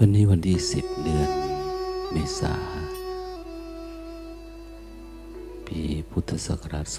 [0.00, 1.30] วันนี้วันที่สิบเดือน
[2.12, 2.54] เมษา
[5.66, 6.96] ปีพุทธศักราช 2564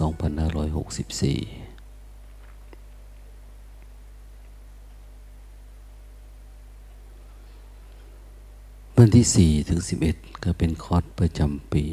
[8.97, 11.85] วันที่สี่ถึงสิบเอ็ดก็เป็นคอร์สประจำปี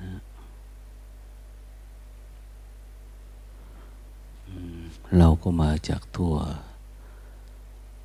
[0.00, 0.12] นะ
[5.18, 6.34] เราก็มาจากทั่ว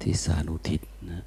[0.02, 1.21] ที่สานุทิศนะ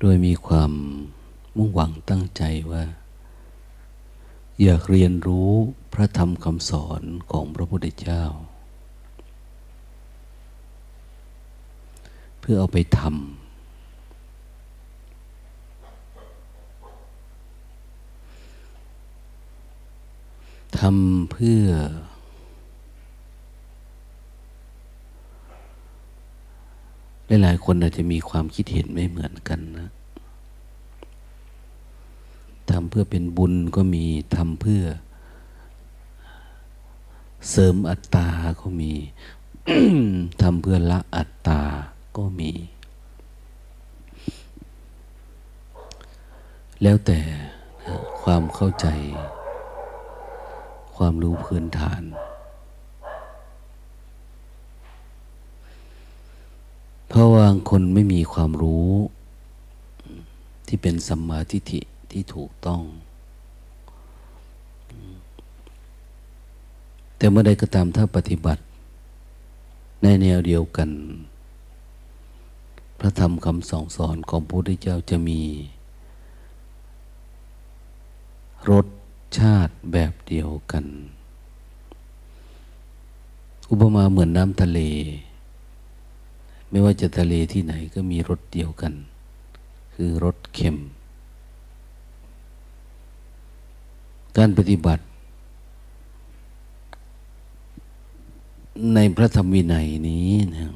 [0.00, 0.72] โดยมีความ
[1.56, 2.84] มุ่งหวังตั้งใจว่า
[4.62, 5.50] อยากเรียนรู้
[5.92, 8.22] พระธรรมคำสอนของพระพุทธเจ้า
[12.40, 13.12] เพื่อเอาไปทำ
[20.78, 21.64] ทำเพื่อ
[27.42, 29.88] หลายๆคนอาจจะมีความคิดเห็นไม่เหมือนกันนะ
[32.70, 34.04] ทำเพื่อเป็นบุญก็มี
[34.36, 34.82] ทำเพื่อ
[37.50, 38.28] เสริมอัตตา
[38.60, 38.92] ก็มี
[40.42, 41.60] ทำเพื่อละอัตตา
[42.16, 42.50] ก็มี
[46.82, 47.18] แล้วแต่
[48.22, 48.86] ความเข้าใจ
[50.96, 52.02] ความรู้พื้นฐาน
[57.08, 58.92] เพราะว่าคนไม่มีความรู้
[60.66, 62.82] ที่เป็นสัมมาทิฏฐิที่ถูกต้อง
[67.16, 68.62] แต่เมื่อใดก็ตามถ้าปฏิบัติ
[70.02, 70.90] ในแนวเดียวกัน
[72.98, 75.40] พระธรรมคำสองสอนของพระพุทธเจ้าจะมี
[78.70, 78.86] รส
[79.38, 80.84] ชาติแบบเดียวกัน
[83.70, 84.80] อุปมาเหมือนน้ำทะเล
[86.70, 88.92] ไม่ว่าจะทะเลที่ไหนก็มีรสเดียวกัน
[89.94, 90.76] คือรสเค็ม
[94.36, 95.04] การปฏิบัติ
[98.94, 100.74] ในพระธรรมวินัยนี้นะ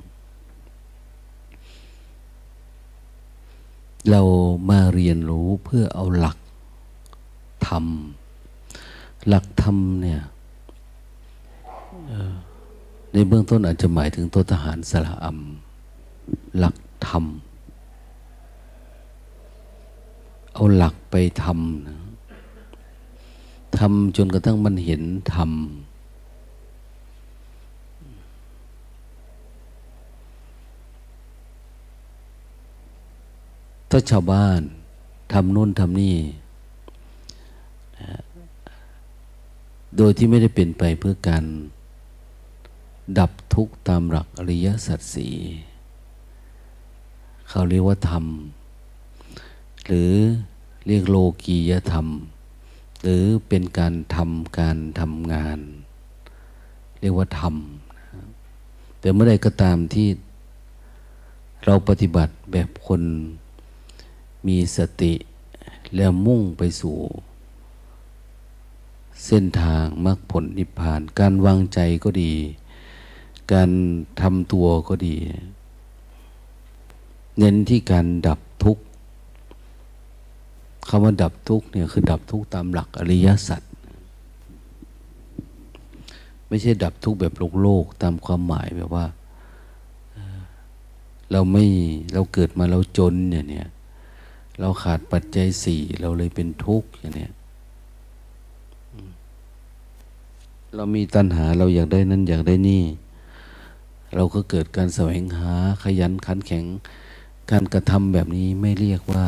[4.11, 4.23] เรา
[4.71, 6.39] มาเรียนรู้เพื่อเอาหลัก
[7.67, 7.85] ธรรม
[9.29, 10.21] หลักธรรมเนี่ย
[13.13, 15.39] ในเบื้องต้นอาจจะหมายถึงตัวทหารสละอัม
[16.59, 17.25] หลักธรรม
[20.55, 21.99] เอาหลักไปทำนะ
[23.79, 25.03] ทำจนกระทั่งมันเห็น
[25.35, 25.51] ธรรม
[33.91, 34.61] ถ้าชาวบ้าน
[35.33, 36.17] ทำนู่นทำนี่
[39.97, 41.45] โดยที่ไม่ได้เป็นไปเพื่อการ
[43.19, 45.35] ดับทุกข์ตามหลักอริยสัจสี่
[47.55, 48.25] เขาเรียกว่าธรรม
[49.87, 50.13] หรือ
[50.87, 52.07] เรียกโลกียธรรม
[53.03, 55.59] หรือเป็นการทำการทำงาน
[57.01, 60.09] เรียกว่าทำแต่เมื่อใดก็ตามที่
[61.65, 63.03] เราปฏิบัติแบบคน
[64.47, 65.15] มีสติ
[65.97, 66.97] แล้วมุ่งไปสู่
[69.27, 72.35] เส้นทางมรรคผลนิพพาน การวางใจก็ดี
[73.53, 73.71] การ
[74.21, 75.17] ทำตัวก็ดี
[77.39, 78.83] เน้นที่การดับทุกข์
[80.89, 83.63] คำว่าดับทุกข์เนี่ยคือดับทุกข์ตามหลักอริยสัจ
[86.49, 89.07] ไม่ใช่ดับทุกข์แบบโลกโลกตามความหมายแบบว่า
[91.33, 91.65] เราไม่
[92.13, 93.69] เราเกิดมาเราจนเนี่ยเนี่ย
[94.61, 97.33] เราขาดปัจจัยสี่เราเลยเป็นทุกข์อย่างเนี้ย
[100.75, 102.83] เรามีตัณหาเราอยากได้นั้นอยากได้นี่
[104.15, 106.65] เราก็เกิดการแสวงหาขยันขันแข็ง
[107.53, 109.27] การกระทำแบบนี้ไม่เรียกว่า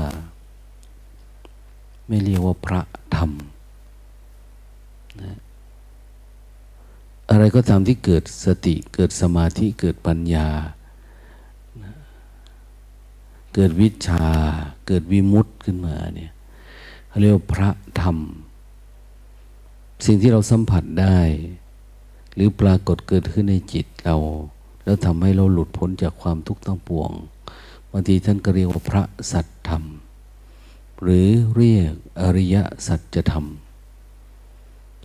[2.09, 2.81] ไม่เรียกว่าพระ
[3.17, 3.31] ธรรม
[5.23, 5.39] นะ
[7.31, 10.49] อะไรก็ตามที่เกิดสติเกิดสมาธิเกิดปัญญา
[13.55, 14.27] เกิดวิชา
[14.87, 16.33] เกิดวิมุตต์ขึ้นมาเนี่ย
[17.09, 17.69] เขาเรียกว่าพระ
[18.01, 18.17] ธรรม
[20.05, 21.19] สิ่งที่เราสัมผัสได้
[22.35, 24.17] หรือปรากฏเกิดขึ้นในจิตเรา
[24.85, 27.13] แล้วทำให้เราหลุดพ้นจากความทุกข์ทั้งปวง
[27.97, 29.03] บางทีท่านก็เรียกว่าพระ
[29.33, 29.85] สัตธรรม
[31.03, 32.57] หรือเรียกอริย
[32.87, 33.47] สัจธรรม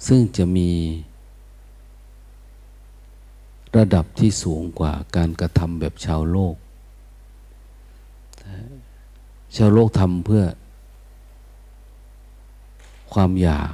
[0.08, 0.72] ซึ่งจะมี
[3.78, 6.56] ระดับที่สูงกว่าการกระทำแบบชาวโลก
[9.56, 10.44] ชาวโลกทำเพื่อ
[13.14, 13.74] ความอยาก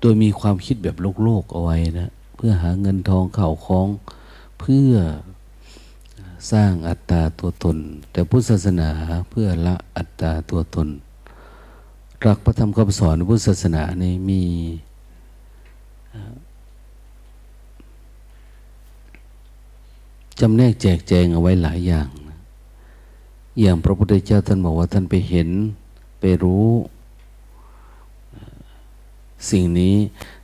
[0.00, 3.88] โดยมีความคิดแบบโลกโลกเอาไว้นะ เพื่อหาเงินทองเข่าคล้อง
[4.60, 4.92] เพื่อ
[6.50, 7.78] สร้างอัตตาตัวตน
[8.10, 8.90] แต่พุทธศาสนา
[9.30, 10.88] เพื่อละอัตตาตัวตน
[12.26, 14.42] รักพระธรรมคำสอนพุทธศาสนานี่มี
[20.40, 22.08] จำแนกแจกแจงเอาไว้หลายอย่าง
[23.60, 25.48] อย่างพระพุทธเจ้าท่านบอกว่าท่านไปเห็น
[26.20, 26.68] ไปรู้
[29.50, 29.96] สิ่งนี้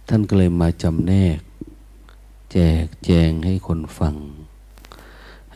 [0.09, 1.39] ท่านก็เลยมาจำแนก
[2.53, 4.15] แจกแจงให้คนฟัง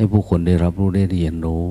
[0.02, 1.66] ให้ผู้คนได้รับรู้ได้เรียนรู้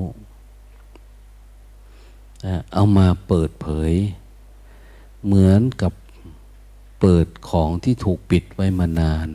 [2.72, 3.92] เอามาเปิดเผย
[5.24, 5.92] เหมือนกับ
[7.00, 9.28] เปิดของที่ถูกปิดไว้มานาน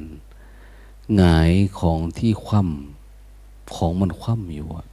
[1.15, 4.85] หงายของที่คว่ำของมันคว่ำอยู่อะ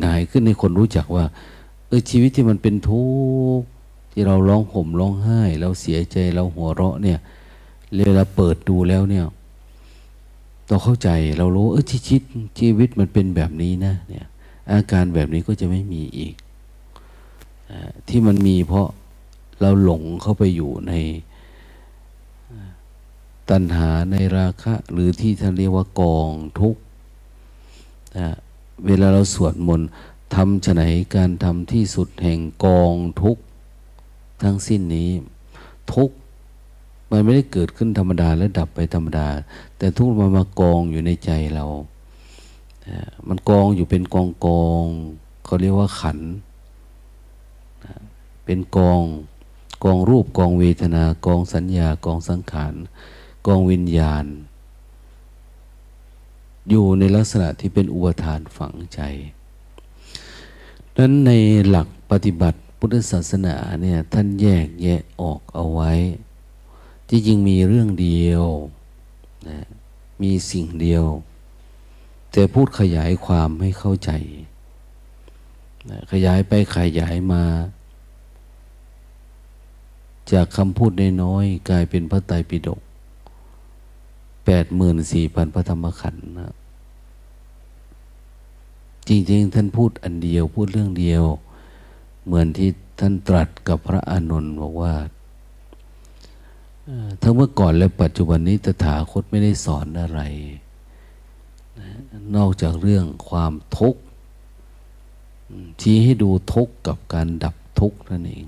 [0.00, 1.24] หงายขึ้นในคนรู้จักว่า
[1.86, 3.04] เออชีวิตที่มันเป็นทุ
[3.58, 3.66] กข์
[4.12, 7.18] ที่เราร้องห่มร้องไห้ เราเสียใจเราหัวเราะเนี่ย
[8.06, 9.26] เวลาเปิดดูแล้วเนี่ย
[10.68, 11.08] เราเข้าใจ
[11.38, 12.22] เรารู้เออชีวิต
[12.58, 14.26] ชีวิตมันเป็นแบบนี้นะเนี่ย
[14.70, 16.34] อาการแบบนี้ก็จะไม่มีอีก
[17.70, 17.72] อ
[18.08, 18.88] ที่มันมีเพราะ
[19.60, 20.92] เราหลงเข้าไปอยู่ใน
[23.50, 26.80] ตัณหาในราคะ หรือที่ท่านเรียกว่ากองทุกข์
[28.86, 29.88] เวลาเราสวดมนต์
[30.34, 30.82] ทำฉไหน
[31.16, 33.42] การทำที่สุดแห่งกองทุกข์
[34.42, 35.10] ทั้งสิ้นนี้
[35.94, 36.16] ทุกข์
[37.10, 39.28] มันไม่ได้เกิดขึ้นธรรมดาและดับไปธรรมดา
[39.78, 41.64] แต่ทุกมันมากองอยู่ในใจเรา
[43.28, 44.84] มันกองอยู่เป็นกองกอง
[45.44, 46.18] เขาเรียกว่าขัน
[48.44, 49.00] เป็นกอง
[49.84, 52.74] กองรูปกองเวทนากองสัญญากองสังขาร
[53.46, 54.24] กองวิญญาณ
[56.70, 59.00] อยู่ในลักษณะที่เป็นอุปทานฝังใจ
[60.96, 61.30] นั้นใน
[61.68, 65.92] หลักปฏิบัติพุทธศาสนาเนี่ยท่านแยกแยะออกเอาไว้
[67.08, 68.44] ที่จริงมีเรื่องเดียว
[69.48, 69.58] นะ
[70.22, 71.04] มีสิ่งเดียว
[72.32, 74.10] แต่พูดขยายความให้เข้าใจ
[75.90, 77.44] นะขยายไปขยายมา
[80.32, 80.92] จากคำพูด
[81.22, 82.80] น้อยกลายเป็นพระไตรปิฎก
[84.44, 86.52] แปดหมื่นสี่พันพระธรรมขันธ์นะ
[89.08, 91.24] จริงๆ ท่านพูดอันเดียวพูดเรื่องเดียว
[92.24, 92.70] เหมือนที่
[93.00, 94.94] ท่านตรัสกับพระอานนท์บอกว่า
[97.22, 100.20] ทั้งเมื่อก่อนและปัจจุบันนี้ตถาคตไม่ได้สอนอะไร
[102.36, 104.00] นอกจากเรื่องความทุกข์
[105.80, 108.44] ชี้ให้ดูทุกข์กับการดับทุกข์นั่นเอง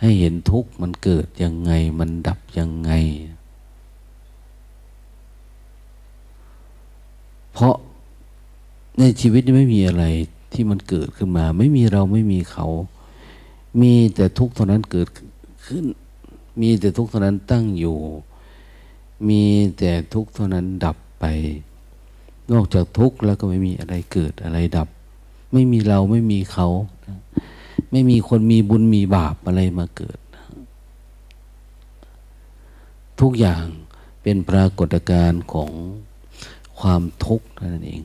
[0.00, 2.92] ให้เห็นทุกข์มันเกิดยังไงมันดับยังไง
[7.52, 7.74] เพราะ
[8.98, 10.04] ในชีวิตนี้ไม่มีอะไร
[10.52, 12.66] ที่มันเกิดขึ้นมา ไม่มีเราไม่มีเขา
[13.80, 15.08] มีแต่ทุกข์เท่านั้นเกิด
[15.66, 15.84] ขึ้น
[16.60, 17.98] มีแต่ทุกข์เท่านั้นตั้งอยู่
[19.28, 19.42] มี
[19.78, 21.24] แต่ทุกข์เท่านั้นดับไป
[22.52, 24.88] นอกจากทุกข์แล้วก็ไม่มีอะไรเกิดอะไรดับ
[25.52, 26.68] ไม่มีเราไม่มีเขา
[27.90, 30.18] ไม่มีคนมีบุญมีบาปอะไรมาเกิด
[33.20, 33.64] ทุกอย่าง
[34.22, 35.70] เป็นปรากฏการณ์ของ
[36.80, 38.02] ความทุกข์นั่นเอง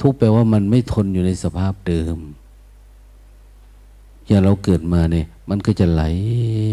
[0.00, 2.16] ทุกแปลว่ามันไม่ทนอยู่ในสภาพเดิม
[4.28, 6.02] อย่างเราเกิดมาเนี่ย มันก็จะไหล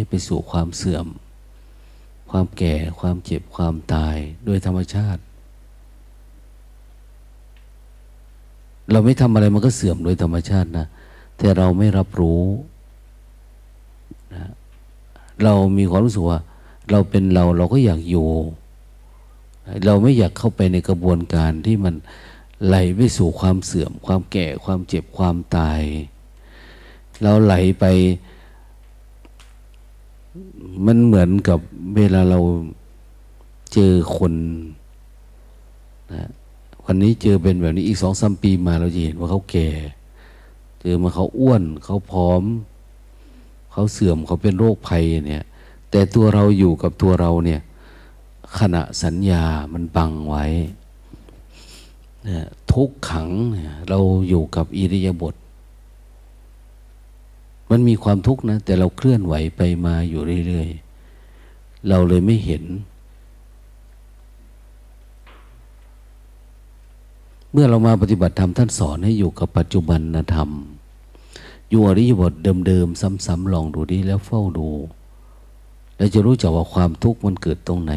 [0.09, 1.07] ไปสู่ความเสื่อม
[2.29, 5.21] ความแก่ความเจ็บความตายด้วยธรรมชาติ
[8.91, 10.85] เราไม่ทำอะไรมันก็เสื่อมโดยธรรมชาตินะ
[11.37, 12.43] แต่เราไม่รับรู้
[14.33, 14.51] นะ
[15.43, 16.39] เรามีความรู้สึกว่า
[16.91, 18.29] เราเป็นเราเราก็อยากอยู่
[19.85, 21.95] เราไม่อยากเข้าไปในกระบวนการที่มัน
[22.65, 25.81] ไหลไปสู่ความเสื่อม ความแก่ความเจ็บความตาย
[27.23, 27.85] เราไหลไป
[30.85, 31.59] มันเหมือนกับ
[31.95, 32.39] เวลาเรา
[33.73, 34.33] เจอคน
[36.13, 36.29] นะ
[36.85, 39.69] วันนี้เจอเป็นแบบนี้อีกสองสามปีมาเราจะเห็นว่าเขาแก่
[40.81, 42.43] เจอมาเขาอ้วน เขาพร้อม
[43.71, 45.43] เขาเสื่อมเขาเป็นโรคภัยเนี่ย
[45.89, 47.61] แต่ตัวเราอยู่กับตัวเราเนี่ย
[48.59, 49.43] ขณะสัญญา
[49.73, 50.45] มันบังไว้
[52.71, 53.27] ทุกขัง
[53.89, 55.35] เราอยู่กับอิริยาบถ
[57.69, 62.63] มันมีความทุกข์นะ แต่เราเคลื่อนไหวไปมาอยู่เรื่อยๆ เราเลยไม่เห็น
[67.51, 70.01] เมื่อเรามาปฏิบัติธรรมท่านสอนให้อยู่กับปัจจุบัน
[70.35, 70.49] ธรรม
[71.69, 72.33] อยู่อริยบท
[72.67, 74.69] เดิมๆ ซ้ำๆลองดูดิแล้วเฝ้าดู
[75.97, 77.93] เราจะรู้จักว่าความทุกข์มันเกิดตรงไหน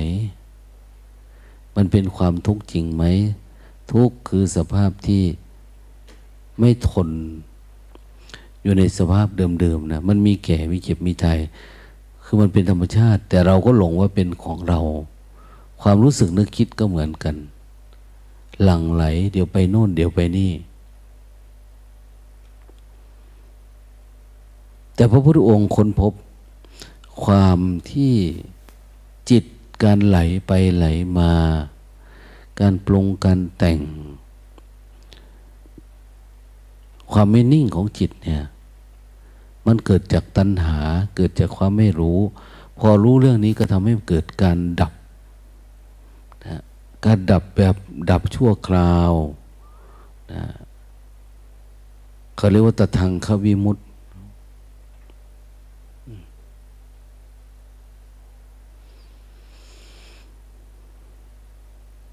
[1.77, 3.05] มันเป็นความทุกข์จริงไหม
[3.93, 5.25] ทุกข์คือสภาพที่
[6.59, 7.09] ไม่ทน
[8.69, 11.39] อยู่ในสภาพเดิมๆนะมันมีแก่มีเจ็บมีตาย
[12.25, 14.81] คือมันเป็นธรรมชาติ แต่เราก็หลงว่าเป็นของเรา
[15.83, 17.37] ความรู้สึกนึกคิดก็เหมือนกัน
[18.63, 20.53] หลั่งไหล เดี๋ยวไปโน่น เดี๋ยวไปนี่
[24.95, 26.13] แต่พระพุทธองค์ค้นพบ
[27.25, 27.59] ความ
[27.91, 28.15] ที่
[29.31, 29.45] จิต
[29.83, 30.87] การไหลไปไหล
[31.19, 31.33] มา
[32.61, 33.81] การปรุงการแต่ง
[37.13, 38.43] ความไม่นิ่งของจิตเนี่ย
[39.69, 40.79] มันเกิดจากตัณหา
[41.17, 42.19] เกิดจากความไม่รู้
[42.79, 44.93] พอรู้เรื่องนี้ก็ทำให้เกิดการดับ
[46.47, 46.63] นะ
[47.05, 47.75] การดับแบบ
[48.11, 49.13] ดับชั่วคราว
[50.33, 50.43] นะ
[52.37, 53.79] เขาเรียกว่าตะทางขวิมุต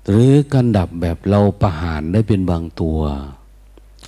[0.08, 3.00] หรือการดับแบบเราประหารได้เป็นบางตัว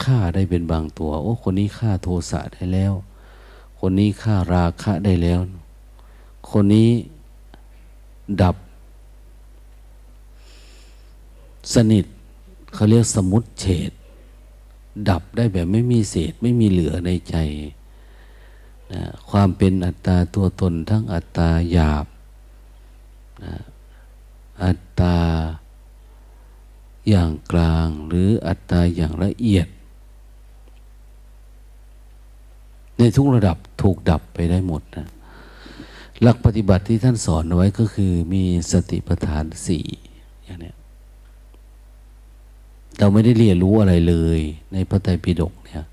[0.03, 2.93] ฆ่าได้เป็นบางตัว โอ้คนนี้ฆ่าโทสะได้แล้ว
[3.79, 5.39] คนนี้ฆ่าราคะได้แล้ว
[6.49, 6.89] คนนี้
[8.41, 8.55] ดับ
[11.73, 12.05] สนิท
[12.73, 13.91] เขาเรียกสมุดเฉด
[15.09, 17.35] ดับได้แบบไม่มีเศษไม่มีเหลือในใจ
[18.93, 22.05] นะความเป็นอัตตาตัวตนทั้งอัตตาหยาบ
[23.43, 23.55] นะ
[24.63, 25.17] อัตตา
[27.09, 29.67] อย่างกลางหรืออัตตาอย่างละเอียด
[32.97, 35.07] ในทุกระดับถูกดับไปได้หมดนะ
[36.21, 39.85] หลักปฏิบัติที่ท่านสอนไว้ก็คือมีสติปัฏฐานสี่
[40.43, 40.73] อย่างนี้
[42.99, 44.39] เราไม่ได้เรียนรู้อะไรเลย
[44.73, 45.85] ในพระไตรปิฎกเนี่ย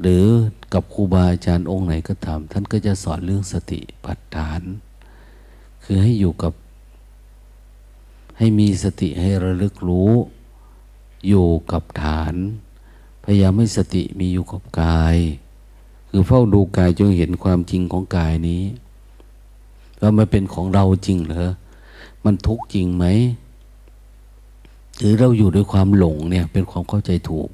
[0.00, 0.24] หรือ
[0.72, 4.62] กับครูบาอาจารย์องค์ไหนก็ตามท่านก็จะสอนเรื่องสติปัฏฐาน
[5.84, 6.52] คือให้อยู่กับ
[8.38, 10.12] ให้มีสติให้ระลึกรู้
[11.28, 12.34] อยู่กับฐาน
[13.24, 15.16] พยายามให้สติมีอยู่กับกาย
[16.10, 18.62] คือเฝ้าดูกายจนเห็นความจริงของกายนี้
[20.00, 21.50] ว่ามันเป็นของเราจริงเหรอ
[22.24, 23.04] มันทุกข์จริงไหม
[24.98, 27.48] หรือเราอยู่ด้วยความหลงเนี่ย เป็นความเข้าใจถูก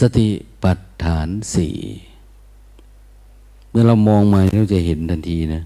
[0.00, 0.28] สติ
[0.62, 1.76] ปัฏฐานสี่
[3.70, 5.62] เมื่อเรามองมาเราจะเห็นทันทีนะ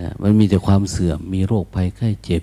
[0.00, 2.42] นะ มันมีแต่ความเสื่อม มีโรคภัยไข้เจ็บ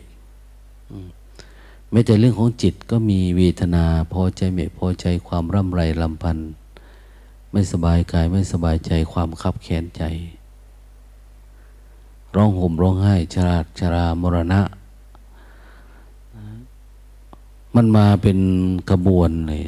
[1.93, 6.49] ม้แต่เรื่องของจิตก็มีเวทนาพอใจไม่พอใจความร่ำไรลำพันธ์
[7.51, 10.03] ไม่สบายกายไม่สบายใจความคับแค้นใจ
[12.35, 14.61] ร้องห่มร้องไห้ชราชรามรณะ
[17.75, 18.37] มันมาเป็น
[18.89, 19.63] กระบวนเลย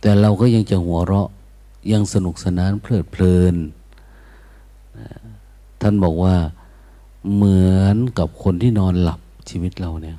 [0.00, 1.28] แต่เราก็ยังจะหัวเราะ
[1.92, 3.54] ยังสนุกสนานเพลิดเพลิน
[5.80, 6.36] ท่านบอกว่า
[7.34, 10.18] เหมือนกับคนที่นอนหลับชีวิตเราเนี่ย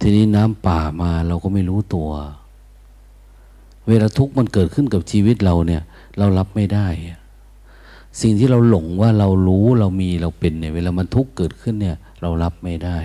[0.00, 2.10] ทีนี้น้ำป่ามาเราก็ไม่รู้ตัว
[3.88, 5.82] เวลาทุกข์มันเกิดขึ้นกับชีวิตเราเนี่ย
[6.18, 6.86] เรารับไม่ได้
[8.20, 12.98] สิ่งที่เราหลงว่าเรารู้เรามีเราเป็นเนี่ย เวลามันทุกข์เกิดขึ้นเนี่ย เรารับไม่ได้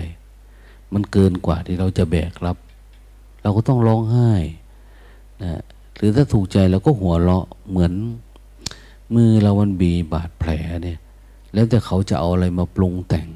[0.92, 2.56] มันเกินกว่าที่เราจะแบกรับ
[3.42, 4.32] เราก็ต้องร้องไห้
[5.42, 5.60] นะ
[5.96, 7.92] หรือถ้าถูกใจเราก็หัวเราะเหมือน
[9.14, 10.50] มือเรามันบีบาดแผล
[10.82, 10.98] เนี่ย
[11.52, 13.28] แล้วแต่เขาจะเอาอะไรมาปรุงแต่ง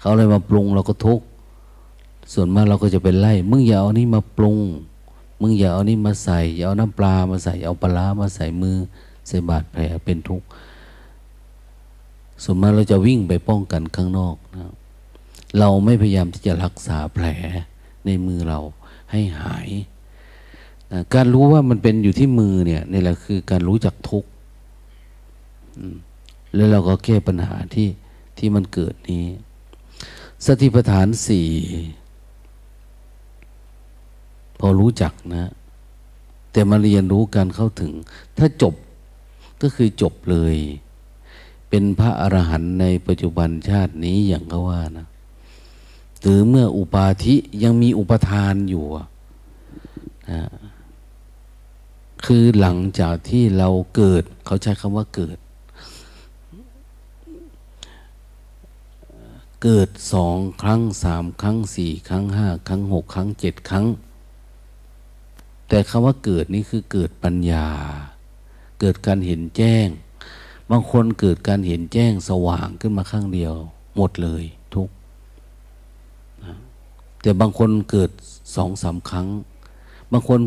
[0.00, 1.24] เขาอะไรมาปรุงเราก็ทุกข์
[2.32, 4.58] ส่วนมากเราก็จะเป็นไล่ มึงอย่าเอานี่มาปรุง
[5.40, 8.76] มึงอย่าเอานี่มาใส่ อย่าเอาน้ำปลามาใส่เอาปลามาใส่มือ
[9.28, 10.46] ใส่บาดแผลเป็นทุกข์
[12.42, 14.72] ส่วนมากเราจะวิ่งไปป้องกันข้างนอกนะ
[15.58, 17.26] เราไม่พยายามที่จะรักษาแผล
[18.06, 18.60] ในมือเรา
[19.10, 19.68] ให้หาย
[20.92, 24.30] นะการรู้ว่ามันเป็นอยู่ที่มือเนี่ยนี่แหละคือการรู้จักทุกข์
[26.54, 27.88] แล้วเราก็แก้ปัญหาที่
[28.38, 29.24] ที่มันเกิดนี้
[30.46, 31.48] สติปัฏฐานสี่
[34.60, 35.50] พอรู้จักนะ
[36.52, 37.92] แต่มาเรียนรู้การเข้าถึง
[38.38, 38.74] ถ้าจบ
[39.62, 40.56] ก็คือจบเลย
[41.68, 45.06] เป็นพระอรหันต์ในปัจจุบันชาตินี้อย่างเขาว่านะ
[46.20, 48.84] หรือเมื่ออุปาทิยังมีอุปทานอยู่
[50.30, 50.42] นะ
[52.26, 55.38] คือหลังจากที่เราเกิด เขาใช้คำว่าเกิด
[59.62, 63.86] เกิดสองครั้งสามครั้งสี่ครั้งห้าครั้งหกครั้งเจ็ดครั้ง
[65.70, 67.66] แต่คำว่าเกิดนี่คือเกิดปัญญา
[68.80, 69.88] เกิดการเห็นแจ้ง
[70.70, 73.54] บางคนเกิดการเห็นแจ้งสว่างขึ้นมาข้างเดียว
[73.96, 74.88] หมดเลยทุก
[77.22, 78.10] แต่บางคนเกิด
[78.56, 79.26] สองสามครั้ง
[80.12, 80.40] บางคน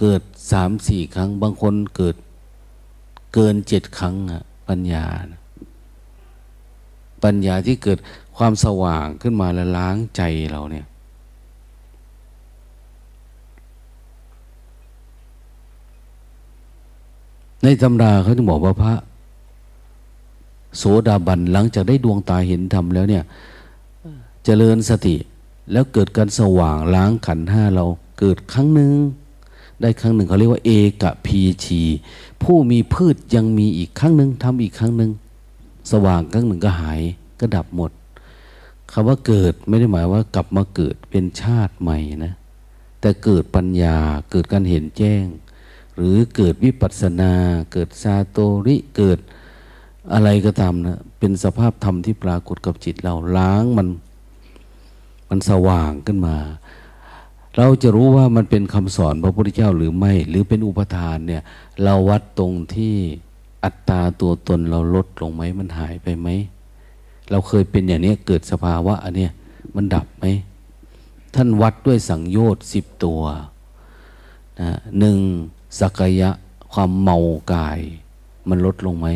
[0.00, 2.16] เกิดสามสี่ครั้ง บางคนเกิด
[3.34, 5.04] เกินเจ็ดครั้งอะปัญญา
[7.24, 7.98] ปัญญาที่เกิด
[8.36, 10.86] ความสว่างขึ้นมาแล้วล้างใจเราเนี่ย
[17.66, 18.94] ในตำราเขาจะบอกว่าพระ
[20.76, 23.24] โสดาบันหลังจากได้ดวงตาเห็นธรรมแล้วเนี่ย
[24.44, 25.16] เจริญสติ
[25.72, 27.84] แล้วเกิดการสว่างล้างขันห้าเรา
[28.18, 28.92] เกิดครั้งหนึ่ง
[29.80, 30.70] ได้ครั้งหนึ่งเขาเรียกว่าเอ
[31.02, 31.82] กพีชี
[32.42, 35.10] ผู้มีพืชยังมีอีกครั้งหนึ่งทำอีกครั้งหนึ่ง
[35.92, 37.00] สว่างครั้งหนึ่งก็หาย
[37.40, 37.90] ก็ดับหมด
[38.92, 42.32] คำว่าเกิดไม่ได้หมายว่ากลับมาเกิดเป็นชาติใหม่นะ
[43.00, 43.96] แต่เกิดปัญญา
[44.30, 45.24] เกิดการเห็นแจ้ง
[45.96, 47.32] หรือเกิดวิปัสสนา
[47.72, 49.18] เกิดซาโตริเกิด
[50.12, 53.88] อะไรก็ตามนะเป็นสภาพธรรมที่ปรากฏกับจิตเราล้างมัน
[55.28, 56.36] มันสว่างขึ้นมา
[57.56, 61.42] เราจะรู้ว่ามันเป็นคำสอนพระพุทธเจ้าหรือไม่ หรือเป็นอุปทานเนี่ย
[61.82, 62.94] เราวัดตรงที่
[63.64, 66.28] อัตตาตัวตนเราลดลงไหมมันหายไปไหม
[67.30, 69.32] เราเคยเป็นอย่างนี้เกิดสภาวะอันเนี้ย
[69.76, 70.24] มันดับไหม
[71.34, 73.20] ท่านวัดด้วยสังโยชน์สิบตัว
[74.60, 75.18] นะหนึ่ง
[75.78, 76.30] สักยะ
[76.72, 77.18] ความเมา
[77.52, 77.80] กาย
[78.48, 79.08] มันลดลงไหม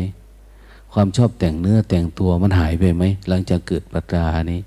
[0.93, 4.61] ความชอบแต่งเนื้อแต่งตัวมันหายไปไหม หลังจากเกิดปัจจานี้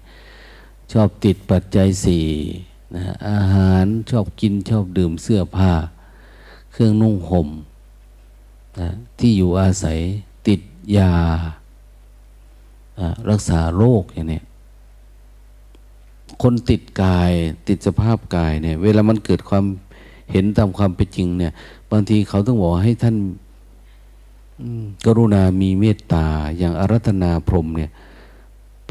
[0.93, 2.27] ชอบติดปัจจัยสี่
[2.95, 5.73] นะอาหารชอบกินชอบดื่มเสื้อผ้า
[6.73, 7.49] เครื่องนุ่งห่ม
[8.81, 8.89] นะ
[9.19, 9.99] ที่อยู่อาศัย
[10.49, 10.61] ติด
[10.97, 11.13] ยา
[13.31, 14.41] รักษาโรคอย่างนี้
[16.43, 17.33] คนติดกาย
[17.69, 19.65] ติดสภาพกายเนี่ย เวลามันเกิดความ
[20.31, 21.53] เห็นตามความเป็นจริงเนี่ย
[21.91, 23.17] บางทีเขาต้องบอกให้ท่าน
[25.07, 26.27] กรุณามีเมตตา
[26.59, 27.91] อย่างอารัธนาพรมเนี่ย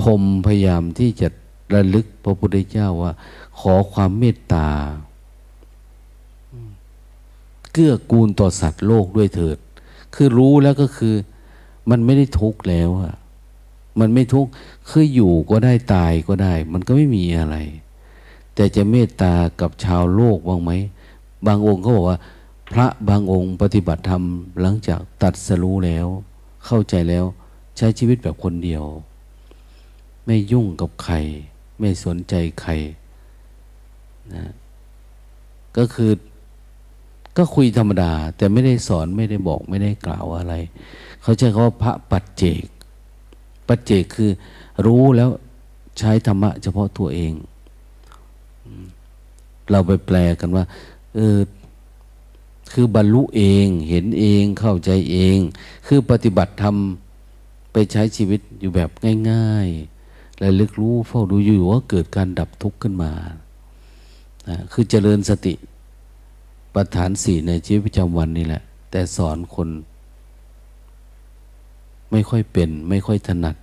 [0.01, 1.27] พรมพยายามที่จะ
[1.73, 3.11] ระลึกพระพุทธเจ้าว่า
[3.59, 4.67] ขอความเมตตา
[7.71, 9.57] เกื้อกูลต่อสัตว์โลกด้วยเถิด
[10.15, 11.15] คือรู้แล้วก็คือ
[11.89, 13.15] มันไม่ได้ทุกข์แล้วอะ
[13.99, 14.49] มันไม่ทุกข์
[14.89, 17.57] คืออยู่ก็ได้ตายก็ได้ มันก็ไม่มีอะไร
[18.55, 20.71] แต่จะเมตตากับชาวโลกบ้างไหม
[21.47, 22.19] บางองค์เขาบอกว่า
[22.73, 24.23] พระบางองค์ปฏิบัติธรรม
[24.61, 26.07] หลังจากตัดสรู้แล้ว
[26.65, 27.25] เข้าใจแล้ว
[27.77, 28.83] ใช้ชีวิตแบบคนเดียว
[30.25, 31.15] ไม่ยุ่งกับใคร
[31.79, 32.71] ไม่สนใจใคร
[34.33, 34.43] นะ
[35.77, 36.11] ก็คือ
[37.37, 40.53] ก็คุยธรรมดา แต่ไม่ได้สอนไม่ได้บอกไม่ได้กล่าวอะไร
[41.21, 42.65] เขาใช้คำว่าพระปัจเจก
[43.67, 44.31] ปัจเจกคือ
[44.85, 45.29] รู้แล้ว
[45.99, 47.33] ใช้ธรรมะเฉพาะตัวเอง
[49.71, 50.63] เราไปแปลกันว่า
[51.15, 51.39] เออ
[52.71, 55.37] คือบรรลุเองเห็นเองเข้าใจเอง
[55.87, 56.75] คือปฏิบัติธรรม
[57.71, 58.89] ไปใช้ชีวิตอยู่แบบ
[59.29, 63.11] ง่ายๆและลึกรู้เฝ้าดูอยู่ว่าเกิดการดับทุกข์ขึ้นมา
[64.71, 65.53] คือเจริญสติ
[66.73, 69.69] ประฐานสี่ในชีวิตประจำวันนี่แหละ แต่สอนคน
[72.11, 73.55] ไม่ค่อยเป็น ไม่ค่อยถนัด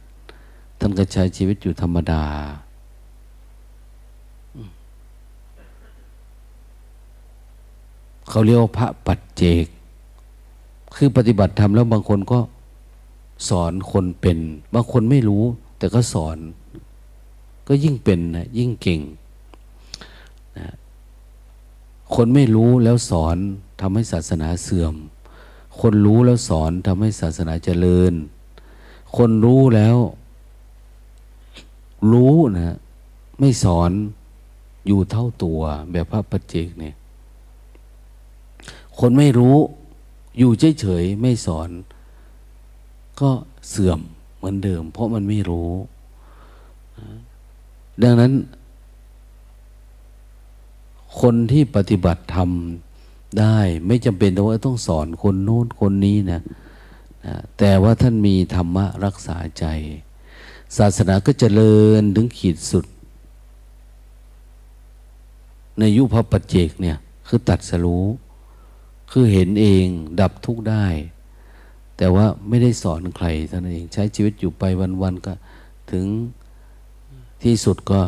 [0.79, 2.23] ท่านก็ใช้ชีวิตอยู่ธรรมดา
[8.31, 9.67] เขาเรียกว่าพระปัจเจก
[10.95, 12.39] คือปฏิบัติธรรมแล้วบางคนก็
[13.49, 14.39] สอนคนเป็น
[14.75, 15.45] บางคนไม่รู้
[15.79, 16.39] แต่ก็สอน
[17.69, 19.01] ก็ยิ่งเป็นนะยิ่งเก่ง
[20.59, 20.69] นะ
[22.15, 23.37] คนไม่รู้แล้วสอน
[23.81, 24.95] ทำให้ศาสนาเสื่อม
[25.81, 28.13] คนรู้แล้วสอนทำให้ศาสนาเจริญ
[29.17, 29.97] คนรู้แล้ว
[32.13, 32.77] รู้นะ
[33.39, 33.91] ไม่สอน
[34.87, 36.95] อยู่เท่าตัวแบบพระปัจเจกเนี่ย
[39.01, 39.57] คนไม่รู้
[40.39, 41.71] อยู่เฉยๆไม่สอน
[43.21, 43.31] ก็
[43.69, 44.01] เสื่อม
[44.37, 45.71] เหมือนเดิม เพราะมันไม่รู้
[48.03, 48.33] ดังนั้น
[51.21, 52.51] คนที่ปฏิบัติธรรม
[53.39, 56.43] ได้ ไม่จำเป็นว่าต้องสอนคนโน้นคนนี้นะ
[57.27, 59.65] นะแต่ว่าท่านมีธรรมะรักษาใจ
[60.77, 62.87] ศาสนาก็จเจริญถึงขีดสุด
[65.79, 68.07] ในยุพระปัจเจกเนี่ย คือตัดสรู้
[69.11, 69.87] คือเห็นเอง
[70.21, 70.87] ดับทุกข์ได้
[71.97, 74.63] แต่ว่าไม่ได้สอนใครเท่านั้นเองใช้ชีวิตอยู่ไป
[75.03, 75.35] วันๆก็
[75.91, 76.07] ถึง
[77.43, 78.01] ที่สุดก็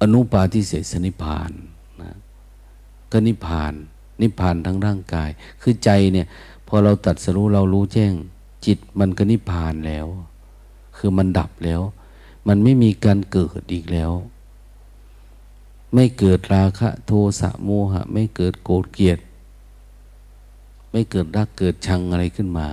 [0.00, 1.50] อนุปาทิเสสนิพาน
[2.02, 2.16] นะ
[3.12, 3.72] ก็นิพาน
[4.22, 5.30] นิพานทั้งร่างกาย
[5.62, 6.26] คือใจเนี่ย
[6.68, 8.12] พอเราตัดสรู้เรารู้แจ้ง
[8.66, 10.06] จิตมันก็นิพานแล้ว
[10.96, 11.80] คือมันดับแล้ว
[12.48, 14.12] มันไม่มีการเกิดอีกแล้ว
[15.94, 19.18] ไม่เกิดราคะโทสะโมหะ ไม่เกิดโกรธเกลียด
[20.90, 22.68] ไม่เกิดรักเกิดชังอะไรขึ้นมา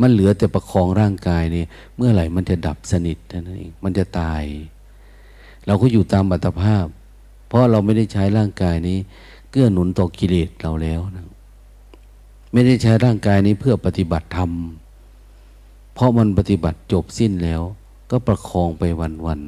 [0.00, 1.64] มันเหลือแต่ประคองร่างกายนี่
[1.96, 4.42] เมื่อไหร่มันจะดับสนิทนั่นเองมันจะตาย
[5.66, 6.86] เราก็อยู่ตามบัตภาพ
[7.48, 8.98] เพราะเราไม่ได้ใช้ร่างกายนี้
[9.50, 11.26] เกื้อหนุนต่อกิเลสเราแล้วนะ
[12.52, 14.50] ไม่ได้ใช้ร่างกายนี้เพื่อปฏิบัติธรรม
[15.94, 17.62] เพราะมันปฏิบัติจบสิ้นแล้ว
[18.10, 18.82] ก็ประคองไป
[19.26, 19.40] วัน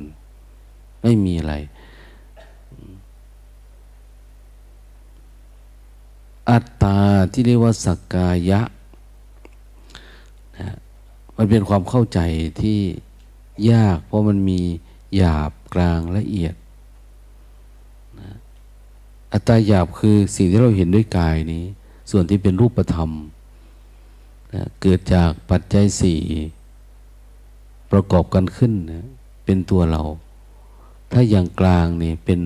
[0.48, 1.54] ๆไม่มีอะไร
[6.50, 6.98] อัตตา
[7.32, 8.60] ที่เรียกว่าสักกายะ
[10.58, 10.68] นะ
[11.36, 12.20] มันเป็นความเข้าใจ
[12.60, 12.78] ที่
[13.70, 14.60] ยาก เพราะมันมี
[15.16, 16.54] หยาบกลางละเอียด
[18.20, 18.30] นะ
[19.32, 21.64] อัตตาหยาบคือสิ่งที่เราเห็นด้วยกายนี้
[22.10, 23.10] ส่วนที่เป็นรูปธรรม
[24.54, 26.20] นะเกิดจากปัจจัยสี่
[27.90, 29.06] ประกอบกันขึ้นนะ
[29.44, 30.02] เป็นตัวเรา
[31.12, 32.40] ถ้าอย่างกลางนี่เป็น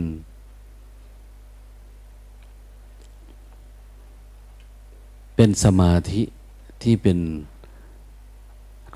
[5.42, 6.22] เป็นสมาธิ
[6.82, 7.18] ที่เป็น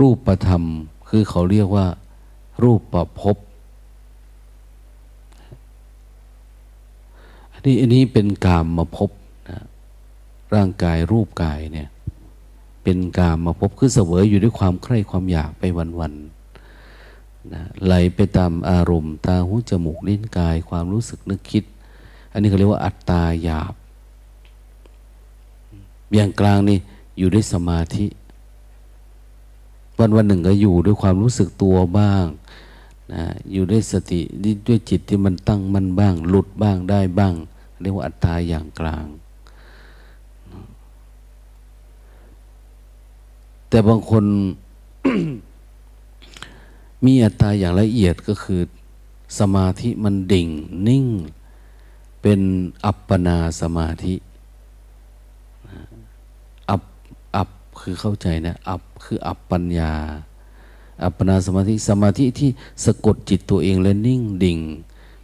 [0.00, 0.64] รูปประธรรม
[1.08, 1.86] คือเขาเรียกว่า
[2.62, 3.36] รูปประพบ
[7.52, 9.10] อันนี้อันนี้เป็นกามมาพบ
[9.50, 9.60] นะ
[10.54, 11.88] ร่างกายรูปกายเนี่ย
[12.84, 15.62] เป็นกามมาพบคือเสวยอยู่ด้วยความใคร่ความอยากไป
[15.98, 21.64] วันๆนะไหลไปตามอารมณ์ ตาหูจมูกลิ้นกาย ความรู้สึกนึกคิด
[22.32, 23.74] อันนี้เขาเรียกว่าอัตตาหยาบ
[26.14, 26.78] อย่างกลางนี่
[27.18, 28.06] อยู่ด้วยสมาธิ
[29.98, 32.24] วันวันหนึ่งก็อยู่ด้วยความรู้สึกตัวบ้าง
[33.12, 34.20] นะอยู่ด้วยสติ
[34.66, 37.34] ด้วยจิตที่มันตั้งมันบ้าง หลุดบ้างได้บ้าง
[37.80, 39.06] เรียกว่าอัตตาอย่างกลาง
[43.68, 44.24] แต่บางคน
[47.04, 48.60] มีอัตตาอย่างละเอียดก็คือ
[49.38, 50.48] สมาธิมันดิ่ง
[50.88, 51.06] นิ่ง
[52.22, 52.40] เป็น
[52.84, 54.14] อัปปนาสมาธิ
[57.36, 57.50] อับ
[57.84, 59.92] คือเข้าใจนะ อับคืออับปัญญา
[61.02, 62.50] อัปปนาสมาธิ สมาธิที่
[62.84, 64.58] สะกดจิตตัวเองและนิ่งดิ่ง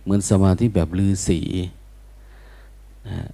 [0.03, 1.41] เหมือนสมาธิแบบลือสี
[3.09, 3.29] นะ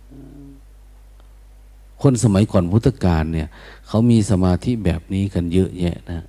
[2.02, 3.48] คนสมัยก่อนพุทธกาลเนี่ย
[3.86, 6.20] เขามีสมาธิแบบนี้กันเยอะแยะนะ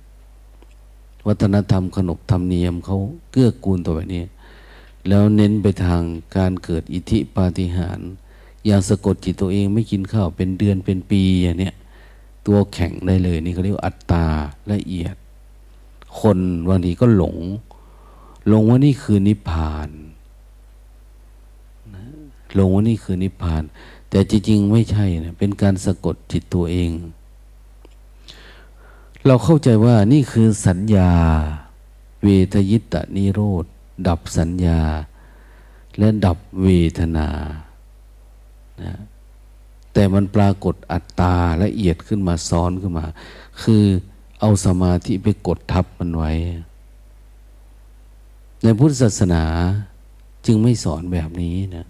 [1.26, 2.98] วัฒนธรรมขนบธรรมเนียมเขา
[3.32, 4.24] เกื้อกูลตัวแบบนี้
[5.08, 6.02] แล้วเน้นไปทาง
[6.36, 8.08] การเกิดอิทธิปาฏิหาริย์
[8.66, 11.74] อย่างสะกดจิตตัวเองไม่กินข้าวเป็นเดือนเป็นปีอย่างเนี้ย
[12.46, 14.26] ตัวแข็งได้เลย นี่เขาเรียกว่าอัตตา
[14.72, 15.16] ละเอียด
[16.20, 17.36] คนบางทีก็หลง
[18.48, 19.90] หลงว่านี่คือนิพพาน
[22.54, 23.62] หลงว่านี่คือนิพพาน
[24.10, 26.90] แต่จริงๆไม่ใช่นะเป็นการสะกดจิตตัวเอง
[29.26, 31.10] เราเข้าใจว่านี่คือสัญญา
[32.22, 33.64] เวทยิตะนิโรธ
[34.06, 34.80] ดับสัญญา
[35.98, 37.28] และดับเวทนา
[38.82, 38.94] นะ
[40.00, 43.06] แต่มันปรากฏอัตตาละเอียดขึ้นมาซ้อนขึ้นมา
[43.62, 43.84] คือ
[44.40, 46.32] เอาสมาธิไปกดทับมันไว้
[48.62, 49.44] ในพุทธศาสนา
[50.46, 51.86] จึงไม่สอนแบบนี้นะ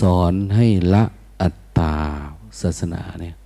[0.00, 1.04] สอนให้ละ
[1.42, 1.94] อัตตา
[2.60, 3.36] ศาสนาเนี่ย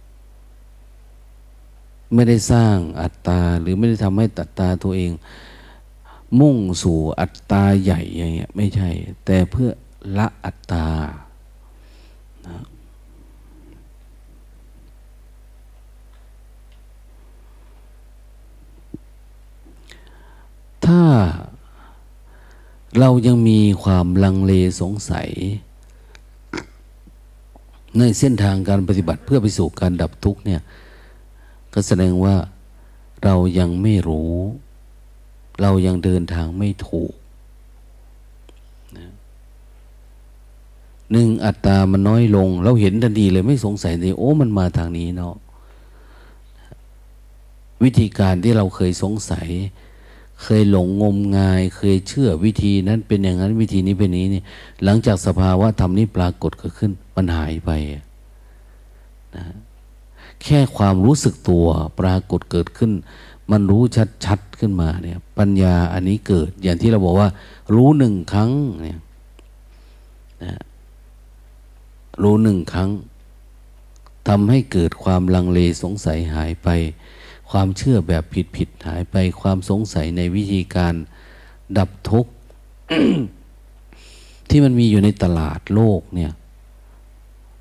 [2.15, 5.13] ไม่ได้สร้างอัตตาหรือไม่ได้ทำให้ตัตตาตัวเอง
[6.41, 8.89] มุ่งสู่อัตตาใหญ่อย่างเงี้ยไม่ใช่
[9.25, 9.69] แต่เพื่อ
[10.19, 10.87] ละอัตตา
[20.87, 21.03] ถ้า
[22.99, 25.29] เรายังมีความลังเลสงสัย
[27.99, 30.61] ในเส้นทางการปฏิบัติเพื่อไปสู่การดับทุกข์เนี่ย
[31.75, 32.35] ก็แสดงว่า
[33.25, 34.33] เรายังไม่รู้
[35.63, 37.13] เรายังเดินทางไม่ถูก
[41.11, 45.35] หนึ่งอัตตามันน้อยลง เราเห็นทันทีเลยไม่สงสัยเลยโอ้มันมาทางนี้เนาะ
[47.83, 49.49] วิธีการที่เราเคยสงสัย
[50.43, 54.43] เคยหลงงมงาย เคยเชื่อวิธีนั้นเป็นอย่างนั้นวิธีนี้เป็นนี้นี่
[54.85, 57.71] หลังจากสภาวะธรรมนี้ปรากฏเกิดขึ้นมันหายไป
[59.37, 59.45] นะ
[60.43, 61.67] แค่ความรู้สึกตัว
[62.01, 62.93] ปรากฏเกิดขึ้น
[63.51, 63.83] มันรู้
[64.25, 67.29] ชัดๆขึ้นมาเนี่ยปัญญาอันนี้เกิด อย่างที่เราบอกว่า
[67.75, 68.51] รู้หนึ่งครั้ง
[68.83, 68.99] เนี่ย
[70.45, 70.55] นะ
[72.23, 72.91] รู้หนึ่งครั้ง
[74.29, 76.69] ทำให้เกิดความลังเลสงสัยหายไป
[77.51, 80.95] ความเชื่อแบบผิดผิดหายไปความสงสัยในวิธีการ
[81.79, 82.33] ดับทุกข์
[84.49, 86.33] ที่มันมีอยู่ในตลาดโลกเนี่ย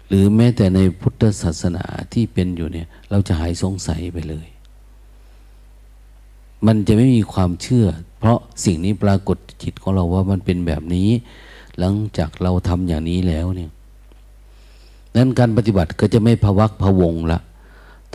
[0.08, 4.48] หรือแม้แต่ในพุทธศาสนาที่เป็นอยู่เนี่ย เราจะหายสงสัยไปเลย
[6.66, 7.86] มันจะไม่มีความเชื่อ
[8.20, 11.10] เพราะสิ่งนี้ปรากฏจิตของเราว่ามันเป็นแบบนี้
[11.80, 13.72] หลังจากเราทำอย่างนี้แล้วเนี่ย
[15.16, 17.40] นั้นการปฏิบัติก็จะไม่พวักพวงละ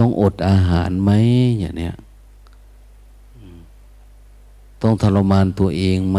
[0.01, 1.11] ต้องอดอาหารไหม
[1.59, 1.95] อย่างเนี้ย
[4.83, 6.19] ต้องทรมานตัวเองไหม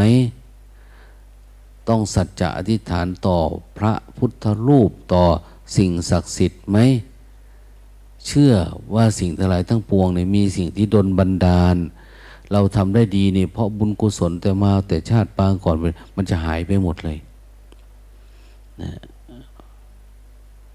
[1.87, 3.37] ต้องสัจจะอธิษฐานต่อ
[3.77, 5.23] พระพุทธรูปต่อ
[5.77, 6.77] สิ่งศักดิ์สิทธิ์ไหม
[8.27, 8.53] เชื่อ
[8.95, 11.75] ว่าสิ่งทั้งหลายทั้งปวงเนี่ยมีสิ่งที่ดนบันดาล
[12.51, 15.75] เราทำได้ดีเนี่ยเพราะบุญกุศลแต่มาแต่ชาติปางก่อน
[16.15, 17.17] มันจะหายไปหมดเลย
[18.81, 18.91] นะ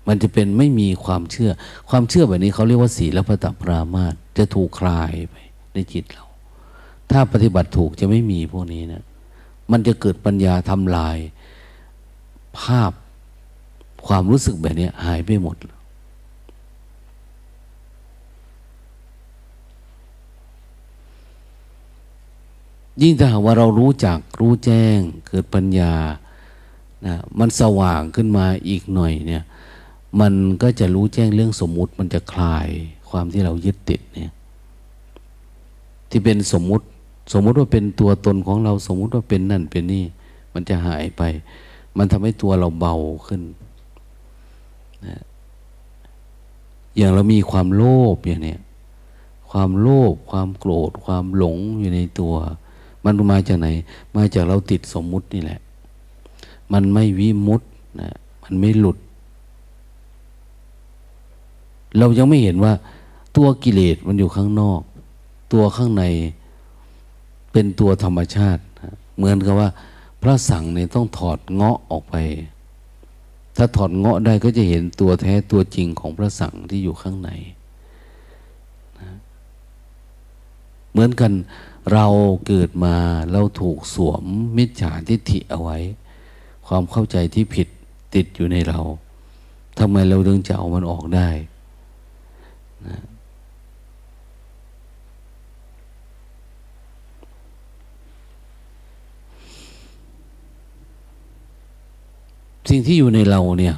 [0.08, 1.50] มันจะเป็นไม่มีความเชื่อ
[1.90, 5.36] ความเชื่อแบบนี้เขาเรียกว่าศีลปตปรามาตจะถูกคลายไป
[5.74, 6.24] ในจิตเรา
[7.10, 9.02] ถ้าปฏิบัติถูกจะไม่มีพวกนี้นะ
[9.70, 11.18] มันจะเกิดปัญญาทำลาย
[12.58, 12.92] ภาพ
[14.06, 15.56] ความรู้สึกแบบนี้หายไปหมด
[23.02, 25.94] ยิ่งถ้าหากว่าเรารู้จักรู้แจ้ง เกิดปัญญา
[27.06, 29.44] นะมันสว่างขึ้นมาอีกหน่อยเนี่ย
[30.20, 32.68] มันก็จะรู้แจ้งเรื่องสมมุติมันจะคลาย
[33.10, 34.32] ความที่เรายึดติดเนี่ย
[36.10, 36.84] ที่เป็นสมมุติ
[37.32, 40.04] สมมุติว่าเป็นตัวตนของเราสมมุติว่าเป็นนั่นเป็นนี่
[40.54, 41.22] มันจะหายไป
[41.96, 43.42] มันทำให้ตัวเราเบาขึ้น
[45.06, 45.16] นะ
[46.96, 47.82] อย่างเรามีความโล
[48.14, 48.60] ภอย่างเนี้ย
[49.50, 52.34] ความโลภความโกรธ ความหลงอยู่ในตัว
[53.04, 53.68] มันมาจากไหน
[54.16, 55.60] มาจากเราติดสมมุตินี่แหละ
[56.72, 57.62] มันไม่วิมุต
[58.00, 58.10] นะ
[58.42, 58.98] มันไม่หลุด
[61.98, 62.72] เรายังไม่เห็นว่า
[63.36, 64.80] ตัวกิเลสมันอยู่ข้างนอก
[65.52, 66.04] ตัวข้างใน
[67.52, 68.62] เป็นตัวธรรมชาติ
[69.16, 69.68] เหมือนกับว่า
[70.22, 72.14] พระสังเนี่ยต้องถอดเงาะออกไป
[73.56, 77.30] ถ้าถอดเงาะได้ก็จะเห็นตัวแท้ตัวจริงของพระสังที่อยู่ข้างใน
[79.00, 79.10] นะ
[80.90, 81.32] เหมือนกัน
[81.92, 82.06] เรา
[82.46, 82.94] เกิดมา
[83.32, 84.24] เราถูกสวม
[84.56, 85.78] มิจฉาทิฏฐิเอาไว้
[86.66, 87.68] ความเข้าใจที่ผิด
[88.14, 88.80] ติดอยู่ในเรา
[89.78, 91.28] ทำไมเราดึงจะเอามันออกได้
[92.90, 93.02] นะ
[102.70, 103.76] สิ่งที่อยู่ในเราเนี่ย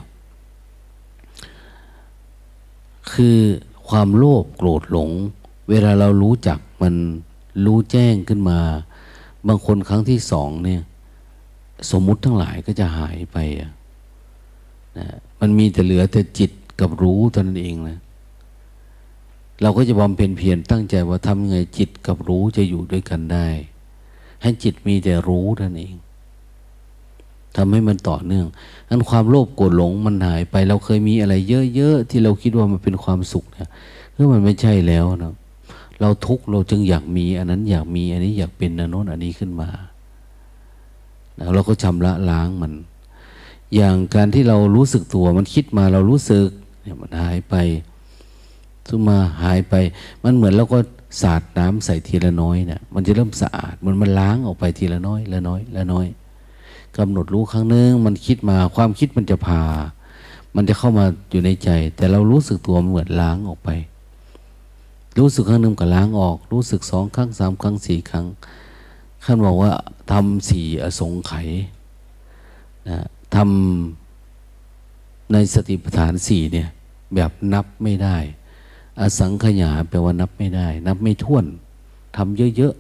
[3.13, 3.39] คือ
[3.89, 5.11] ความโลภโกรธหลง
[5.71, 6.95] เวลาเรารู้จักมัน
[7.65, 8.59] รู้แจ้งขึ้นมา
[9.49, 10.83] บางคนครั้งที่สองเนี่ย
[11.91, 13.69] สมมุติทั้งหลายก็จะหายไปนะ
[15.41, 17.99] มันมีแต่เหลือแต่จิตกับรู้เท่านั้นเองนะ
[19.63, 23.49] เราก็จะบำเพ็ญเพียรตั้งใจว่าทำไงจิตกับรู้จะอยู่ด้วยกันได้
[24.43, 25.95] ให้จิตมีแต่รู้นั่นเอง
[27.57, 28.47] ทำให้มันต่อเนื่อง
[28.89, 31.35] นั้นความโลภโกรธหลงมันหายไป เราเคยมีอะไร
[31.75, 33.69] เยอะๆที่เราคิดว่ามันเป็นความสุขเนี่ย
[34.15, 35.35] คือมันไม่ใช่แล้วนะ
[36.01, 39.69] เราทุกข์เราจึงอยากมี อันนั้นอยากมี อันนี้อยากเป็นอันโน้นอันนี้ขึ้นมา
[41.37, 42.73] แล้วเราก็ชำระล้างมัน
[43.75, 46.49] อย่างการที่เรารู้สึกตัวมันคิดมาเรารู้สึก
[46.83, 47.55] เนี่ยมันหายไป
[48.89, 49.75] ซึงมาหายไป
[50.25, 50.79] มันเหมือนเราก็
[51.23, 56.07] สาดน้ำใส่ทีละน้อยเนะี่ยมันจะเริ่มสะอาดมันมันล้างออกไปทีละน้อยละน้อยละน้อย
[56.97, 59.63] กำหนดรู้ครั้งนึงมันคิดมาความคิดมันจะพา
[60.57, 63.71] มันจะเข้ามาอยู่ในใจ แต่เรารู้สึกตัวเหมือนล้างออกไป
[65.19, 68.27] รู้สึกครั้งนึงก็ล้างออก รู้สึกสองครั้งสามครั้งสี่ครั้ง
[69.25, 69.73] ขั้นบอกว่า
[70.11, 71.49] ทำสี่อสงไขย
[72.89, 72.99] นะ
[73.35, 76.69] ทำในสติปัฏฐานสี่เนี่ย
[77.15, 78.17] แบบนับไม่ได้
[79.01, 81.45] อสังขยาแปลว่านับไม่ได้ นับไม่ถ้วน
[82.17, 82.75] ทำเยอะ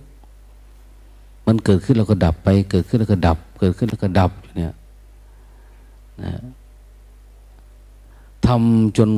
[0.70, 4.74] ๆ มันเกิดขึ้นแล้วก็ดับไป เกิดขึ้นแล้วก็ดับ เกิดขึ้นแล้วก็ดับอยู่เนี่ย
[6.24, 6.34] นะ
[8.46, 9.10] ทำจน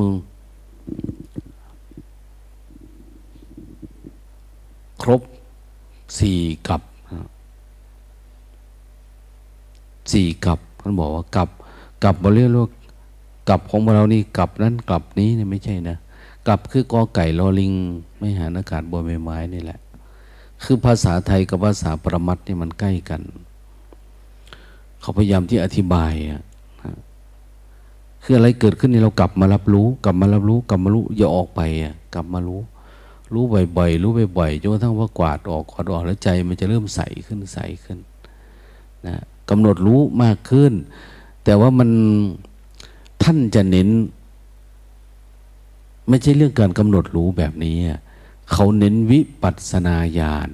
[5.01, 5.21] ครบ
[6.19, 6.81] สี่กับ
[10.11, 11.49] สี่กับท่านบอกว่ากับ
[12.03, 12.69] กับเราเรียกว่า
[13.49, 15.97] กับของเรานี่กับนั้นกับนี้เนี่ยไม่ใช่นะ
[16.47, 17.73] กับคือกอไก่ลอลิง
[18.19, 19.79] ไม่หานอากาศบนใบไม้นี่แหละ
[20.63, 23.21] คือภาษาไทยกับภาษาประมัตนี่มันใกล้กัน
[25.01, 26.41] เขาพยายามที่อธิบายอะ
[28.23, 32.61] คืออะไรเกิดขึ้นนี่เรากลับมารับรู้ กลับมารับรู้ กลับมารู้อย่าออกไปอะกลับมารู้
[33.33, 33.43] รู้
[33.77, 37.97] บ่อยๆรู้บ่อยๆจนกระทั่งว่ากวาดออกกวาดออกแล้วใจ มันจะเริ่มใสขึ้นใสขึ้น
[39.07, 39.15] นะ
[39.49, 40.73] กำหนดรู้มากขึ้น
[41.43, 41.89] แต่ว่ามัน
[43.23, 43.89] ท่านจะเน้น
[46.11, 47.77] ไม่ใช่เรื่องการกำหนดรู้แบบนี้
[48.51, 50.47] เขาเน้นวิปัสนาญาณ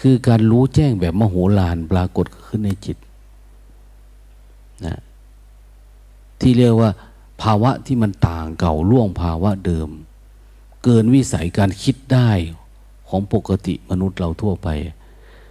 [0.00, 2.96] คือการรู้แจ้งแบบมโหฬารปรากฏขึ้นในจิต
[4.86, 4.98] นะ
[6.40, 6.90] ที่เรียกว่า
[7.42, 9.88] ภาวะที่มันต่างเก่าล่วงภาวะเดิม
[10.84, 12.30] เกินวิสัยการคิดได้
[13.08, 14.68] ของปกติมนุษย์เราทั่วไป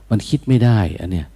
[0.09, 1.27] มันคิดไม่ได้อันเนี้ย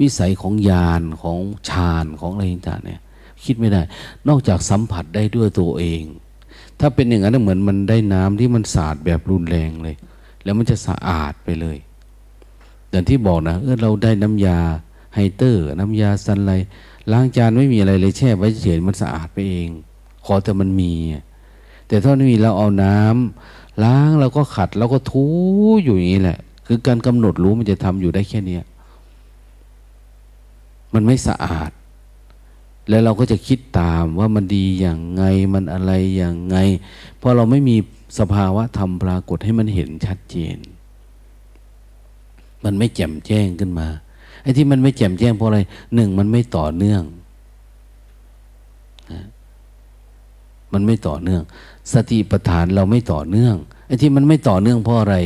[0.00, 1.38] วิสัยของญาณของ
[1.68, 3.00] ฌานของอะไรต่างเนี่ย
[3.44, 3.82] คิดไม่ได้
[4.28, 6.02] นอกจากสัมผัสได้ด้วยตัวเอง
[6.80, 9.96] ถ้าเป็นอย่างนั้นเหมือนมันได้น้ำที่มันสะอาดแบบรุนแรงเลย
[10.44, 11.76] แล้วมันจะสะอาดไปเลย
[12.90, 14.58] อย่างที่บอกนะเออเราได้น้ำยา
[15.14, 16.52] ไฮเตอร์ น้ำยาซันไล
[17.12, 19.68] ล้างจานไม่มีอะไรเลยแช่ไว้เฉยมันสะอาดไปเอง
[20.24, 20.92] ขอแต่มันมี
[21.88, 25.24] แต่ถ้าไม่มีเราเอาน้ำล้างแล้วก็ขัดแล้วก็ทู
[25.84, 28.58] อยู่อย่างนี้แหละ คือการกำหนดรู้มันจะทำอยู่ได้แค่นี้
[30.94, 31.70] มันไม่สะอาด
[32.88, 35.22] แล้วเราก็จะคิดตามว่ามันดีอย่างไง
[35.54, 36.56] มันอะไรอย่างไง
[37.18, 37.76] เพราะเราไม่มี
[38.18, 40.56] สภาวะธรรมปรากฏให้มันเห็นชัดเจน
[42.64, 43.88] มันไม่แจ่มแจ้งขึ้นมา
[44.42, 45.60] ไอ้ที่มันไม่แจ่มแจ้งเพราะอะไร
[45.94, 47.02] หนึ่งมันไม่ต่อเนื่อง
[50.72, 51.42] มันไม่ต่อเนื่อง
[51.92, 53.54] สติปัฏฐานเราไม่ต่อเนื่อง
[53.86, 55.16] ไอ้ที่มันไม่ต่อเนื่องเพราะอะไร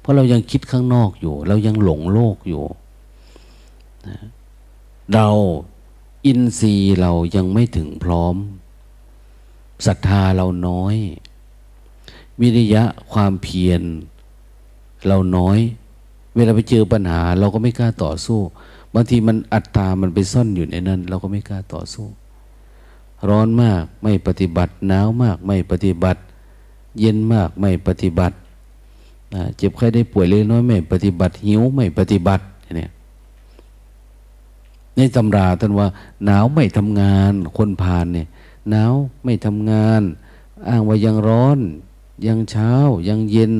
[0.00, 2.64] เพราะเรายังคิดข้างนอกอยู่ เรายังหลงโลกอยู่
[5.14, 5.28] เรา
[6.26, 8.36] อินทรีย์เรายังไม่ถึงพร้อม
[9.86, 10.96] ศรัทธาเราน้อย
[12.40, 13.82] วิริยะความเพียร
[15.06, 15.58] เราน้อย
[16.34, 18.40] เวลาไปเจอปัญหา เราก็ไม่กล้าต่อสู้
[18.94, 22.06] บางทีมันอัตตามันไปซ่อนอยู่ในนั้น เราก็ไม่กล้าต่อสู้
[23.28, 26.20] ร้อนมากไม่ปฏิบัติหนาวมากไม่ปฏิบัติ
[27.00, 28.36] เย็นมากไม่ปฏิบัติ
[29.56, 32.44] เจ็บไข้ได้ป่วยเล็กน้อยไม่ปฏิบัติหิวไม่ปฏิบัติ
[34.96, 35.88] ในตำราท่านว่า
[36.24, 38.28] หนาวไม่ทำงาน คนผ่านเนี่ย
[38.70, 38.92] หนาว
[39.24, 40.02] ไม่ทำงาน
[40.68, 41.58] อ้างว่ายังร้อน
[42.26, 42.72] ยังเช้า
[43.08, 43.54] ยังเย็น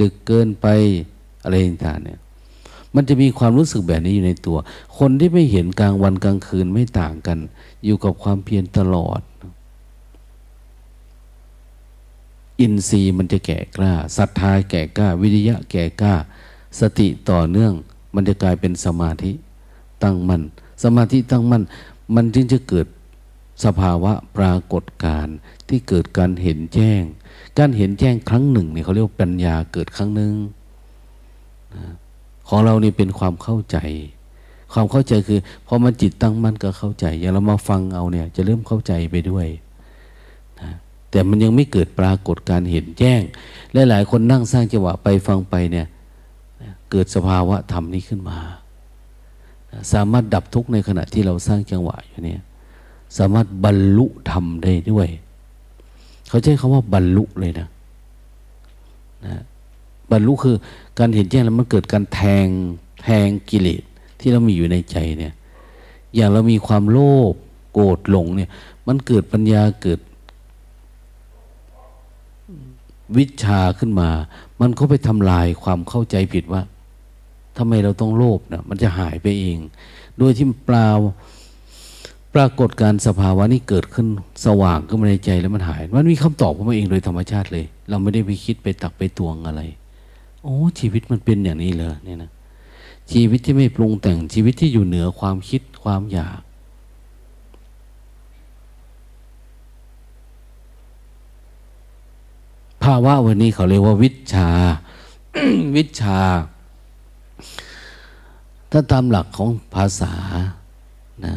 [0.00, 0.66] ดึกเกินไป
[1.42, 2.18] อะไรต่างเนี่ย
[2.94, 4.58] มันจะมีความรู้สึกแบบนี้อยู่ในตัว
[4.98, 7.38] คนที่ไม่เห็นกลางวันกลางคืนไม่ต่างกัน
[7.84, 9.20] อยู่กับความเพียรตลอด
[12.60, 16.14] อินทรีย์มันจะแก่กล้าศรัทธาแก่กล้า วิริยะแก่กล้า
[16.80, 17.72] สติต่อเนื่อง
[18.14, 19.32] มันจะกลายเป็นสมาธิ
[20.02, 20.42] ตั้งมัน่น
[20.82, 21.62] สมาธิตั้งมัน่น
[22.14, 22.86] มันจึงจะเกิด
[23.64, 25.26] สภาวะปรากฏการ
[25.68, 27.02] ที่เกิดการเห็นแจ้ง
[27.58, 30.32] การเห็นแจ้งครั้งหนึ่งเนี่ยเขาเรียกปัญญาเกิดครั้งหนึ่ง
[32.48, 33.78] ของเรานี่เป็นความเข้าใจ
[34.72, 39.46] ความเข้าใจคือพอมันจิตตั้งมั่นก็เข้าใจ อย่างเรามาฟังเอาเนี่ย จะเริ่มเข้าใจไปด้วย
[40.60, 40.70] นะ
[41.10, 43.20] แต่มันยังไม่เกิดปรากฏการเห็นแจ้ง
[43.72, 45.86] และหลายคนนั่งสร้างจังหวะไปฟังไปเนี่ย
[46.90, 48.38] เกิดสภาวะธรรมนี้ขึ้นมา
[49.92, 52.42] สามารถดับทุกข์ในขณะที่เราสร้างจังหวะอยู่เนี่ย
[53.18, 55.08] สามารถบรรลุธรรมได้ด้วย
[56.28, 57.68] เขาใช้คำว่าบรรลุเลยนะ
[59.26, 59.42] นะ
[60.10, 60.56] บรรลุคือ
[60.98, 62.46] การเห็นแจ้งแล้วมันเกิดการแทง
[63.02, 63.82] แทงกิเลส
[64.20, 65.34] ที่เรามีอยู่ในใจเนี่ย
[66.14, 66.98] อย่างเรามีความโล
[67.32, 67.34] ภ
[67.72, 68.50] โกรธหลงเนี่ย
[68.86, 70.00] มันเกิดปัญญาเกิด
[73.16, 74.08] วิชาขึ้นมา
[74.60, 76.62] มันก็ไปทำลายความเข้าใจผิดว่า
[77.58, 79.58] ทำไมเราต้องโลภนะมันจะหายไปเอง
[80.18, 80.88] โดยที่เปล่า
[82.34, 84.06] ปรากฏการสภาวะนี้เกิดขึ้น
[84.46, 89.62] สว่างขึ้นมาในใจแล้วมันหาย มันมีคำตอบขึ้นมาเองโดยธรรมชาติเลย เราไม่ได้ไปคิดไปตักไปตวงอะไร
[90.42, 92.30] โอ้ชีวิตมันเป็นอย่างนี้เลยเนี่ยนะ
[93.12, 96.40] ชีวิตที่ไม่ปรุงแต่งชีวิตที่อยู่เหนือความคิดความอยาก
[102.82, 104.48] ภาวะวันนี้เขาเรียกว่าวิชา
[105.76, 106.18] วิชา
[108.76, 110.14] ถ้าตามหลักของภาษา
[111.24, 111.34] นะ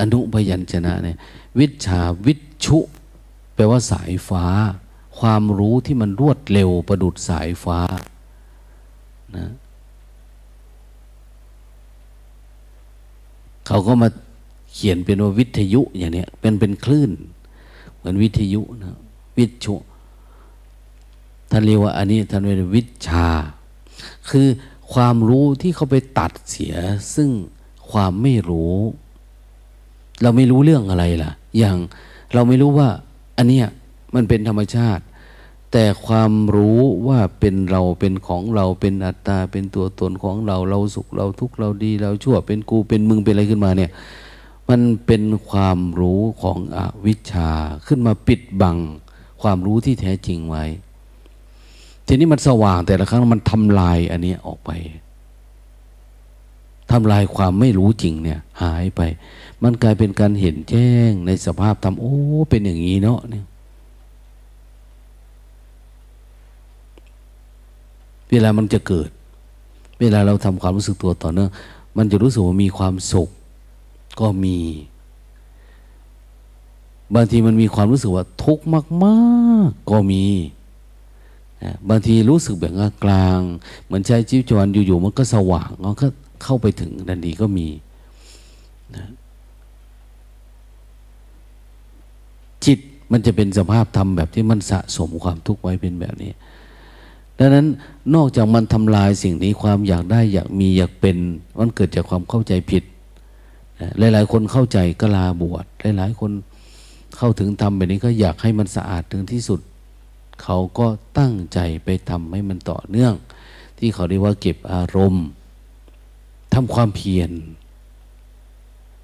[0.00, 1.16] อนุพยัญชนะเนี่ย
[1.58, 2.78] วิชาวิชุ
[3.54, 4.44] แปลว่าสายฟ้า
[5.18, 7.80] ความรู้ที่มันรวดเร็วประดุดสายฟ้า
[9.36, 9.46] นะ
[13.66, 14.08] เขาก็มา
[14.72, 17.10] เขียนเป็นว่าวิทยุอย่างเนี้ยเป็นเป็นคลื่น
[17.96, 18.96] เหมือนวิทยุนะ
[19.38, 19.74] วิชุ
[21.50, 23.28] ท่านเรียกว่าอันนี้ท่านเรียกวิชา
[24.28, 24.46] คือ
[24.92, 26.74] ความรู้ที่เขาไปตัดเสีย
[27.14, 27.30] ซึ่ง
[27.90, 28.76] ความไม่รู้
[30.22, 31.76] เราไม่รู้เรื่องอะไรล่ะ อย่าง
[32.34, 32.88] เราไม่รู้ว่า
[33.36, 33.66] อันเนี้ย
[34.14, 35.04] มันเป็นธรรมชาติ
[35.72, 43.90] แต่ความรู้ว่าเป็นเราเป็นของเราเป็นอัตตา เป็นตัวตนของเรา เราสุขเราทุกข์เราดี เราชั่วเป็นกูเป็นมึงเป็นอะไรขึ้นมาเนี่ย
[44.68, 47.50] มันเป็นความรู้ของอวิชชา
[47.86, 48.76] ขึ้นมาปิดบัง
[49.42, 50.64] ความรู้ที่แท้จริงไว้
[52.06, 54.70] ทีนี้มันสว่างแต่ละครั้งมันทำลายอันนี้ออกไป
[56.90, 59.00] ทำลายความไม่รู้จริงเนี่ย หายไป
[59.62, 62.14] มันกลายเป็นการเห็นแจ้งในสภาพทำโอ้
[62.50, 63.44] เป็นอย่างนี้เนาะเนี่ย
[68.30, 69.08] เวลามันจะเกิด
[70.00, 71.50] เวลาเราทำความรู้สึกตัวต่อเนื่อง
[71.96, 73.28] มันจะรู้สึกว่ามีความสุข
[74.20, 74.58] ก็มี
[77.14, 78.64] บางทีมันมีความรู้สึกว่าทุกข์
[79.04, 79.16] มา
[79.66, 80.24] ก ๆ ก็มี
[81.88, 82.72] บางทีรู้สึกแบบ
[83.04, 83.38] กลาง
[83.84, 86.06] เหมือนใช้ชีวิตวันอยู่ๆมันก็สว่างมันก็
[86.42, 87.68] เข้าไปถึงดันดีก็มี
[88.96, 89.04] นะ
[92.64, 92.78] จิต
[93.12, 96.32] มันจะเป็นสภาพธรรมแบบที่มันสะสมความทุกข์ไว้เป็นแบบนี้
[97.38, 97.66] ดังนั้น
[98.14, 101.16] นอกจากมันทำลายสิ่งนี้ความอยากได้อยากมีอยากเป็น
[101.58, 102.82] มันเกิดจากความเข้าใจผิด
[103.98, 105.64] หลายๆ คนเข้าใจก็ลาบวช
[105.98, 106.30] หลายๆ คน
[107.16, 109.60] เข้าถึงธรรมแบบนี้ก็อยากให้มันสะอาดถึงที่สุด
[110.42, 110.86] เขาก็
[111.18, 113.14] ตั้งใจไปทำให้มันต่อเนื่อง
[113.78, 115.26] ที่เขาเรียกว่าเก็บอารมณ์
[116.54, 117.30] ทำความเพียร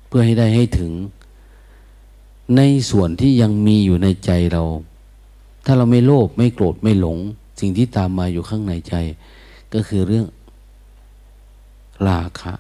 [0.07, 0.93] เพื่อให้ได้ให้ถึง
[2.57, 2.61] ใน
[2.91, 4.63] ส่วนที่ยังมีอยู่ในใจเรา
[5.65, 7.19] ถ้าเราไม่โลภไม่โกรธไม่หลง
[7.61, 8.95] สิ่งที่ตามมาอยู่ข้างในใจ
[9.75, 10.27] ก็คือเรื่อง
[12.09, 12.53] ราคะ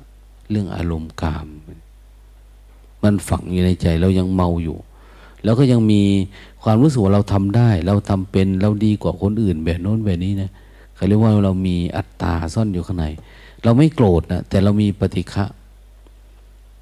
[0.51, 1.49] เรื่องอารมณ์กาม
[3.03, 4.79] มันฝังอยู่ในใจเรายังเมาอยู่
[5.45, 6.03] แล้วก็ยังมี
[6.63, 10.51] ความรู้สึกว่าเราทำได้ เราทำเป็นเราดีกว่าคนอื่นแบบโน้นแบบนี้นะ
[10.95, 13.07] เขาเรียกว่าเรามีอัตตาซ่อนอยู่ข้างใน
[13.65, 15.45] เราไม่โกรธนะแต่เรามีปฏิฆะ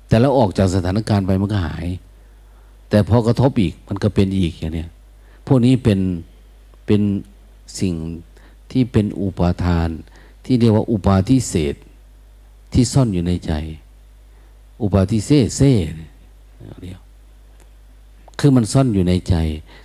[0.09, 1.87] แต่เราออกจากสถานการณ์ไปมันก็หาย
[2.89, 4.89] แต่พอกระทบอีกมันก็เป็นอีกอย่างเนี้ย
[5.47, 6.01] พวกนี้เป็น
[6.87, 7.03] เป็น
[7.81, 7.95] สิ่ง
[8.71, 9.89] ที่เป็นอุปาทาน
[10.45, 11.75] ที่เรียกว่าอุปาทิเศษ
[12.73, 13.53] ที่ซ่อนอยู่ในใจ
[14.83, 15.63] อุปาทิเศษเซ
[16.81, 17.00] เรียก
[18.41, 19.34] คือมันซ่อนอยู่ในใจ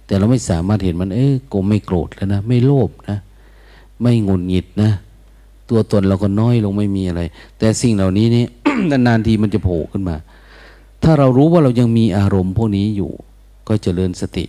[0.05, 3.17] แต่เราไม่สามารถเห็นมัน เอ้กูไม่โกรธแล้วนะ ไม่โลภนะ
[4.01, 4.91] ไม่งุนหงิดนะ
[5.69, 7.21] ตัวตนเราก็น้อยลงไม่มีอะไร
[7.57, 8.45] แต่สิ่งเหล่านี้นี่
[8.89, 10.15] นานๆทีมันจะโผล่ขึ้นมา
[11.03, 13.11] ถ้าเรารู้ว่าเรายังมีอารมณ์พวกนี้อยู่
[13.67, 14.45] ก็จเจริญสติ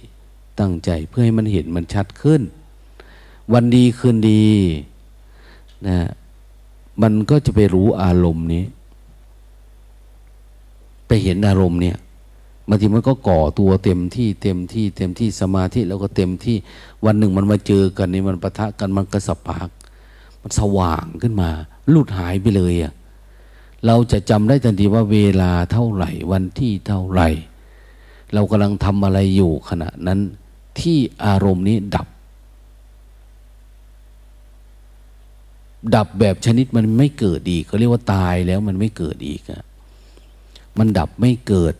[0.60, 2.42] ตั้งใจเพื่อให้มันเห็นมันชัดขึ้น
[3.52, 4.44] วันดีคืนดี
[5.88, 5.98] นะ
[7.02, 8.64] มันก็จะไปรู้อารมณ์นี้
[11.06, 11.96] ไปเห็นอารมณ์เนี่ย
[12.68, 16.56] บางทีมันก็ก่อตัวเต็มที่เต็มที่เต็มที่สมาธิแล้วก็เต็มที่
[17.04, 19.68] วันหนึ่งมันมาเจอกันนี่มันปะทะกันมันกระสับปาก
[20.42, 21.50] มันสว่างขึ้นมา
[21.94, 22.92] ลุดหายไปเลยอะ่ะ
[23.86, 27.28] เราจะจำได้ทันทีว่าเวลาเท่าไหร่ วันที่เท่าไหร่
[28.34, 30.20] เรากำลังทำอะไรอยู่ขณะนั้น
[30.80, 32.08] ที่อารมณ์นี้ดับ
[35.94, 39.62] ดับแบบชนิดมันไม่เกิดอีกเขาเรียกว่าตายแล้วมันไม่เกิดอีกอะ
[40.78, 41.74] มันดับไม่เกิด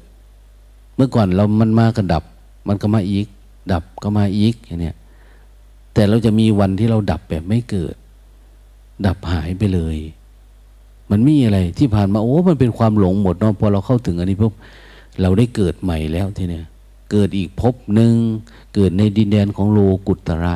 [0.97, 2.23] เมื่อก่อนเรามันมากระดับ
[2.69, 3.27] มันก็มาอีก
[3.73, 4.97] ดับก็มาอีกอย่างเนี้ย
[5.95, 7.95] แต่เราจะมีวันที่เราดับแบบไม่เกิด
[9.07, 9.99] ดับหายไปเลย
[11.11, 14.53] มันมีอะไรที่ผ่านมาโอ้มันเป็นความหลงหมดเนาะพอเราเข้าถึงอันนี้ปุ๊บ
[15.21, 16.65] เราได้เกิดใหม่แล้วทีเนี้ย
[17.11, 18.13] เกิดอีกภพหนึ่ง
[18.75, 20.55] เกิดในดินแดนของโลกุตระ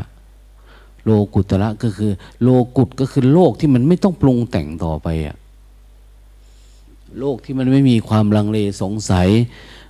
[1.05, 2.12] โลกุตระก็คือ
[2.43, 5.36] โลกุตก็คือโลกที่มันไม่ต้องปรุงแต่งต่อไปอะ
[7.18, 9.28] โลกที่มันไม่มีความลังเลสงสัย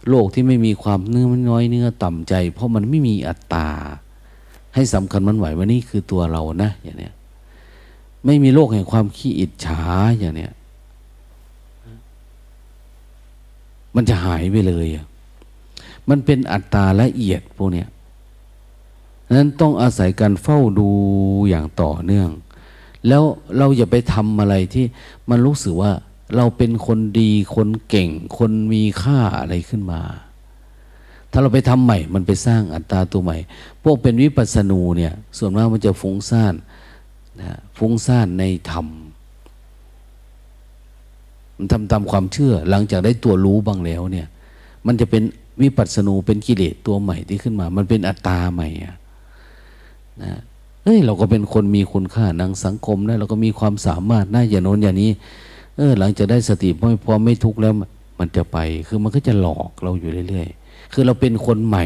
[0.09, 3.69] โลกที่ไม่มีความเนื้อมันน้อยเนื้อต่ำใจ เพราะมันไม่มีอัตตา
[4.75, 7.15] ให้สำคัญมันไหวว่านี่คือตัวเรานะอย่างเนี้ย
[8.25, 9.81] ไม่มีโลกแห่งความขี้อิจฉา
[10.19, 10.53] อย่างเนี้ย
[13.95, 14.87] มันจะหายไปเลย
[16.09, 17.89] มันเป็นอัตตาละเอียดพวกเนี้ย
[19.37, 20.89] นั้นต้องอาศัยการเฝ้าดู
[21.49, 22.31] อย่างต่อเนื่อง
[23.09, 23.23] แล้ว
[23.59, 24.85] เราอย่าไปทำอะไรที่
[25.31, 25.93] มันรู้สึกว่า
[26.37, 30.01] เราเป็นคนดีคนเก่ง คนมีค่าอะไรขึ้นมา
[31.31, 33.37] ถ้าเราไปทำใหม่ มันไปสร้างอัตตาตัวใหม่
[33.83, 36.55] พวกเป็นวิปัสสนูเนี่ย ส่วนมากมันจะฟุ้งซ่าน
[37.41, 38.87] นะฟุ้งซ่านในธรรม
[41.57, 44.27] มันทำตามความเชื่อ หลังจากได้ตัวรู้บ้างแล้วเนี่ย
[44.87, 45.23] มันจะเป็น
[45.63, 48.97] วิปัสสนูเป็นกิเลสตัวใหม่ที่ขึ้นมา มันเป็นอัตตาใหม่อะ
[50.23, 50.33] นะ
[50.85, 55.11] เฮ้ยเราก็เป็นคนมีคุณค่านังสังคมนะเราก็มีความสามารถนะอย่างโน้นอย่างนี้
[55.81, 57.75] เออ หลังจากได้สติพอพอไม่ทุกข์แล้ว
[58.19, 58.59] มันจะไป
[58.89, 61.85] คือมันก็จะหลอกเราอยู่เรื่อยๆ คือเราเป็นคนใหม่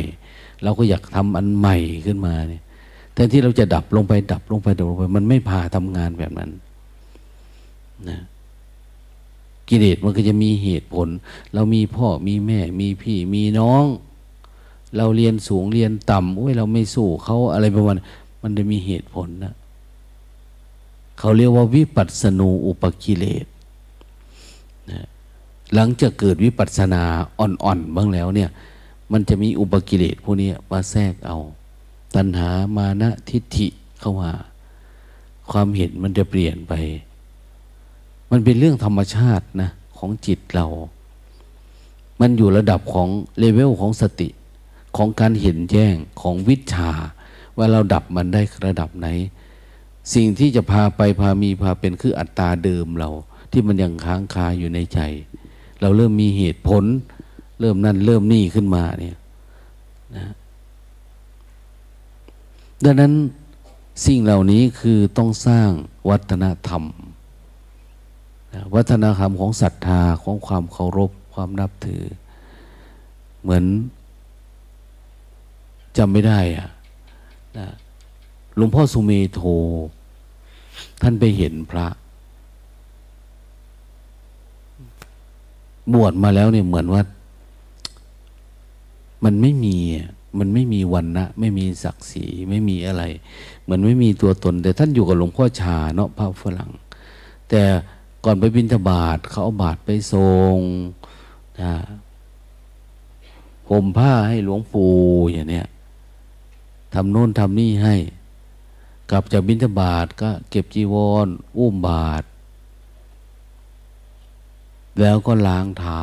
[0.62, 1.76] เราก็อยากทำอันใหม่
[2.06, 2.62] ขึ้นมาเนี่ย
[3.14, 6.50] แทนที่เราจะดับลงไปดับลงไปดับลงไป มันไม่พาทำงานแบบนั้น
[8.08, 8.18] นะ
[9.68, 11.08] กิเลสมันก็จะมีเหตุผล
[11.54, 13.84] เรามีพ่อมีแม่ มีพี่มีน้อง
[14.96, 17.96] เราเรียนสูงเรียนต่ำโอ้ยเราไม่สู้เขาอะไรประมาณ
[18.42, 19.54] มันจะมีเหตุผลนะ
[21.18, 23.46] เขาเรียกว่าวิปัสสนูอุปกิเลส
[24.90, 25.06] นะ
[25.74, 27.02] หลังจากเกิดวิปัสสนา
[27.38, 28.50] อ่อนๆบ้างแล้วเนี่ย
[29.12, 31.38] มันจะมีอุปกิเลสพวกนี้มาแทรกเอา
[32.14, 33.68] ตัณหามานะทิฏฐิ
[34.00, 34.32] เข้ามา
[35.50, 36.72] ความเห็นมันจะเปลี่ยนไป
[38.30, 40.66] มันเป็นเรื่องธรรมชาตินะของจิตเรา
[42.20, 43.08] มันอยู่ระดับของ
[43.38, 44.28] เลเวลของสติ
[44.96, 46.90] ของการเห็นแจ้งของวิชา
[47.56, 49.08] ว่าเราดับมันได้ระดับไหน
[50.14, 53.10] สิ่งที่จะพาไปพามีพาเป็นคืออัตตาเดิมเรา
[53.54, 55.00] ที่มันยังค้างคาอยู่ในใจ
[55.80, 56.84] เราเริ่มมีเหตุผล
[57.60, 59.16] เริ่มนั่นเริ่มนี่ขึ้นมาเนี่ย
[60.16, 60.24] นะ
[62.84, 63.12] ดังนั้น
[64.06, 65.68] สิ่งเหล่านี้คือต้องสร้าง
[66.10, 66.82] วัฒนธรรม
[68.74, 72.02] วัฒนธรรมของศรัทธาของความเคารพความนับถือ
[73.42, 73.64] เหมือน
[75.96, 76.68] จำไม่ได้อะ
[77.58, 77.68] นะ
[78.56, 79.40] หลวงพ่อสุเมโท
[81.02, 81.86] ท่านไปเห็นพระ
[85.92, 87.02] บวชมาแล้วเนี่ยเหมือนว่า
[89.24, 89.76] มันไม่มี
[90.38, 93.02] มันไม่มีวันนะไม่มีศักดิ์ศรีไม่มีอะไร
[93.62, 96.70] เหมือนไม่มีตัวตน แต่ท่านอยู่กับหลวงพ่อชาเนาะพระฝรั่ง
[97.48, 97.62] แต่
[98.24, 100.26] ก่อนไปบิณฑบาตเขาเอาบาตรไปทร
[100.56, 100.58] ง
[101.62, 101.74] นะ
[103.70, 104.94] ห่มผ้าให้หลวงปู่
[105.32, 105.66] อย่างเนี้ย
[106.94, 107.94] ทำโน่นทำนี่ให้
[109.10, 111.26] กลับจากบิณฑบาตก็เก็บจีวร
[111.58, 112.26] อุ้มบาตร
[115.00, 116.00] แล้วก็ล้างเท้า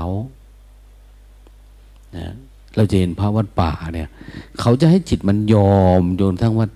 [2.17, 2.33] นะ
[2.75, 4.09] เราจะเห็นพระวัดป่าเนี่ย
[4.59, 6.69] เขาจะให้จิตมันยอมโยนทั้งวัด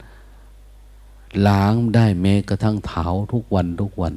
[1.48, 4.14] ล้างได้แม้กระทั่งเท้าทุกวันทุกวัน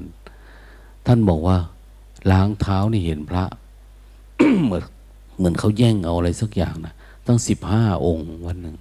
[1.07, 1.59] ท่านบอกว่า
[2.31, 3.45] ล้างเท้านี่เห็นพระ
[4.65, 4.83] เหมือน
[5.37, 6.95] เหมือนเขาแย่งเอาอะไรสักอย่างนะ
[7.27, 8.77] ตั้งสิบห้าองค์วันหนึ่ง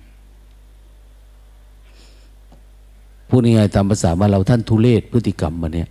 [3.30, 5.89] พูดง่ายๆตามภาษาบ้านเราท่านทุเลศพฤติกรรมมาเนี่ย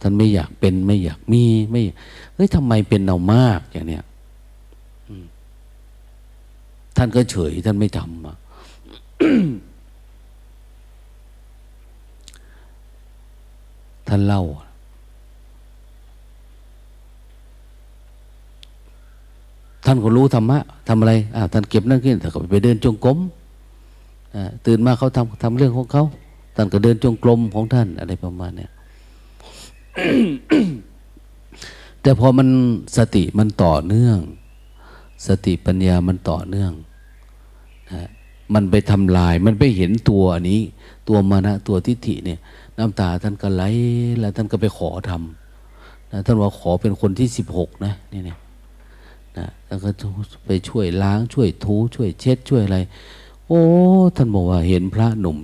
[0.00, 1.82] ท่านไม่อยากเป็นไม่อยากมีไม่
[2.34, 4.04] เฮ้ยทำไมเป็นเอามากอย่างเนี้ย
[6.96, 8.36] ท่านก็เฉยท่านไม่ทำอะ
[14.08, 14.42] ท่านเล่า
[19.84, 23.18] ท่านก็รู้ธรรมะทำอะไรอ่าท่านเก็บนั่นขึ้นแต่ก็ไปเดินจงกรม
[24.66, 26.04] ตื่นมาเขาทำทำเรื่องของเขา
[26.56, 28.70] ท่านก็เดินจงกรมของท่านอะไรประมาณเนี้ย
[32.02, 32.48] แต่พอมัน
[32.96, 34.18] สติมันต่อเนื่อง
[35.26, 36.72] สติปัญญามันต่อเนื่อง
[37.92, 38.08] นะ
[38.54, 40.60] มันไปทำลาย มันไปเห็นตัวนี้
[41.08, 42.40] ตัวมานะตัวทิฏฐิเนี่ย
[42.78, 43.62] น้ำตาท่านก็ไหล
[44.18, 48.38] แล้วท่านก็ไปขอทำนะท่านว่าขอเป็นคนที่สิบหกนะนี่เนี่ย
[49.38, 49.88] นะแล้วก็
[50.46, 52.78] ไปช่วยล้างช่วยทูช่วยเช็ดช่วยอะไร
[53.46, 53.62] โอ้
[54.16, 55.38] ท่านบอกว่าเห็นพระหนุ่ม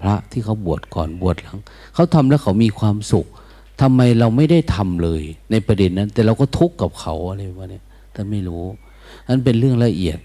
[0.00, 1.58] พระที่เขาบวชก่อนบวชหลัง
[1.94, 3.26] เขาทำแล้วเขามีความสุข
[3.80, 8.64] ทำไมเราไม่ได้ทำเลย ในประเด็นนั้น แต่เราก็ทุกข์กับเขาอะไรวะเนี่ยท่านไม่รู้
[9.28, 10.18] นั้นเป็นเรื่องละเอียด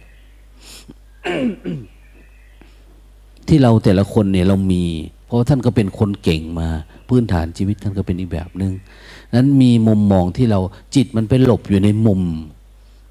[3.47, 4.83] ที่เราแต่ละคนเนี่ยเรามี
[5.25, 6.67] เพราะท่านก็เป็นคนเก่งมา
[7.07, 8.73] พื้นฐานชีวิตท่านก็เป็นอีกแบบหนึง่ง
[9.35, 10.59] นั้นมีมุมมองที่เรา
[10.95, 12.21] จิตมันไปหลบอยู่ในมุม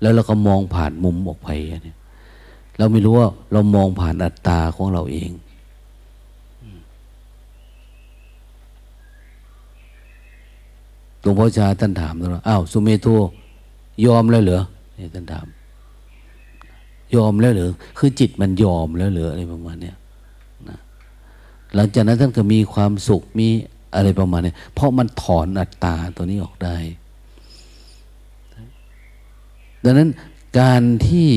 [0.00, 1.48] แล้วเราก็มองผ่านมุมออกไป
[1.84, 1.96] เนี่ย
[2.78, 5.30] เราไม่รู้ว่าเรามองผ่านอัตตาของเราเอง
[11.20, 13.06] หลวงพ่อชาท่านถามว่าอ้าวสุเมโท
[14.06, 14.62] ยอมแล้วเหรอ
[14.98, 15.46] นี่ท่านถาม
[17.14, 19.96] ยอมแล้วเหรอคือจิตมันยอมแล้วเหรออะไรประมาณเนี้ย
[20.68, 20.78] นะ
[21.74, 23.48] หลังจากนั้นท่านก็มีความสุขมี
[23.94, 26.76] อะไรประมาณนี้เพราะมันถอนอัตตาตัวนี้ออกได้
[29.84, 30.08] ดังนั้น
[30.60, 31.30] การที่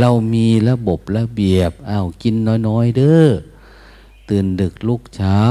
[0.00, 2.34] เรามีระบบระเบียบอ้าวกิน
[2.68, 3.28] น้อย ๆ เด้อ
[4.28, 5.42] ตื่นดึกลุกเช้า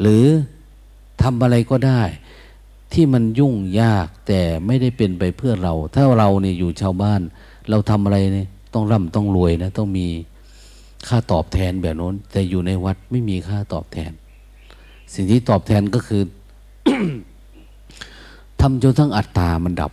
[0.00, 0.26] หรือ
[1.22, 2.02] ทำอะไรก็ได้
[2.92, 7.20] ที่มันยุ่งยากแต่ไม่ได้เป็นไปเพื่อเรา ถ้าเราเนี่ยอยู่ชาวบ้าน
[7.70, 10.06] เราทำอะไรเนี่ยต้องร่ำต้องรวยนะต้องมี
[11.08, 14.12] ค่าตอบแทนแบบนั้น แต่อยู่ในวัดไม่มีค่าตอบแทน
[15.14, 16.22] สิ่งที่ตอบแทนก็คือ
[18.60, 19.92] ทำจนทั้งอัตตามันดับ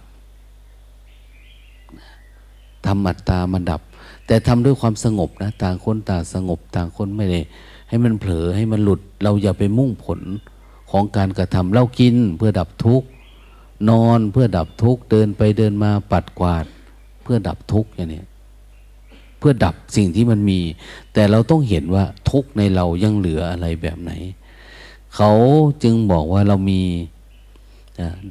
[2.85, 3.81] ทำอัตตามันดับ
[4.27, 7.39] แต่ทำด้วยความสงบนะ ต่างคนต่างสงบ ต่างคนไม่ได้
[7.89, 10.19] ให้มันเผลอให้มันหลุด เราอย่าไปมุ่งผล
[10.91, 13.07] ของการกระทำเรากินเพื่อดับทุกข์
[13.89, 16.65] นอนเพื่อดับทุกข์เดินไปเดินมาปัดกวาด
[17.23, 18.23] เพื่อดับทุกข์อย่างนี้
[19.39, 20.59] เพื่อดับสิ่งที่มันมี
[21.13, 24.11] แต่เราต้องเห็นว่าทุกข์ในเรายังเหลืออะไรแบบไหน
[25.15, 25.31] เขา
[25.83, 26.81] จึงบอกว่าเรามี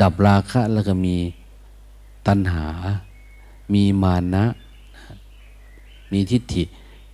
[0.03, 1.17] ดับราคะแล้วก็มี
[2.27, 2.67] ตัณหา
[3.75, 4.45] มีมานะ
[6.13, 6.65] มีทิฏฐิ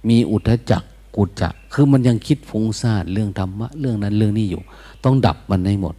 [0.09, 0.83] มีอุทธจัก
[1.17, 4.63] กุจจะคือมันยังคิดฟุ้งซ่านเรื่องธรรมะ เรื่องนั้นเรื่องนี้อยู่
[5.05, 5.95] ต้องดับมันให้หมด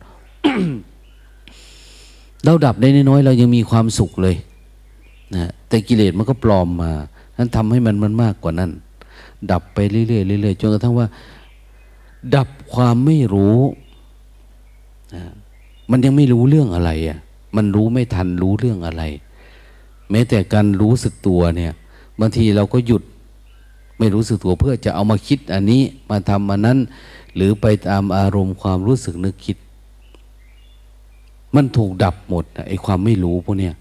[2.45, 4.35] เราดับได้น้อยเรายังมีความสุขเลย
[5.35, 6.91] นะแต่กิเลสมันก็ปลอมมา
[7.37, 8.71] นั้นทำให้มันมันมากกว่านั้น
[9.51, 11.07] ดับไปเรื่อยๆเรื่อยๆจนกระทั่งว่า
[12.35, 13.59] ดับความไม่รู้
[15.15, 15.23] นะ
[15.91, 17.19] มันยังไม่รู้เรื่องอะไรอะ
[17.55, 19.03] มันรู้ไม่ทันรู้เรื่องอะไร
[20.11, 21.73] แม้แต่การรู้สึกตัวเนี่ย
[22.19, 23.03] บางทีเราก็หยุด
[23.99, 26.77] ไม่รู้สึกตัวเพื่อจะเอามาคิดอันนี้มาทำอันนั้น
[27.35, 29.57] หรือไปตามอารมณ์ความรู้สึกนึกคิด
[31.55, 33.75] มันถูกดับหมดไอ้ความไม่รู้พวกเนี้ย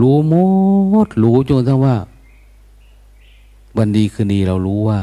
[0.00, 0.34] รู้หม
[1.06, 1.96] ดรู้จนทั้งว่า
[3.76, 5.00] วันดีคืนดีเรารู้ว่า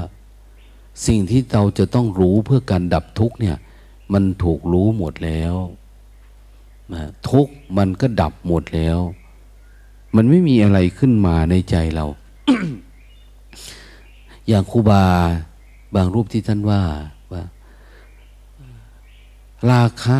[1.07, 3.57] สิ่งที่เราจะต้องรู้เพื่อการดับทุกเนี่ย
[4.13, 5.55] มันถูกรู้หมดแล้ว
[7.29, 7.47] ทุก
[7.77, 8.99] มันก็ดับหมดแล้ว
[10.15, 12.05] มันไม่มีอะไรขึ้นมาในใจเรา
[14.47, 15.03] อย่างครูบา
[15.95, 16.81] บางรูปที่ท่านว่า
[17.31, 17.43] ว่า
[19.71, 20.17] ราคะ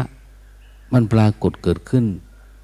[0.93, 2.05] มันปรากฏเกิดขึ้น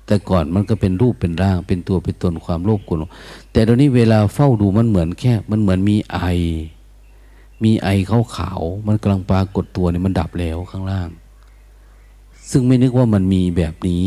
[0.06, 3.10] แต่ก่อนมันก็เป็นรูปเป็นร่าง เป็นตัวเป็นตนความโลภกรธ
[3.52, 6.20] แต่ตอนนี้เวลาเฝ้าดูมันเหมือนแค่ มันเหมือนมีไอ
[7.64, 11.10] มีไอขาวขาวมันกำลังปรากฏตัวเนี่ยมันดับแล้วข้างล่าง
[12.52, 14.04] ซึ่งไม่นึกว่ามันมีแบบนี้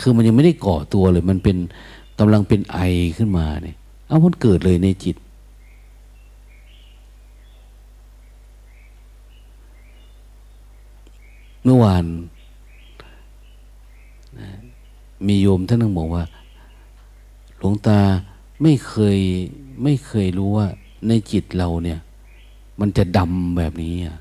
[0.00, 1.56] คือมันยังไม่ได้ก่อตัวเลย มันเป็น
[2.18, 2.78] กำลังเป็นไอ
[3.16, 5.16] ขึ้นมาเนี่ยเอามันเกิดเลยในจิต
[11.68, 12.04] มื่อวาน
[15.26, 16.24] มีโยมท่านนึงบอกว่า
[17.58, 18.00] หลวงตา
[18.62, 19.18] ไม่เคย
[19.82, 20.66] ไม่เคยรู้ว่า
[21.08, 21.98] ในจิตเราเนี่ย
[22.80, 24.18] มันจะดำแบบนี้อะ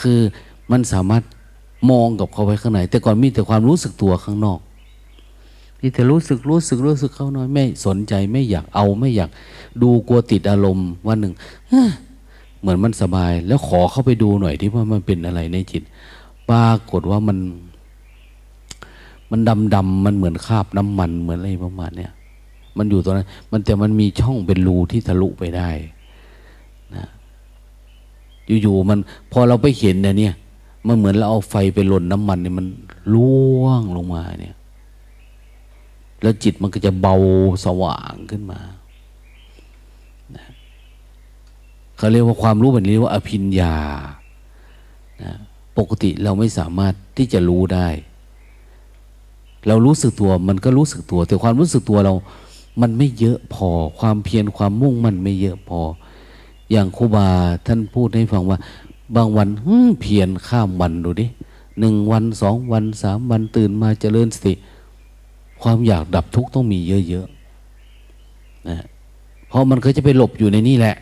[0.00, 0.18] คือ
[0.70, 1.22] มันสามารถ
[1.90, 4.58] มองกับเขาไว้ข้างในแต่ก่อนมีแต่ความรู้สึกตัวข้างนอก
[5.80, 9.30] นี่แต่รู้สึกรู้สึกรู้สึกเขาน้อยไม่สนใจไม่อยากเอาไม่อยาก
[9.82, 11.34] ดูกลัวติดอารมณ์วันหนึ่ง
[12.60, 15.82] เหมือนมันสบาย แล้วขอเข้าไปดูหน่อยที่ว่ามันเป็นอะไรในจิต
[16.50, 17.38] ปรากฏว่ามัน
[19.30, 22.12] มันดำดำมันเหมือนคาบน้ำมันเหมือนอะไรประมาณเนี้ย
[22.76, 25.70] มันอยู่ตรงนั้น มันแต่มันมีช่องเป็นรูที่ทะลุไปได้
[26.94, 27.06] นะ
[28.62, 28.98] อยู่ๆมัน
[29.32, 30.34] พอเราไปเห็นเนี่ย
[30.86, 32.66] มันเหมือนเราเอาไฟไปหล่นน้ำมันเนี่ยมัน
[33.14, 34.56] ล่วงลงมาเนี่ย
[36.22, 37.14] แล้วจิตมันก็จะเบา
[37.64, 38.60] สว่างขึ้นมา
[40.36, 40.46] นะ
[41.96, 43.76] เขาเรียกว่าความรู้แบบนี้ว่าอภิญญา
[45.22, 45.32] นะ
[45.78, 47.88] ปกติเราไม่สามารถที่จะรู้ได้
[49.66, 52.14] เรารู้สึกตัวมันก็รู้สึกตัว แต่ความรู้สึกตัวเรา
[52.80, 53.68] มันไม่เยอะพอ
[53.98, 55.80] ความเพียรความมุ่งมันไม่เยอะพอ
[56.70, 57.28] อย่างครูบา
[57.66, 58.58] ท่านพูดให้ฟังว่า
[59.16, 59.48] บางวัน
[60.02, 61.26] เพียรข้ามวันดูดิ
[61.80, 64.54] หนึ่งวันสองวันสามวันตื่นมาเจริญสติ
[65.62, 68.84] ความอยากดับทุกข์ต้องมีเยอะๆนะ
[69.48, 70.96] เพราะมันก็จะไปหลบอยู่ในนี่แหละ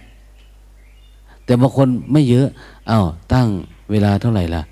[1.45, 2.47] แต่บางคนไม่เยอะ
[2.91, 3.49] อา้าวตั้ง
[3.91, 4.62] เวลาเท่าไหร่ล่ะ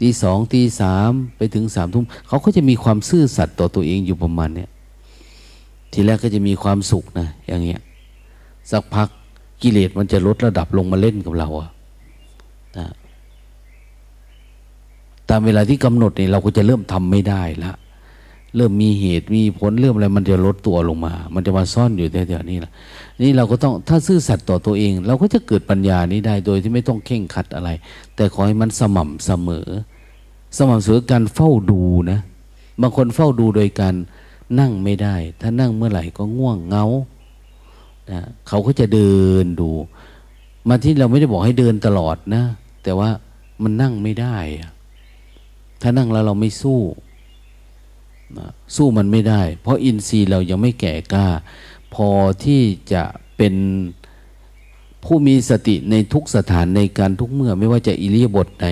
[0.00, 4.70] ตีสองตีสามไปถึงสามทุ่มเขาก็จะมีความซื่อสัตย์ต่อตัวเองอยู่ประมาณเนี้ย
[5.92, 7.80] ทีแรกก็จะมีความสุขนะอย่างเงี้ย
[8.70, 9.08] สักพัก
[9.62, 11.70] กิเลสมันจะลดระดับลงมาเล่นกับเราอะ
[12.78, 12.86] นะ
[15.28, 17.72] ตามเวลาที่กำหนดเนี่ยเราก็จะเริ่มทำไม่ได้ละ
[18.56, 22.72] เริ่มมีเหตุมีผลเริ่มอะไรมันจะลดตัวลงมา มันจะมาซ่อนอยู่แถวๆนี้แหละ
[23.22, 27.70] นี่เราก็ต้องถ้าซื่อสัตย์ต่อตัวเอง เราก็จะเกิดปัญญานี้ได้โดยที่ไม่ต้องเข่งขัดอะไร
[28.16, 29.68] แต่ขอให้มันสม่ำเสมอ
[30.56, 32.18] สม่ำเสมอการเฝ้าดูนะ
[32.80, 33.94] บางคนเฝ้าดูโดยการ
[34.60, 36.86] นั่งไม่ได้ ถ้านั่งเมื่อไหร่ก็ง่วงเงา
[38.10, 39.70] นะเขาก็จะเดินดู
[40.68, 42.42] มาที่เราไม่ได้บอกให้เดินตลอดนะ
[42.82, 43.08] แต่ว่า
[43.62, 44.36] มันนั่งไม่ได้
[45.82, 46.80] ถ้านั่งแล้วเราไม่สู้
[48.76, 51.28] สู้มันไม่ได้ เพราะอินทรีย์เรายังไม่แก่กล้า
[51.94, 52.08] พอ
[52.44, 52.62] ที่
[52.92, 53.02] จะ
[53.36, 53.54] เป็น
[55.04, 58.66] ผู้มีสติในทุกสถานในการทุกเมื่อไม่ว่าจะอิริยาบถไหน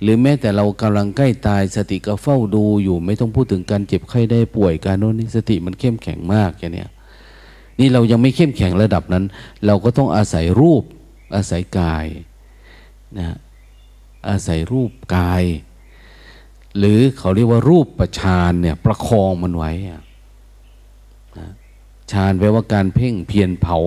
[0.00, 6.90] หรือแม้แต่เรากำลังใกล้ตายสติก็เฝ้าดูอยู่ ไม่ต้องพูดถึงการเจ็บไข้ได้ป่วยการโน้นนี่สติมันเข้มแข็งมากอย่างเนี้ย
[7.78, 9.24] นี่เรายังไม่เข้มแข็งระดับนั้น
[9.66, 10.82] เราก็ต้องอาศัยรูป
[11.34, 12.06] อาศัยกาย
[13.18, 13.36] นะ
[14.28, 15.42] อาศัยรูปกาย
[16.78, 19.72] หรือเขาเรียกว่ารูปประชานเนี่ยประคองมันไว้
[22.12, 23.78] ฌานแปลว่าการเพ่งเพียรเผา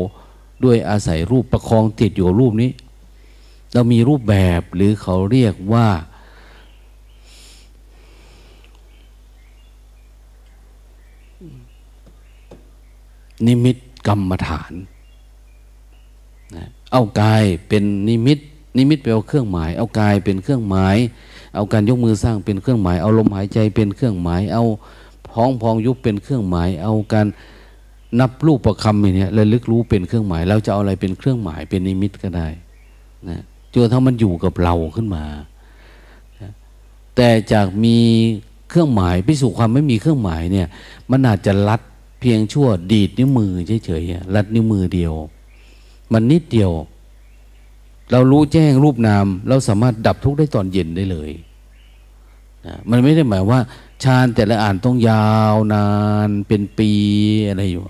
[0.64, 2.72] ด้วยอาศัยรูปประคองติดอยู่รูปนี้
[3.74, 5.88] เรามีรูปแบบหรือเขาเรียกว่า
[13.48, 13.78] นิมิต
[14.08, 14.74] กรรมฐาน
[16.56, 18.40] นะเอากายเป็นนิมิต
[18.78, 20.98] นิมิตแปลว่าเครื่องหมาย เอากายเป็นเครื่องหมาย
[21.56, 24.64] เอาการยกมือสร้างเป็นเครื่องหมาย เอาลมหายใจเป็นเครื่องหมาย เอา
[25.30, 27.28] พ้องพองยุบเป็นเครื่องหมาย เอาการ
[28.20, 32.48] นับรูปประคำอย่างนี้ระลึกรู้เป็นเครื่องหมาย เราจะเอาอะไรเป็นเครื่องหมายเป็นนิมิตก็ได้
[33.30, 33.42] นะ
[33.74, 35.24] จนทั้งมันอยู่กับเราขึ้นมา
[37.16, 37.98] แต่จากมี
[38.70, 40.68] เครื่องหมายพิสูจความไม่มีเครื่องหมายเนี่ย
[41.12, 41.82] มันอาจจะลัด
[42.20, 43.52] เพียงชั่วดีดนิ้วมือ
[43.86, 45.14] เฉยๆลัดนิ้วมือเดียว
[46.14, 46.72] มันนิดเดียว
[48.14, 51.32] เรารู้แจ้งรูปนาม เราสามารถดับทุกข์ได้ตอนเย็นได้เลย
[52.66, 53.60] นะมันไม่ได้หมายว่า
[54.04, 55.88] ฌานแต่ละอ่านต้องยาวนา
[56.28, 56.92] นเป็นปี
[57.48, 57.82] อะไรอยู่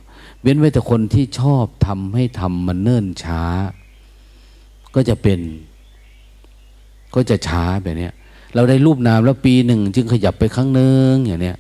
[0.41, 3.43] เว้นไว้แต่คนที่ชอบทำให้ทำมันเนิ่นช้า
[4.95, 5.39] ก็จะเป็น
[7.15, 8.09] ก็จะช้าแบบนี้
[8.55, 11.57] เราได้รูปนามแล้วปีหนึ่งจึงขยับไปครั้งหนึ่งอย่างเนี้ย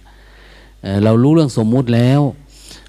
[1.03, 2.21] เรารู้เรื่องสมมุติแล้ว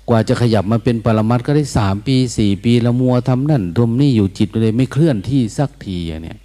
[0.09, 6.39] กว่าจะขยับมาเป็นปรมัตก็ได้สามปีสี่ปีละมัวทำนั่นทำนี่อยู่จิตเลยไม่เคลื่อนที่สักทีอย่างเนี้ย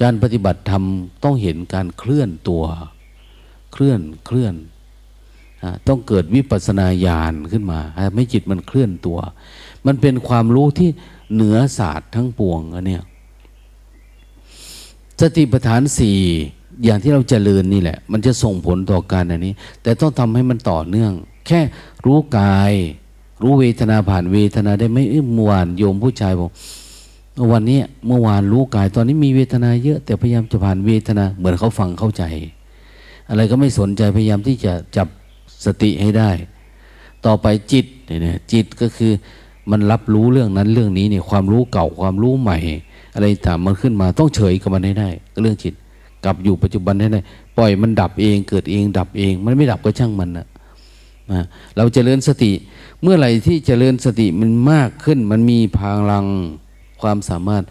[0.00, 0.84] การปฏิบัติธรรม
[1.24, 2.64] ต้องเห็นการเคลื่อนตัว
[3.72, 4.54] เคลื่อนเคลื่อน
[5.88, 7.80] ต้องเกิดวิปัสนาญาณขึ้นมา
[8.14, 9.18] ไม่จิตมันเคลื่อนตัว
[9.86, 10.88] มันเป็นความรู้ที่
[11.34, 13.04] เหนือศาสตร์ทั้งปวงอันเนี้ย
[15.20, 16.18] สติปัฏฐานสี่
[16.84, 21.12] อย่างที่เราเจริญนี่แหละ มันจะส่งผลต่อการอันนี้ แต่ต้องทำให้มันต่อเนื่อง
[21.46, 21.60] แค่
[22.06, 22.72] รู้กาย
[23.42, 25.02] รู้เวทนาผ่านเวทนาได้ไม่
[25.34, 26.50] เมื่อวานโยมผู้ชายบอก
[27.52, 32.22] วันนี้เมื่อวานรู้กาย ตอนนี้มีเวทนาเยอะ แต่พยายามจะผ่านเวทนา เหมือนเขาฟังเข้าใจ
[33.28, 35.08] อะไรก็ไม่สนใจพยายามที่จะจับ
[35.64, 36.30] สติให้ได้
[37.26, 39.12] ต่อไปจิตเนี่ยจิตก็คือ
[39.70, 42.58] มันรับรู้เรื่องนั้นเรื่องนี้เนี่ยความรู้เก่าความรู้ใหม่
[43.14, 45.08] อะไรต่างมันขึ้นมาต้องเฉยกับมันให้ได้
[45.42, 45.74] เรื่องจิต
[46.24, 47.20] กลับอยู่ปัจจุบันให้ได้
[47.56, 50.46] ปล่อยมันดับเองเกิดเองดับเอง มันไม่ดับก็ช่างมันนะ
[51.76, 52.52] เราจเจริญสติ
[53.02, 56.26] เมื่อไหร่ที่จเจริญสติมันมากขึ้น มันมีพลัง
[57.00, 57.64] ความสามารถ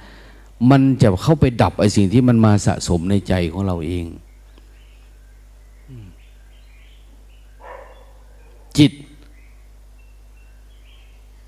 [0.72, 4.06] มันจะเข้าไปดับไอ้สิ่งที่มันมาสะสมในใจของเราเอง
[8.78, 8.92] จิต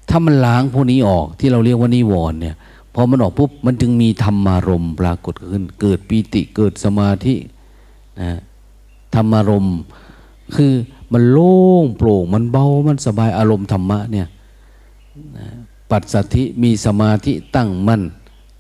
[0.10, 2.55] ถ้ามันล้างพวกนี้ออกที่เราเรียกว่านิวรณ์เนี่ย
[2.93, 7.36] พอมันออกปุ๊บมันจึงมีธรรมารมปรากฏขึ้น เกิดปีติเกิดสมาธิ
[8.22, 8.39] นะ
[9.16, 9.68] ธรรมารม
[10.55, 10.74] คือ
[11.14, 14.28] มันโล่งโปร่ง มันเบา มันสบายอารมณ์ธรรมะเนี่ย
[15.91, 18.01] ปัจสัทธิมีสมาธิตั้งมั่น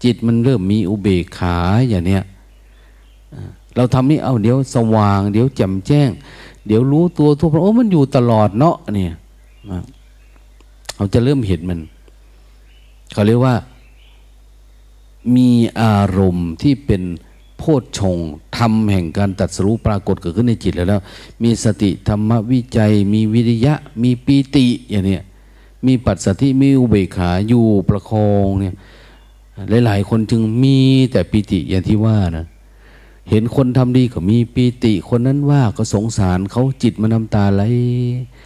[0.03, 1.57] จิตมันเริ่มมีอุเบกขา
[1.89, 2.23] อย่างเนี้ย
[3.75, 6.09] เราทำนี่เอาเดี๋ยวสว่าง เดี๋ยวแจ่มแจ้ง
[6.67, 9.13] เดี๋ยวรู้ตัวทั่วพระโอ้มันอยู่ตลอดเนาะเนี่ย
[10.95, 11.79] เราจะเริ่มเห็นมัน
[13.13, 13.55] เขาเรียกว่า
[15.35, 15.49] มี
[15.81, 17.01] อารมณ์ที่เป็น
[17.57, 18.17] โพชฌง
[18.57, 21.01] ธรรมแห่งการตัดสู้ปรากฏเกิดขึ้นในจิตแล้ว
[21.43, 25.23] มีสติธรรมวิจัย มีวิริยะ มีปีติอย่างเนี้ย
[25.85, 28.73] มีปัจสัทิมีอุเบกขาอยู่ประคองเนี่ย
[29.85, 30.77] หลายๆคนจึงมี
[31.11, 32.45] แต่ปีติอย่างที่ว่านะ
[33.29, 37.63] เห็นคนทำดีก็มีปีติ คนนั้นว่าก็สงสารเขาจิตมันน้ำตาไหล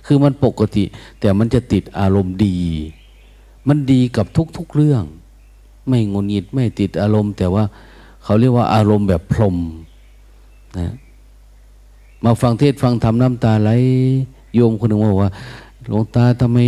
[0.05, 0.84] คือมันปกติ
[1.20, 2.57] แต่มันจะติดอารมณ์ดี
[3.68, 4.26] มันดีกับ
[4.57, 5.03] ทุกๆเรื่อง
[5.88, 7.64] ไม่งุนงิดไม่ติดอารมณ์ แต่ว่า
[8.24, 9.57] เขาเรียกว่าอารมณ์แบบพรม
[10.80, 10.93] นะ
[12.24, 13.72] มาฟังเทศฟังธรรมน้ำตาไหล
[14.55, 15.32] โยมคนหนึ่งบอกว่า
[15.88, 16.59] หลวงตาทำไม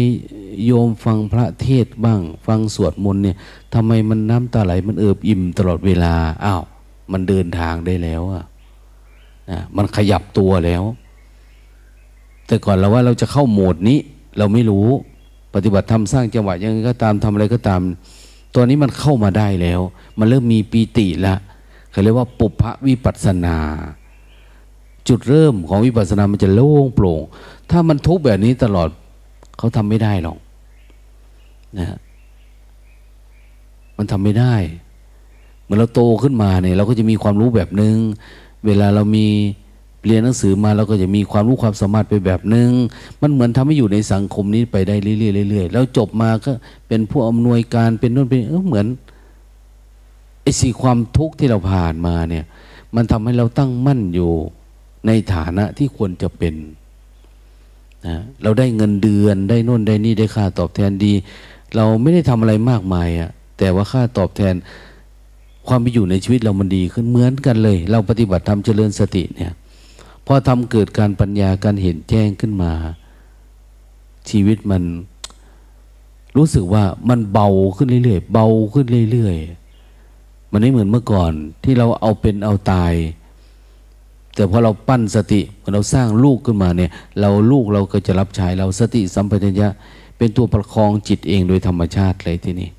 [0.65, 3.37] โยมฟังพระเทศบ้าง ฟังสวดมนต์เนี่ย
[3.73, 6.61] ทำไมมันน้ำตาไหล มันเอิบอิ่มตลอดเวลาอ้าว
[7.11, 8.43] มันเดินทางได้แล้วอะ
[9.49, 10.83] นะมันขยับตัวแล้ว
[12.47, 13.99] แต่ก่อนเราว่าเราจะเข้าโหมดนี้
[14.37, 14.87] เราไม่รู้
[15.53, 17.81] ปฏิบัติธรรมสร้างจังหวะยังไงก็ตามทำอะไรก็ตาม
[18.53, 19.81] ตัวนี้มันเข้ามาได้แล้ว
[20.19, 21.35] มันเริ่มมีปีติละ
[21.91, 23.57] เขาเรียกว่าปุพพวิปัสนา
[25.07, 27.21] จุดเริ่มของวิปัสนามันจะโล่งโปร่ง
[27.69, 28.89] ถ้ามันทุกแบบนี้ตลอด
[29.57, 30.37] เขาทำไม่ได้หรอก
[31.77, 31.97] นะ
[33.97, 34.55] มันทำไม่ได้
[35.63, 37.95] เมื่อเราโตขึ้นมาเนี่ย เราก็จะมีความรู้แบบนึง
[38.65, 39.27] เวลาเรามี
[40.05, 42.69] เรียนหนังสือมาเราก็จะมีความรู้ความสามารถไปแบบหนึง่ง
[43.21, 46.51] มันเหมือนทำให้อยู่ในสังคมนี้ไปได้เรื่อยๆเรื่อยๆแล้วจบมาก็
[46.87, 48.87] เป็นผู้อำนวยการเป็นนู่นเป็นเออเหมือน
[50.43, 52.45] ไอ้สีความทุกข์ที่เราผ่านมาเนี่ย
[52.95, 54.31] มันทำให้เราตั้งมั่นอยู่
[55.07, 56.55] ในฐานะที่ควรจะเป็น
[58.07, 61.13] นะเราได้เงินเดือนได้น่นได้นี่ได้ค่าตอบแทนดี
[61.75, 64.53] เราไม่ได้ทำอะไรมากมายอะแต่ว่าค่าตอบแทน
[65.67, 69.51] ความไปอยู่ในชีวิตเรามันดีขึ้นเหมือนกันเลย เราปฏิบัติธรรมเจริญสติเนี่ย
[70.25, 72.71] พอทำเกิดการปัญญาการเห็นแจ้งขึ้นมา
[74.29, 74.83] ชีวิตมัน
[76.37, 81.31] รู้สึกว่ามันเบาขึ้นเรื่อยๆเบาขึ้นเรื่อยๆมันไม่เหมือนเมื่อก่อน
[81.63, 82.93] ที่เราเอาเป็นเอาตาย
[84.35, 85.41] แต่พอเราปั้นสติ
[85.73, 89.67] เราสร้างลูกขึ้นมาเนี่ย เราลูกเราก็จะรับใช้เราสติสัมปชัญญะ
[90.17, 92.69] เป็นตัวประคองจิตเองโดยธรรมชาติเลยที่นี่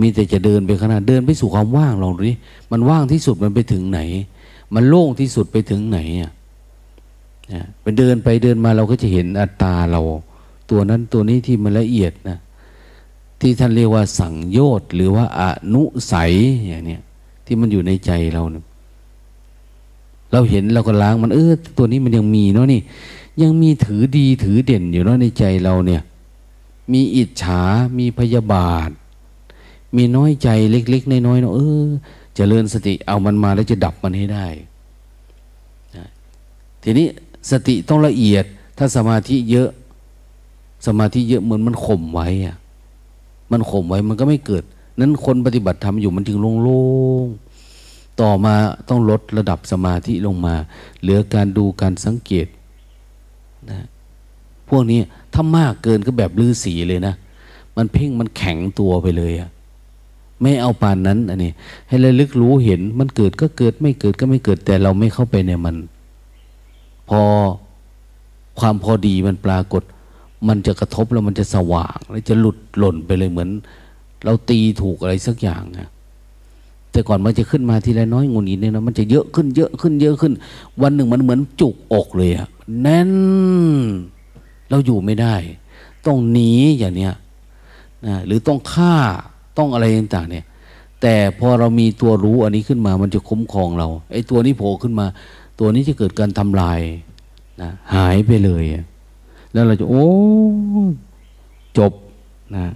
[0.00, 2.34] มีแต่จะเดินไปข้างหน้าเดินไปสู่ความว่างลองดูดิ
[2.70, 4.00] มันว่างที่สุดมันไปถึงไหน
[4.74, 6.32] มันโล่งที่สุดไปถึงไหนอะ
[7.82, 10.00] ไปเดินไปเดินมาเราก็จะเห็นอัตตาเรา
[10.70, 12.38] ตัวนั้นตัวนี้ที่มันละเอียดนะ
[13.40, 15.42] ที่ท่านเรียกว่าสังโยชน์หรือว่าอ
[15.74, 15.82] นุ
[16.12, 16.32] สัย
[16.66, 17.02] อย่างเนี้ย
[17.46, 18.64] ที่มันอยู่ในใจเราเนี่ย
[20.32, 22.80] เราเห็นเราก็ล้างมันเออตัวนี้มันยังมีเนาะนี่
[23.42, 26.02] ยังมีถือดีถือเด่นอยู่เนาะในใจเราเนี่ย
[26.92, 27.62] มีอิจฉา
[27.98, 28.90] มีพยาบาท
[29.96, 31.86] มีน้อยใจเล็กๆน้อยๆเนาะเออ
[32.36, 34.46] จเจริญสติเอามันมาแล้วจะดับมันให้ได้
[36.82, 37.06] ทีนี้
[37.50, 38.44] สติต้องละเอียด
[38.78, 39.68] ถ้าสมาธิเยอะ
[40.86, 42.56] สมาธิเยอะเหมือนมันข่มไว้อะ
[43.52, 44.64] มันข่มไว้มันก็ไม่เกิด
[44.98, 46.82] นั้นคนปฏิบัติธรรมอยู่มันจึงโล่
[47.24, 48.54] งๆต่อมา
[48.88, 50.54] ต้องลดระดับสมาธิลงมา
[51.00, 52.46] เหลือการดูการสังเกต
[53.70, 53.80] นะ
[54.68, 55.00] พวกนี้
[55.34, 57.14] ถ้ามากเกินก็แบบลือสีเลยนะ
[57.76, 59.50] มันเพ่งมันแข็งตัวไปเลยอะ
[60.40, 61.52] ไม่เอาปานนั้นอันนี้
[61.88, 65.76] ให้ระลึกรู้เห็นมันเกิดก็เกิดไม่เกิดก็ไม่เกิดแต่เราไม่เข้าไปในมัน
[67.08, 67.20] พอ
[68.60, 69.82] ความพอดีมันปรากฏ
[70.48, 73.50] มันจะกระทบแล้วมันจะสว่างแล้วจะหลุดหล่นไปเลยเหมือน
[74.24, 75.88] เราตีถูกอะไรสักอย่างนะ
[76.90, 80.32] แต่ก่อนมันจะขึ้นมาทีละน้อยงูนีเนี่ยนะมันจะเยอะขึ้นเยอะขึ้นเยอะขึ้น
[80.82, 82.48] วันหนึ่งมันเหมือนจุกอกเลยอะ
[82.82, 83.10] แน่น
[84.70, 85.34] เราอยู่ไม่ได้
[86.06, 87.14] ต้องหนีอย่างเนี้ย
[88.06, 88.94] นะหรือต้องฆ่า
[89.58, 90.44] ต้องอะไรต่างๆเนี่ย
[91.02, 95.06] แต่พอเรามีตัวรู้อันนี้ขึ้นมา มันจะคุ้มครองเราไอ้ตัวนี้โผล่ขึ้นมา
[95.58, 96.80] ตัวนี้จะเกิดการทำลาย
[97.62, 98.64] นะหายไปเลย
[99.52, 100.08] แล้วเราจะ โอ้
[101.78, 101.92] จบ
[102.56, 102.66] นะ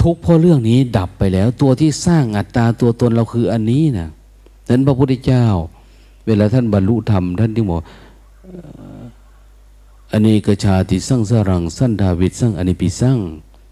[0.00, 4.08] ทุกเพราะเรื่องนี้ดับไปแล้ว ตัวที่สร้างอัตตาตัวตนเราคืออันนี้นะ
[4.68, 5.46] นั้นพระพุทธเจ้า
[6.26, 7.78] เวลาท่านบรรลุธรรมท่านที่บอก
[10.12, 13.18] อันนี้กชาติสร้างสรังสั้นดาวิดสร้างอันนี้ปีสร้าง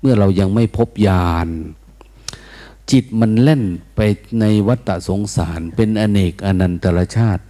[0.00, 1.48] เมื่อเรายังไม่พบญาณ
[2.90, 3.62] จิตมันเล่น
[3.96, 4.00] ไป
[4.40, 7.42] ในวัฏสงสาร เป็นอเนกอนันตรชาติ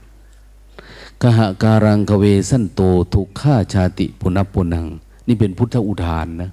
[1.23, 2.81] กหะการังกเวสันโต
[3.15, 4.87] ทุกข้าชาติปุณปุนัง
[5.27, 6.51] นี่เป็นพุทธอุทานนะ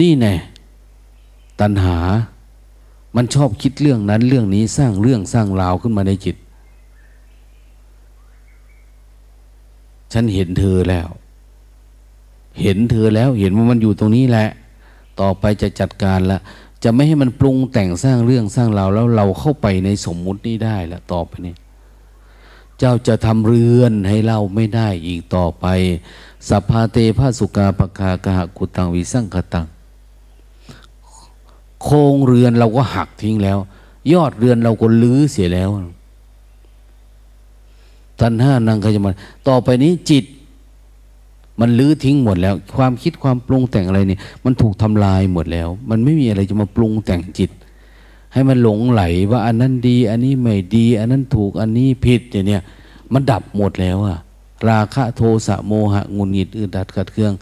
[0.00, 0.34] นี่แน่
[1.60, 1.98] ตัณหา
[3.16, 6.36] มันชอบคิดเรื่องนั้นเรื่องนี้สร้างเรื่องสร้างราวขึ้นมาในจิต
[10.12, 11.08] ฉันเห็นเธอแล้ว
[12.62, 14.48] เห็นเธอแล้ว เห็นว่ามันอยู่ตรงนี้แหละ
[15.20, 16.38] ต่อไปจะจัดการละ
[16.84, 21.54] จะไม่ให้มันปรุงแต่งสร้างเรื่องสร้างราวแล้วเราเข้าไปในสมมุตินี้ได้แล้วต่อไปนี้
[22.78, 25.66] เจ้าจะทำเรือนให้เราไม่ได้อีกต่อไป
[26.48, 29.66] สัพพาเตภาสุกาปคากะกุตังวิสังคตัง
[31.82, 33.58] โครงเรือนเราก็หักทิ้งแล้ว
[34.12, 35.70] ยอดเรือนเราก็ลื้อเสียแล้ว
[38.20, 39.14] ตัณห้านังขจมัน
[39.48, 40.24] ต่อไปนี้จิต
[41.60, 47.50] มันลื้อทิ้งหมดแล้ว ความคิดความปรุงแต่งอะไรเนี่ยมันถูกทำลายหมดแล้ว มันไม่มีอะไรจะมาปรุงแต่งจิต
[48.32, 52.62] ให้มันหลงไหลว่าอันนั้นดี อันนี้ไม่ดี อันนั้นถูกอันนี้ผิดอย่างเนี้ย
[53.12, 54.18] มันดับหมดแล้วอะ
[54.68, 57.32] ราคะโทสะโมหะงุนงิดอึดดัดขัดเครื่อง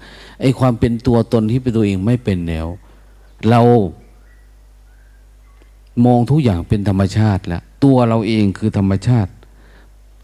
[0.40, 2.66] ไอความเป็นตัวตนที่เป็นตัวเองไม่เป็นแล้ว
[3.48, 3.60] เรา
[6.04, 9.30] มองทุกอย่างเป็นธรรมชาติแล้วตัวเราเองคือธรรมชาติ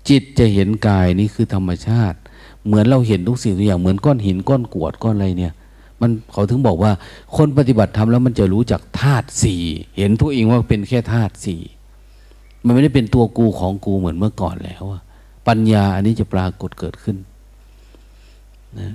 [0.08, 2.18] จิตจะเห็นกายนี่คือธรรมชาติ
[2.66, 5.54] เหมือนเราเห็นทุกสิ่งทุกอย่างเหมือนก้อนหินก้อนกวดก้อนอะไรเนี่ย
[6.00, 6.92] มันเขาถึงบอกว่า
[7.36, 9.62] คนปฏิบัติธรรมแล้วมันจะรู้จักธาตุสี่
[9.96, 11.60] เห็นตัวเองว่าเป็นแค่ธาตุสี่
[12.64, 14.84] มันไม่ได้เป็นตัวกูของกูเหมือนเมื่อก่อนแล้ว
[15.48, 17.16] ปัญญาอันนี้จะปรากฏเกิดขึ้น
[18.80, 18.92] นะ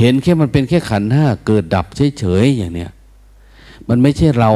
[0.00, 1.86] เห็นแค่มันเป็นแค่ขันห้าเกิดดับ
[2.18, 2.90] เฉยๆอย่างเนี้ย
[3.88, 4.52] มันไม่ใช่เรา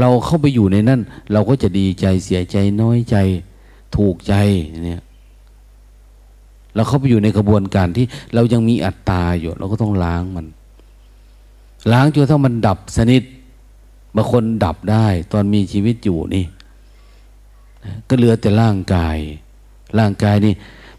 [0.00, 1.00] เราเข้าไปอยู่ในนั้น
[1.32, 3.16] เราก็จะดีใจเสียใจน้อยใจ
[3.96, 4.34] ถูกใจ
[4.84, 5.02] เนี่ย
[6.74, 10.46] เราเข้าไปอยู่ในกระบวนการที่เรายังมีอัตตาอยู่ เราก็ต้องล้างมัน
[11.92, 13.22] ล้างจนถ้ามันดับสนิท
[14.16, 16.44] บางคนดับได้ ตอนมีชีวิตอยู่นี่
[18.08, 19.18] ก็เหลือแต่ร่างกาย
[19.98, 20.54] ร่างกายนี่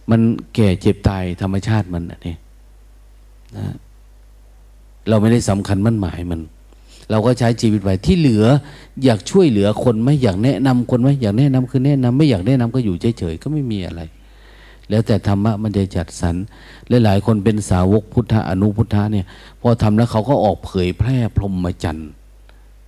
[0.09, 0.21] มัน
[0.55, 2.36] แก่เจ็บตายธรรมชาติมันนี่
[3.57, 3.65] นะ
[5.09, 6.41] เราไม่ได้สำคัญมั่นหมายมัน
[7.11, 8.45] เราก็ใช้ชีวิตไว้ที่เหลือ
[9.03, 14.01] อยากช่วยเหลือคนไหมอยากแนะนำคนไหมอยากแนะนำคือแนะนำไม่อยากแนะนำก็อยู่เฉยๆก็ไม่มีอะไร
[14.89, 16.36] แล้วแต่ธรรมะมันจะจัดสรร
[16.89, 19.25] และหลายคนเป็นสาวกพุทธะอนุพุทธะเนี่ย
[19.61, 22.09] พอทำแล้วเขาก็ออกเผยแพร่พรหมจรรย์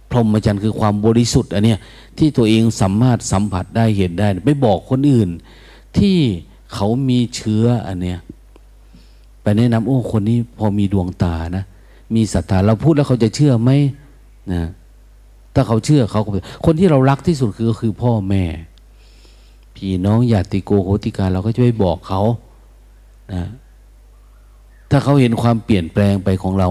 [0.10, 1.80] พรหมจรรย์คือความบริสุทธิ์อันเนี้ย
[2.18, 5.30] ที่ตัวเองสามารถสัมผัสได้เห็นได้ ไปบอกคนอื่น
[5.98, 6.18] ที่
[6.74, 8.20] เขามีเชื้ออันเนี้ย
[9.42, 11.66] ไปแนะนำโอ้คนนี้พอมีดวงตานะ
[12.16, 13.72] มีศรัทธาเราพูดแล้วเขาจะเชื่อไหม
[14.54, 14.64] นะ
[15.54, 16.30] ถ้าเขาเชื่อเขาก็
[16.66, 18.44] คนที่เรารักที่สุดคือคือพ่อแม่
[19.78, 22.22] พี่น้องญาติโกโหติกาเราก็จะไปบอกเขา
[23.34, 23.44] นะ
[24.90, 26.70] ถ้าเขาเห็นความเปลี่ยนแปลงไปของเรา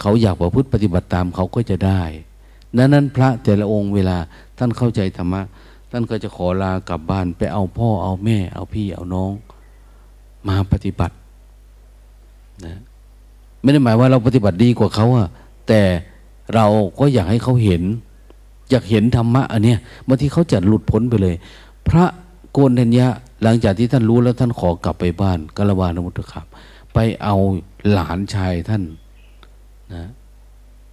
[0.00, 2.02] เขาอยากประพฤติปฏิบัติตามเขาก็จะได้
[2.76, 4.16] นั้นนั้นพระแต่ละองค์เวลา
[4.58, 5.42] ท่านเข้าใจธรรมะ
[5.90, 9.32] ท่านก็จะขอลากลับบ้านไปเอาพ่อเอาแม่ เอาพี่เอาน้อง
[10.48, 11.14] มาปฏิบัติ
[12.64, 12.74] นะ
[13.62, 15.28] ไม่ได้หมายว่าเราปฏิบัติดีกว่าเขาอะ
[15.68, 15.80] แต่
[16.54, 16.66] เรา
[16.98, 17.82] ก็อยากให้เขาเห็น
[18.70, 21.34] อยากเห็นธรรมะอันเนี้ยบางทีเขาจะหลุดพ้นไปเลย
[21.88, 22.04] พระ
[22.58, 23.08] โกนธัญญะ
[23.42, 26.46] หลังจากที่ท่านรู้แล้วท่านขอกลับไปบ้านกาลวานมุตครับ
[26.94, 27.36] ไปเอา
[27.92, 28.82] หลานชายท่าน
[29.94, 30.02] นะ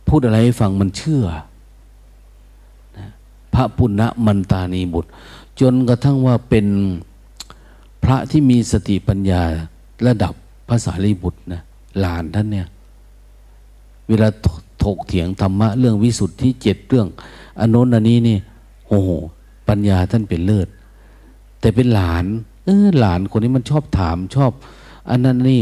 [0.07, 1.26] พูดอะไรให้ฟังมันเชื่อ
[3.53, 5.09] พระปุณณมันตานีบุตร
[5.59, 6.68] จนกระทั่งว่าเป็น
[8.03, 9.41] พระที่มีสติปัญญา
[10.07, 10.34] ระดับ
[10.70, 11.61] ภาษาลีบุตรนะ
[11.99, 12.68] หลานท่านเนี่ย
[14.07, 14.30] เวลา
[14.84, 17.07] ถกเถียงธรรมะ เรื่องวิสุทธิเจ็ดเรื่อง
[17.59, 18.38] อนนอันนี้นี่
[18.88, 19.09] โอ้โห
[19.68, 20.70] ปัญญาท่านเป็นเลิศ
[21.64, 22.26] แต่เป็นหลาน
[22.66, 24.51] เออหลานคนนี้มันชอบถามชอบ
[25.09, 25.61] อันนั้นนี่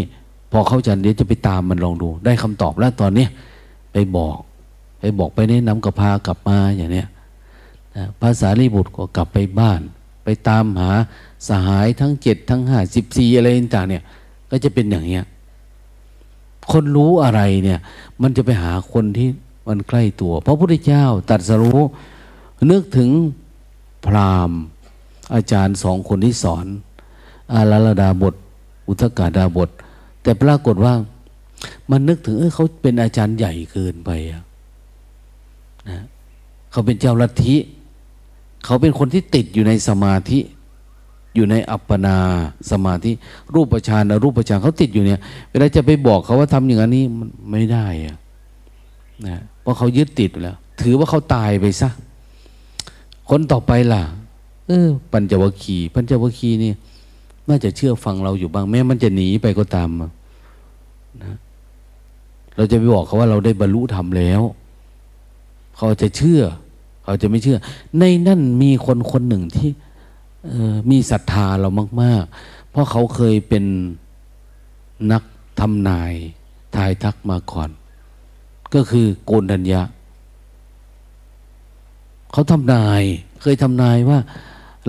[0.51, 3.27] พอเข้าใจเดี๋ยวจะไปตามมันลองดู ได้คำตอบแล้วตอนนี้
[3.93, 4.37] ไปบอก
[4.99, 7.07] ไปบอกไปแนะนำกับพากลับมาอย่างเนี้ย
[8.21, 9.81] ภาษาลีบุตรก็กลับไปบ้าน
[10.23, 10.91] ไปตามหา
[11.47, 14.03] สหายทั้งเจ็ดทั้งห้าสิบสี่อะไรต่างเนี่ย
[14.49, 15.23] ก็จะเป็นอย่างเนี้ย
[16.71, 17.79] คนรู้อะไรเนี่ย
[18.21, 19.29] มันจะไปหาคนที่
[19.67, 21.81] มันใกล้ตัว เพราะพระพุทธเจ้าตรัสรู้
[22.71, 23.09] นึกถึง
[24.05, 24.59] พราหมณ์
[25.33, 26.65] อาจารย์สองคนที่สอน
[27.53, 28.35] อาลาลดาบท
[28.87, 29.69] อุทกาดาบท
[30.23, 30.93] แต่ปรากฏว่า
[31.91, 34.43] มันนึกถึงเออเขาเป็นอาจารย์ใหญ่เกินไปอะ
[35.89, 35.99] นะ
[36.71, 37.55] เขาเป็นเจ้าลัทธิ
[38.65, 40.39] เขาเป็นคนที่ติดอยู่ในสมาธิ
[41.35, 42.17] อยู่ในอัปปนา
[42.71, 43.11] สมาธิ
[43.53, 45.19] รูปฌานรูปฌานเขาติดอยู่เนี่ย
[45.49, 48.17] เวลาจะไปบอกเขาว่าทำอย่างนี้มันไม่ได้อะ
[49.27, 51.89] นะเพราะเขายึดติดแล้ว ถือว่าเขาตายไปซะ
[53.29, 54.03] คนต่อไปล่ะ
[54.67, 56.71] เออ ปัญจวัคคีย์ปัญจวัคคีย์นี่
[57.47, 61.35] น่าจะเชื่อฟังเราอยู่บ้าง แม้มันจะหนีไปก็ตามนะ
[62.55, 64.41] เราจะไปบอกเขาว่าเราได้บรรลุธรรมแล้ว
[65.77, 66.41] เขาจะเชื่อ
[67.03, 67.57] เขาจะไม่เชื่อ
[67.99, 69.69] ในนั่นมีคนคนหนึ่งที่
[70.91, 71.69] มีศรัทธาเรา
[72.01, 73.63] มาก ๆ เพราะเขาเคยเป็น
[75.11, 75.23] นัก
[75.59, 76.13] ทำนาย
[76.75, 77.69] ทายทักมาก่อน
[78.73, 79.81] ก็คือโกนดัญญา
[82.31, 83.03] เขาทำนาย
[83.41, 84.19] เคยทำนายว่า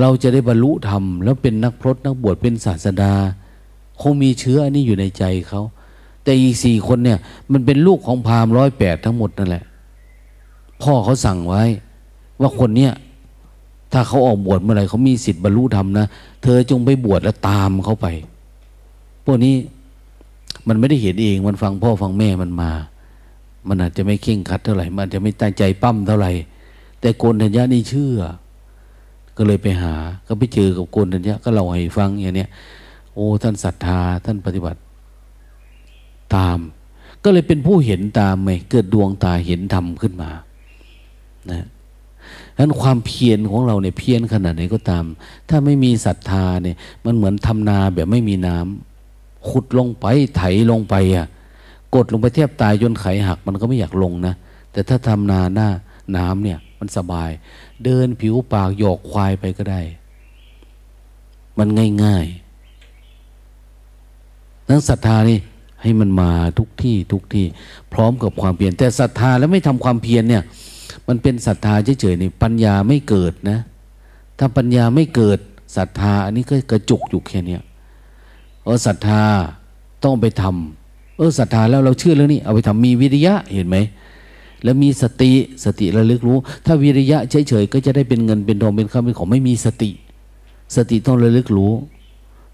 [0.00, 3.12] เราจะได้บรรลุธรรมแล้วเป็นนักพรตนักบวชเป็นศาสดา
[4.00, 5.62] คงมีเชื้ออันนี้อยู่ในใจเขา
[6.22, 7.18] แต่อีสี่คนเนี่ย
[7.52, 9.64] มันเป็นลูกของพราหมณ์ร้อยแปดทั้งหมดนั่นแหละ
[10.82, 11.62] พ่อเขาสั่งไว้
[12.40, 12.92] ว่าคนเนี้ย
[13.92, 16.06] ถ้าเขาออกบวชเมื่อไหร่เขามีสิทธิ์บรรลุธรรมนะ
[16.42, 18.06] เธอจงไปบวชแล้วตามเขาไป
[19.24, 19.54] พวกนี้
[20.68, 22.70] มันไม่ได้เห็นเองมันฟังพ่อฟังแม่มันมา
[23.68, 26.32] มันอาจจะไม่เข่งคัดเท่าไหร่ มันจะไม่ตั้งใจปั้มเท่าไหร่
[27.00, 28.16] แต่โกนธัญญานี่เชื่อ
[29.36, 29.94] ก็เลยไปหา
[30.26, 32.50] ก็ไปเจอกับโกนธัญญาก็เล่าให้ฟังอย่างเนี้ย
[33.14, 34.80] โอ้ท่านศรัทธาท่านปฏิบัติ
[36.34, 36.58] ตาม
[37.24, 40.30] ก็เลยเป็นผู้เห็นตามไหมเกิดดวงตาเห็นธรรมขึ้นมา
[41.50, 41.66] นะ
[42.58, 45.04] นั้นความเพียรของเราเนี่ยเพียรขนาดไหนก็ตาม
[45.48, 50.06] ถ้าไม่มีศรัทธาเนี่ย มันเหมือนทำนาแบบไม่มีน้ำขุดลงไป
[50.36, 51.26] ไถลงไปอะ
[51.94, 54.34] กดลงไปเทียบตายจนไขหัก มันก็ไม่อยากลงนะ
[54.72, 55.68] แต่ถ้าทำนาหน้า
[56.16, 57.30] น้ำเนี่ย มันสบาย
[57.84, 59.80] เดินผิวปากหยอกควายไปก็ได้
[61.58, 61.68] มัน
[62.04, 65.38] ง่ายๆนั้นศรัทธานี่
[65.82, 67.46] ให้มันมาทุกที่ทุกที่
[67.92, 70.42] พร้อมกับความเพียรแต่ศรัทธาแล้วไม่ทำความเพียรเนี่ย
[71.08, 73.58] มันเป็นศรัทธาเฉยๆนี่ปัญญาไม่เกิดนะ
[74.38, 75.38] ถ้าปัญญาไม่เกิด
[75.76, 77.58] ศรัทธา อันนี้ก็กระจุกอยู่แค่นี้
[78.64, 79.22] เออศรัทธา
[80.04, 83.76] ต้องไปทำเออศรัทธาแล้วเราเชื่อเรื่องนี้เอาไปทำมีวิริยะเห็นไหม
[84.64, 85.32] แล้วมีสติ
[85.64, 89.90] สติระลึกรู้ ถ้าวิริยะเฉยๆก็จะได้เป็นเงินเป็นทองเป็นข้าวเป็นของไม่มีสติ
[90.76, 91.72] สติต้องระลึกรู้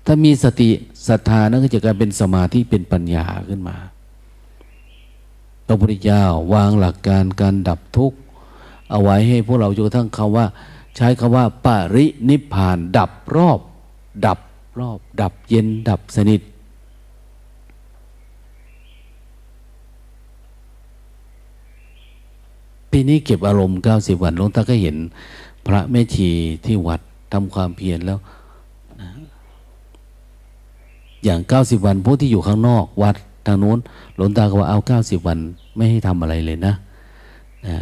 [0.07, 0.71] ถ้ามีสติ
[1.09, 3.77] ศรัทธานั่นก็จะกลายเป็นสมาธิเป็นปัญญาขึ้นมา
[5.67, 8.19] พระพุทธเจ้าวางหลักการการดับทุกข์
[8.91, 10.47] เอาไว้ให้พวกเราจนกระทั่งคำว่า
[10.97, 13.61] ใช้คำว่าปรินิพาน ดับรอบ
[14.27, 14.39] ดับ
[14.81, 16.41] รอบ ดับเย็นดับสนิท
[22.91, 24.97] ปีนี้เก็บอารมณ์เก้าสิบวันหลวงตาก็เห็น
[25.67, 26.31] พระแม่ชี
[26.65, 27.01] ที่วัด
[27.33, 28.19] ทำความเพียรแล้ว
[29.01, 29.09] นะ
[31.25, 33.17] อย่างเก้าสิบวันพวกที่อยู่ข้างนอก วัด
[33.47, 33.79] ทางโน้น
[34.17, 35.39] หลวงตาก็ว่าเอาเก้าสิบวัน
[35.77, 36.75] ไม่ให้ทำอะไรเลยนะ
[37.67, 37.79] นะ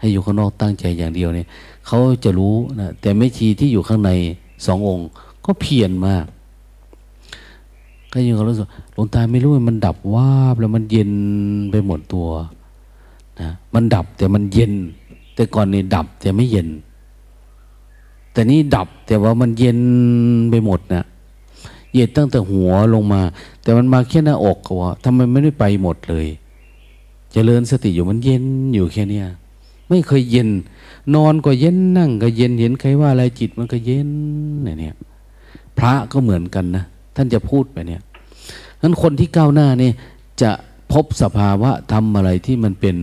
[0.00, 1.46] ให้อยู่ข้างนอกตั้งใจอย่างเดียวเนี่ย
[1.86, 4.10] เขาจะรู้นะแต่ไม่ชีที่อยู่ข้างใน
[4.66, 5.08] สององค์
[5.44, 6.24] ก็เพียรมาก
[8.12, 11.12] ก็ยังรู้สึกหลวงตาไม่รู้มันดับวาบแล้วมันเย็น
[11.70, 12.28] ไปหมดตัว
[13.40, 14.72] นะมันดับแต่มันเย็น
[15.34, 16.68] แต่ก่อนนี่ดับแต่ไม่เย็น
[18.32, 19.78] แต่นี่ดับแต่ว่ามันเย็น
[20.50, 21.04] ไปหมดนะ
[21.94, 23.20] เย็นตั้งแต่หัวลงมา
[23.62, 26.38] แต่มันมาแค่หน้าอกก็ว่าทำไมไม่ได้ไปหมดเลยจ
[27.32, 29.26] เจริญสติอยู่มันเย็นอยู่แค่เนี้ย
[29.88, 30.48] ไม่เคยเย็น
[31.14, 34.10] นอนก็เย็นนั่งก็เย็นเห็นใครว่าอะไรจิตมันก็เย็น
[34.64, 34.94] เนี่ย
[35.78, 36.84] พระก็เหมือนกันนะ
[37.16, 38.02] ท่านจะพูดไปเนี่ย
[38.82, 39.90] นั้นคนที่ก้าวหน้านี่
[40.42, 40.50] จะ
[40.92, 42.96] พบสภาวะทำอะไรที่มันเป็น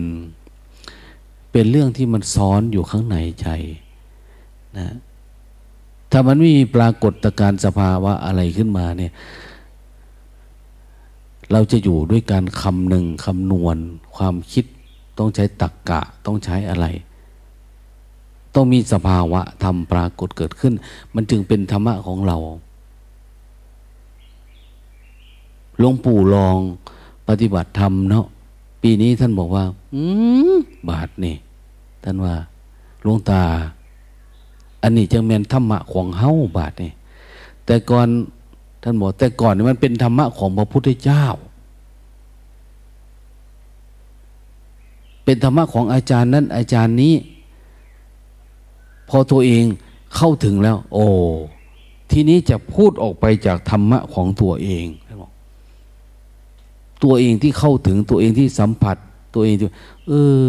[1.52, 3.48] เป็นเรื่องที่มันซ้อนอยู่ข้างในใจ
[4.78, 4.94] นะ
[6.10, 9.12] ถ้ามันไม่มีปรากฏการสภาวะอะไรขึ้นมาเนี่ย
[11.52, 13.76] เราจะอยู่ด้วยการคำหนึ่งคำนวณ
[14.16, 14.64] ความคิด
[15.18, 16.86] ต้องใช้ตักกะต้องใช้อะไร
[18.54, 20.74] ต้องมีสภาวะธรรมปรากฏเกิดขึ้น
[21.14, 22.38] มันจึงเป็นธรรมะของเรา
[25.78, 26.58] หลวงปู่ลอง
[27.28, 28.26] ปฏิบัติธรรมเนาะ
[28.82, 29.64] ปีนี้ท่านบอกว่า
[29.94, 30.02] อื
[30.52, 30.56] ม
[30.90, 31.36] บาทนี่
[32.04, 32.34] ท่านว่า
[33.02, 33.42] หลวงตา
[34.82, 36.92] อันนี้จังเป็นธรรมะของเฮ้าบาทนี่
[37.66, 38.08] แต่ก่อน
[38.82, 41.24] ท่านบอก แต่ก่อนนี่มันเป็นธรรมะของพระพุทธเจ้า
[45.24, 47.14] เป็นธรรมะของอาจารย์นั้น อาจารย์นี้
[49.08, 49.64] พอตัวเอง
[50.16, 51.06] เข้าถึงแล้ว โอ้
[52.10, 54.86] ทีนี้จะพูดออกไปจากธรรมะของตัวเอง
[57.04, 58.96] ตัวเองที่เข้าถึงตัวเองที่สัมผัส
[59.34, 59.66] ตัวเองที่
[60.08, 60.12] เอ
[60.44, 60.46] อ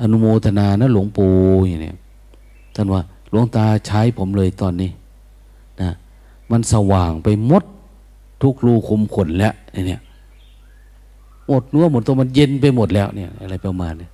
[0.00, 1.30] อนุโมทนานะหลวงปู่
[1.68, 1.92] อย่างนี้
[2.74, 3.00] ท่านว่า
[3.30, 4.90] หลวงตาใช้ผมเลยตอนนี้
[5.80, 5.90] นะ
[6.50, 7.64] มันสว่างไปหมด
[8.42, 9.54] ทุกรูคุมขนแล้ว
[9.86, 10.00] เนี่ย
[11.48, 14.08] หมดเนื้อหมดตัวมันเย็นไปหมดแล้วเนี่ย อะไรประมาณนี้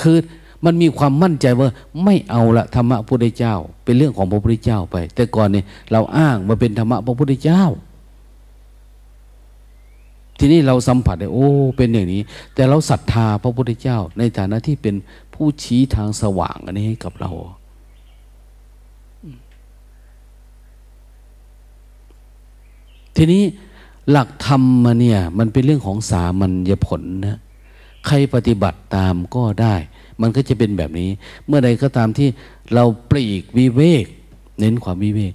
[0.00, 0.16] คือ
[0.64, 1.68] มันมีความมั่นใจว่า
[2.04, 3.54] ไม่เอาละธรรมะพระพุทธเจ้า
[3.84, 7.64] เป็นเรื่องของพระพุทธเจ้าไป แต่ก่อนเนี่ยเราอ้างมาเป็นธรรมะพระพุทธเจ้า
[10.44, 12.22] ทีนี้เราสัมผัสได้โอ้ เป็นอย่างนี้
[12.54, 14.94] แต่เราศรัทธาพระพุทธเจ้า ในฐานะที่เป็น
[15.34, 17.30] ผู้ชี้ทางสว่างอันนี้ให้กับเรา
[23.16, 23.42] ทีนี้
[24.10, 27.38] หลักธรรมมาเนี่ย มันเป็นเรื่องของสามัญญผลนะ
[28.06, 29.74] ใครปฏิบัติตามก็ได้
[30.20, 31.10] มันก็จะเป็นแบบนี้
[31.46, 32.28] เมื่อใดก็ตามที่
[32.74, 34.06] เราปลีกวิเวก
[34.58, 35.34] เน้นความวิเวก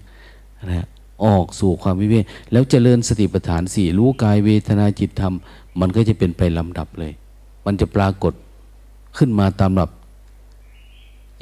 [0.65, 0.87] นะ
[1.25, 5.33] ออกสู่ความวิเวกแล้วเจริญสติปัฏฐานสี่รู้กายเวทนาจิตธรรม
[5.79, 7.11] มันก็จะเป็นไปลำดับเลย
[7.65, 8.33] มันจะปรากฏ
[9.17, 9.91] ขึ้นมาตามลำดับ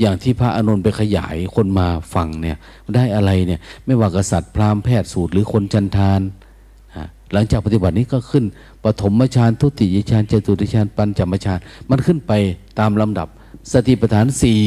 [0.01, 2.57] อย่างที่พระอนุนไปขยายคนมาฟังเนี่ย
[2.95, 6.21] ได้อะไรเนี่ย ไม่ว่ากษัตริย์พราหมณ์แพทย์สูตรหรือคนจันทาน
[7.33, 8.45] หลังจากปฏิบัตินี้ก็ขึ้น
[8.83, 11.59] ปฐมฌานทุติยฌานเจตุติฌานปัญจมฌาน
[11.89, 12.31] มันขึ้นไป
[12.79, 13.27] ตามลำดับ
[13.71, 14.59] สติปัฏฐานสี่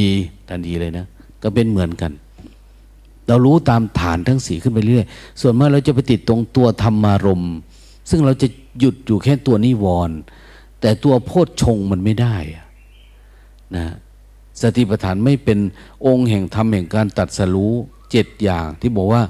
[0.49, 1.07] ทันทีเลยนะ
[1.43, 2.13] ก็เป็นเหมือนกัน
[3.29, 5.07] เรารู้ตามฐานทั้งสี่ขึ้นไปเรื่อย
[5.41, 7.45] ส่วนมากเราจะไปติดตรงตัวธรรมารม
[8.11, 8.49] ซึ่งเราจะ
[8.79, 10.17] หยุดอยู่แค่ตัวนิวรณ์
[10.81, 12.37] แต่ตัวโพชฌงมันไม่ได้
[13.77, 13.95] นะ
[14.61, 15.59] สติปัฏฐานไม่เป็น
[16.07, 17.75] องค์แห่งธรรมแห่งการตัดสรู้
[18.11, 19.23] เจ็ดอย่างที่บอกว่า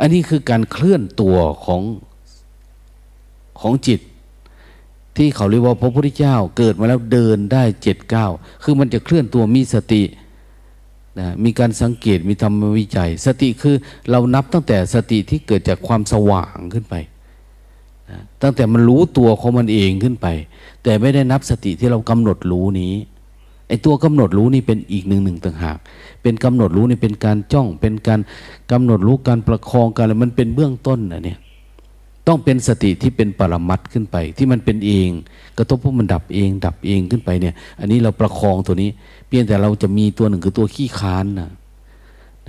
[0.00, 1.82] อันนี้คือการเคลื่อนตัวของ
[3.60, 4.00] ของจิต
[5.16, 8.26] ที่เขาเรียกว่าพระพุทธเจ้าเกิดมาแล้วเดินได้เจ็ดเก้า
[8.62, 10.02] คือมันจะเคลื่อนตัวมีสติ
[11.18, 13.74] นะมีการสังเกตมีธรรมวิจัย สติคือ
[14.10, 16.94] เรานับตั้งแต่สติที่เกิดจากความสว่างขึ้นไป
[18.10, 20.26] นะตั้งแต่มันรู้ตัวของมันเองขึ้นไป
[20.82, 22.94] แต่ไม่ได้นับสติที่เรากำหนดรู้นี้
[23.68, 25.78] ไอ้ตัวกำหนดรู้นี่เป็นอีกหนึ่งหนึ่งต่างหาก
[26.22, 28.20] เป็นกำหนดรู้นี่เป็นการจ้อง เป็นการ
[28.70, 31.38] กำหนดรู้การประคองกันอะไรมันเป็นเบื้องต้นนะเนี่ย
[32.28, 35.08] ต้องเป็นสติที่เป็นปรมัดขึ้นไป ที่มันเป็นเอง
[35.58, 38.90] กระทบพวกมันดับเอง ดับเองขึ้นไปเนี่ย อันนี้เราประคองตัวนี้
[39.28, 41.50] เพียงแต่เราจะมีตัวหนึ่งคือตัวขี้ค้านนะ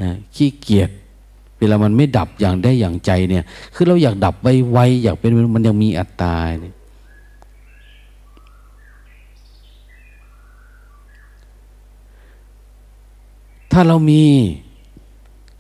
[0.01, 0.89] นะขี้เกียจ
[1.59, 3.43] เวลามันไม่ดับอย่างได้อย่างใจเนี่ย
[3.75, 6.75] คือเราอยากดับไวๆอยากเป็นมันยังมีอัตตาเนี่ย
[13.71, 14.23] ถ้าเรามี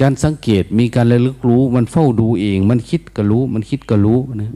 [0.03, 4.53] การสังเกตมีการระลึกรู้ มันเฝ้าดูเอง มันคิดก็รู้ มันคิดก็รู้นะ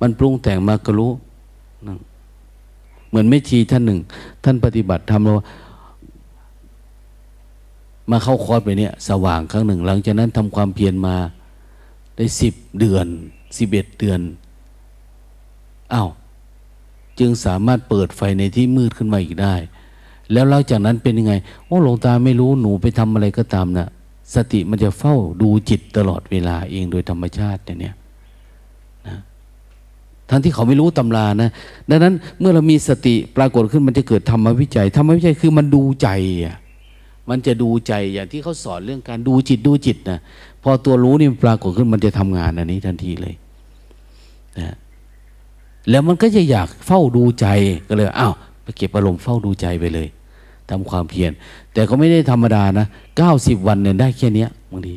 [0.00, 1.12] มันปรุงแต่งมาก็รู้
[1.86, 1.94] นะ
[3.08, 4.00] เหมือนไม่ชีท่านหนึ่ง
[4.44, 5.34] ท่านปฏิบัติทำเรา
[8.10, 11.16] มาเข้าคอร์สไปเนี่ย สว่างครั้งหนึ่ง หลังจากนั้นทำความเพียรมา
[12.16, 13.06] ได้สิบเดือน
[13.58, 14.20] สิบเอ็ดเดือน
[15.92, 16.08] อา้าว
[17.18, 19.54] จึงสามารถเปิดไฟในที่มืดขึ้นมาอีกได้
[20.32, 21.34] แล้วหลังจากนั้นเป็นยังไง
[21.66, 23.88] โอ้หลวงตาไม่รู้หนูไปทำอะไรก็ตามนะ
[24.34, 27.94] สติมันจะเฝ้าดูจิตตลอดเวลาเองโดยธรรมชาติเนี่ยนะ
[30.30, 31.50] ทั้งที่เขาไม่รู้ตำรานะ
[31.90, 36.08] ดังนั้นเมื่อเรามีสติปรากฏขึ้นมันจะเกิดธรรมวิจัยธรรมวิจัยคือมันดูใจ
[36.44, 36.56] อะ
[37.28, 40.18] มันจะดูใจอย่างที่เขาสอนเรื่องการดูจิตดูจิตนะ
[40.62, 43.34] พอตัวรู้นี่ปรากฏขึ้นมันจะทำงานอันนี้ทันทีเลย
[44.58, 44.74] นะ
[45.90, 47.46] แล้วมันก็จะอยากเฝ้าดูใจ
[47.88, 50.08] ก็เลยอ้าวไปเก็บอารมณ์เฝ้าดูใจไปเลย
[50.72, 51.32] ทำความเพียร
[51.74, 52.86] แต่ก็ไม่ได้ธรรมดานะ
[53.16, 54.96] เก้าสิบวันเนี่ยได้แค่นี้บางที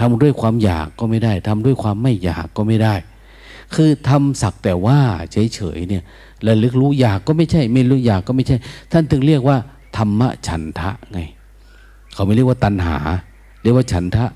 [0.00, 2.94] ทำด้วยความอยากก็ไม่ได้ทำด้วยความไม่อยากก็ไม่ได้
[3.74, 4.98] คือทำสักแต่ว่า
[5.30, 6.02] เฉยๆเนี่ย
[6.46, 8.56] ระลึกรู้อยากก็ไม่ใช่ ไม่รู้อยากก็ไม่ใช่
[8.92, 9.56] ท่านถึงเรียกว่า
[9.96, 11.18] ธรรมะฉันทะไง
[12.12, 12.96] เขาไม่เรียกว่าตัณหา
[13.62, 14.26] เรียกว่าฉันทะ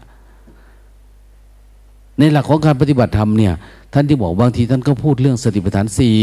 [2.18, 3.54] ในหลักของการปฏิบัติธรรมเนี่ย
[3.94, 6.16] ท่านที่บอกบางทีท่านก็พูดเรื่องสติปัฏฐานสี่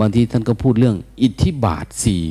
[0.00, 2.24] บางทีท่านก็พูดเรื่อง อิทธิบาทสี่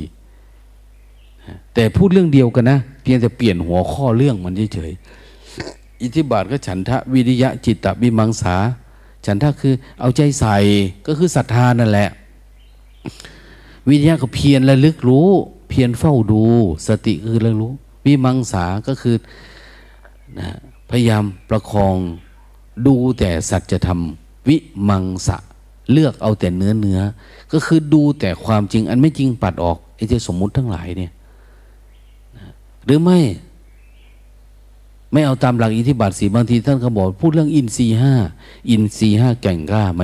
[1.74, 8.56] แต่พูดเรื่องเดียวกันนะ เพียงแต่เปลี่ยนหัวข้อเรื่องมันเฉยๆอิทธิบาทก็ฉันทะวิริยะจิตตวิมังสา
[9.26, 10.56] ฉันทะคือเอาใจใส่
[11.06, 12.10] ก็คือศรัทธานั่นแหละ
[13.88, 15.28] วิริยะก็เพียรระลึกรู้
[15.68, 16.44] เพียรเฝ้าดู
[16.88, 17.72] สติคือระลึกรู้
[18.06, 19.16] วิมังสาก็คือ
[20.38, 20.48] นะ
[20.90, 21.96] พยายามประคอง
[22.86, 24.00] ดูแต่สัจธรรม
[24.48, 24.56] วิ
[24.88, 25.36] มังสะ
[25.92, 27.00] เลือกเอาแต่เนื้อเนื้อ
[27.54, 31.12] ก็คือดูแต่ความจริง อันไม่จริงปัดออกไอ้ที่สมมุติทั้งหลายเนี่ย
[32.84, 33.18] หรือไม่
[35.12, 38.14] ไม่เอาตามหลักอิทธิบาทสีบางทีท่านเขาบอกพูดเรื่องอินทรีห้า
[38.70, 40.02] อินทรีห้าแก่งกล้าไหม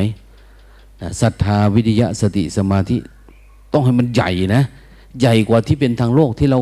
[1.21, 2.97] ศรัทธาวิทยะสติสมาธิ
[3.73, 4.63] ต้องให้มันใหญ่นะ
[5.21, 6.59] ใหญ่กว่าที่เป็นทางโลกที่เรา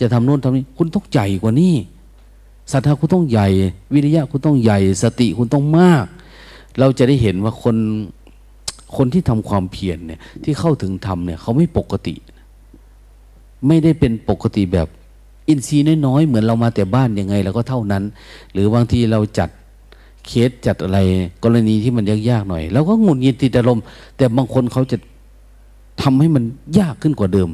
[0.00, 1.74] จะทำโน่นทำนี้ คุณต้องใหญ่กว่านี้
[2.72, 3.48] ศรัทธาคุณต้องใหญ่
[3.94, 6.04] วิทยะคุณต้องใหญ่ สติคุณต้องมาก
[6.78, 7.76] เราจะได้เห็นว่าคน
[8.96, 12.14] คนที่ทำความเพียรเนี่ย ที่เข้าถึงธรรมเนี่ยเขาไม่ปกติ
[13.66, 14.88] ไม่ได้เป็นปกติแบบ
[15.48, 18.02] อินทรีย์น้อยๆเหมือนเรามาแต่บ้านยังไงเราก็เท่านั้น
[18.52, 19.50] หรือบางทีเราจัด
[20.26, 20.98] เคสจัดอะไร
[21.44, 23.84] กรณีที่มันยากๆหน่อยเราก็งุนงิดติดอารมณ์
[24.16, 24.96] แต่บางคนเขาจะ
[26.02, 26.44] ทำให้มัน
[26.78, 27.48] ยากขึ้นกว่าเดิม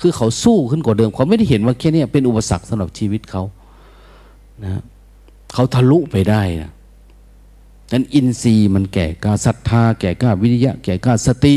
[0.00, 3.42] คือเขาสู้ขึ้นกว่าเดิม เขาไม่ได้เห็นว่าแค่นี้เป็นอุปสรรคสำหรับชีวิตเขา
[4.64, 4.82] นะ
[5.54, 6.70] เขาทะลุไปได้นะ
[7.92, 11.54] นั้นอินทรีย์มันแก่กล้าศรัทธาแก่กล้าวิริยะ แก่กล้าสติ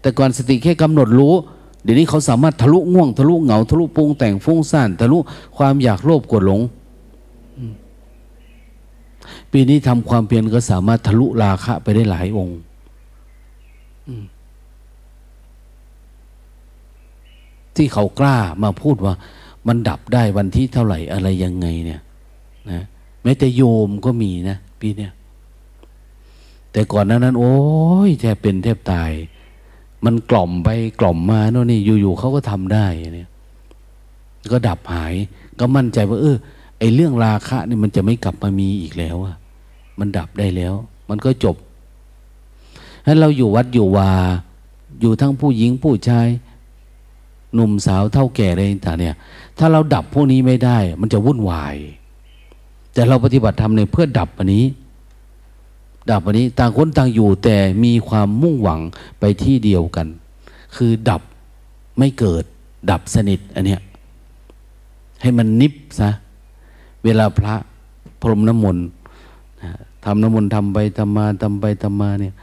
[0.00, 1.34] แต่ก่อนสติแค่กำหนดรู้
[1.82, 5.18] เดี๋ยวนี้เขาสามารถทะลุง่วงทะลุเหงาทะลุปรุงแต่งฟุ้งซ่านทะลุ
[5.56, 6.60] ความอยากโลภกดหลง
[9.52, 12.58] ปีนี้ทำความเพียรก็สามารถทะลุราคะไปได้หลายองค์
[17.76, 19.14] ที่เขากล้ามาพูดว่า
[19.66, 22.00] มันดับได้วันที่เท่าไหร่อะไรยังไงเนี่ย
[22.70, 22.82] นะ
[23.22, 25.12] แม้แต่โยมก็มีนะ ปีเนี้ย
[26.74, 27.54] แต่ก่อนนั้นนั้น โอ้
[28.08, 29.10] ยแทบเป็นแทบตาย
[30.04, 30.68] มันกล่อมไป
[31.00, 33.28] กล่อมมาโน่นนี่อยู่ๆเขาก็ทำได้เนี่ย
[34.52, 35.14] ก็ดับหาย
[35.58, 36.36] ก็มั่นใจว่า เออ
[36.78, 39.36] ไอเรื่องราคะนี่มันจะไม่กลับมามีอีกแล้วอะ
[39.98, 40.74] มันดับได้แล้ว
[41.08, 41.56] มันก็จบ
[43.06, 44.10] ถ้าเราอยู่วัดอยู่วา
[45.00, 46.28] อยู่ทั้งผู้หญิงผู้ชาย
[47.54, 49.16] หนุ่มสาวเท่าแก่อะไรต่างเนี่ย
[49.58, 51.76] ถ้าเราดับพวกนี้ไม่ได้ มันจะวุ่นวาย
[52.92, 54.64] แต่เราปฏิบัติธรรมเนี่ยเพื่อดับอันนี้
[56.10, 58.80] ดับอันนี้ต่างคนต่างอยู่แต่มีความมุ่งหวัง
[59.20, 60.06] ไปที่เดียวกัน
[60.76, 61.22] คือดับ
[61.98, 62.44] ไม่เกิด
[62.90, 63.80] ดับสนิทอันเนี้ย
[65.22, 66.10] ให้มันนิบซะ
[67.04, 67.54] เวลาพระ
[68.20, 68.86] พรมน้ำมนต์
[70.04, 72.34] ทำน้ำมนต์ทำไปทำมาทำไปทำมาเนี่ย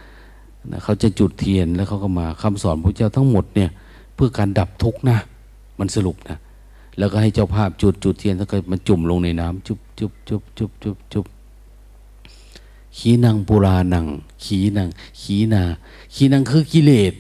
[0.83, 3.69] เขาจะจุดเทียนแล้วเขาก็มาคำสอนพระเจ้าทั้งหมดเนี่ย
[4.15, 5.17] เพื่อการดับทุกข์นะ
[5.79, 6.37] มันสรุปนะ
[6.97, 11.25] แล้วก็ให้เจ้าภาพจุดจุดเทียนแล้วก็มันจุ่มลงในน้ำจุบจุบจุบจุบจุบจุบ
[12.97, 14.05] ขีณังปุราณัง
[14.43, 14.89] ขีณัง
[15.21, 15.63] ขีณา
[16.13, 17.13] ขีณังคือกิเลส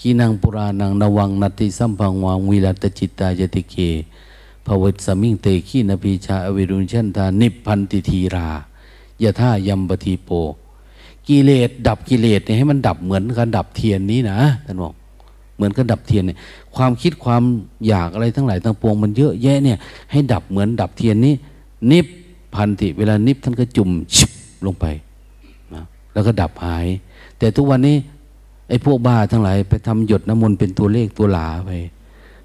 [0.00, 3.76] ขีณังปุราณัง นะวัง นัตถิสัมภะวังวิรัตตะจิตตายะติเก
[4.66, 8.48] ภะวัสมิงเตขีณะพีชา อะวิรุฬหิฉันทานิพพันติ ธีรา
[9.22, 10.30] ยะถายัมปะทีโป
[11.28, 14.94] กิเลสดับกิเลสเนี่ยให้มันดับเหมือนกันดับเทียนนี้นะท่านบอก
[15.56, 16.38] เหมือนกับดับเทียนเนี่ย
[16.76, 17.42] ความคิดความ
[17.86, 19.78] อยากอะไรทั้งหลายทั้งปวงมันเยอะแยะเนี่ย
[20.10, 21.34] ให้ดับเหมือนดับเทียนนี้
[21.90, 22.06] นิพ
[22.54, 24.30] พันติ เวลานิพท่านก็จุ่มชิบ
[24.66, 24.86] ลงไป
[26.12, 26.86] แล้วก็ดับหาย
[27.38, 27.96] แต่ทุกวันนี้
[28.68, 31.70] ไอ้พวกบ้าทั้งหลายไปทำหยดน้ำมนต์เป็นตัวเลขตัวหลาไป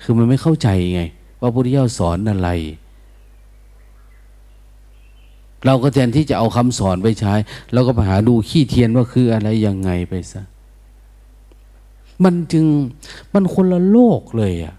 [0.03, 1.01] คือมันไม่เข้าใจไง
[1.41, 2.49] ว่าพระพุทธเจ้าสอนอะไร
[5.65, 7.33] เราก็แทนที่จะเอาคำสอนไปใช้
[7.73, 10.41] เราก็ไปหาดูขี้เทียนว่าคืออะไรยังไงไปซะ
[12.23, 12.65] มันจึง
[13.33, 14.75] มันคนละโลกเลยอะ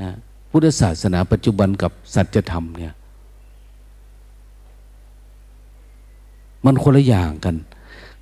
[0.00, 0.12] นะ
[0.50, 2.94] พุทธศาสนาปัจจุบันกับสัจธรรมเนี่ย
[6.64, 7.54] มันคนละอย่างกัน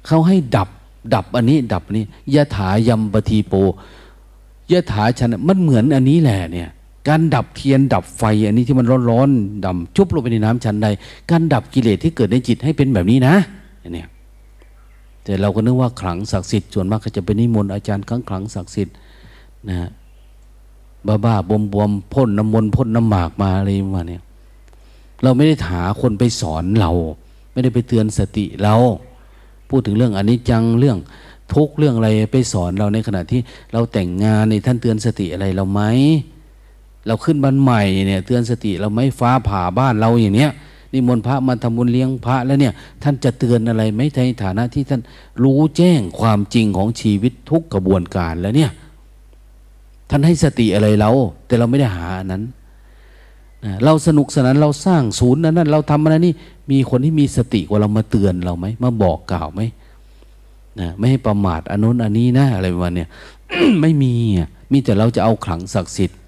[0.07, 0.69] เขาให้ดับ
[1.15, 2.05] ดับอันนี้ ดับนี้
[2.35, 3.55] ยะถายมปทีโป
[4.71, 6.71] ยะถาฉันมันเหมือนอันนี้แหละเนี่ย
[7.09, 10.87] การดับเทียนดับไฟอันนี้ที่มันร้อนๆดำจุบลงไปในน้ำชั้นใด
[11.31, 13.35] การดับกิเลสที่เกิดในจิตให้เป็นแบบนี้นะ
[13.95, 14.09] เนี่ย
[15.25, 18.95] แต่เราก็นึกว่าขลังศักดิ์สิทธิ์ส่วนมากก็จะเป็นนิมนต์อาจารย์ครั้งขลังศักดิ์สิทธิ์
[19.69, 19.89] นะ
[21.07, 24.23] บ้าบ้าบวมบวมพ่นน้ำมนต์พ่นน้ำหมากมาอะไรมาเนี่ย
[25.23, 26.91] เราไม่ได้หาคนไปสอนเรา
[27.53, 28.75] ไม่ได้ไปเตือนสติเรา
[29.77, 30.99] พูดถึงเรื่องอนิจจังเรื่อง
[31.55, 33.41] ทุกเรื่องอะไรไปสอนเราในขณะที่
[33.73, 35.83] เราแต่งงานในท่านเตือนสติอะไรเราไหม
[37.07, 40.51] เราขึ้นบ้านใหม่เนี่ย เตือนสติเราไหมฟ้าผ่าบ้านเราอย่างเนี้ย
[40.93, 42.73] นิมนต์พระมาทำบุญเลี้ยงพระแล้วเนี่ย
[43.03, 45.01] ท่านจะเตือนอะไรไหมในฐานะที่ท่าน
[45.43, 48.71] รู้แจ้งความจริงของชีวิตทุกกระบวนการแล้วเนี่ย
[50.11, 51.11] ท่านให้สติอะไรเรา
[51.47, 52.43] แต่เราไม่ได้หาอันนั้น
[53.85, 56.35] เราสนุกสนานเราสร้างศูนย์นั้นนั่นเราทำอะไรนี่
[56.71, 59.61] มีคนที่มีสติกว่าเรามาเตือนเราไหมมาบอกกล่าวไหม
[60.81, 63.07] นะไม่ให้ประมาทอันนู้นอันนี้นะอะไรประมาณนี้
[63.81, 64.13] ไม่มี
[64.73, 66.19] มีแต่เราจะเอาขลังศักดิ์สิทธิ์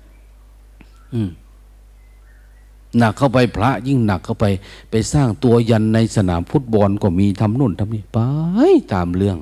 [2.99, 4.45] หนักเข้าไปพระยิ่งหนักเข้าไป
[4.91, 8.19] ไปสร้างตัวยันในสนามฟุตบอลก็มีทำนู่นทำนี่ไป
[8.93, 9.39] ตามเรื่อง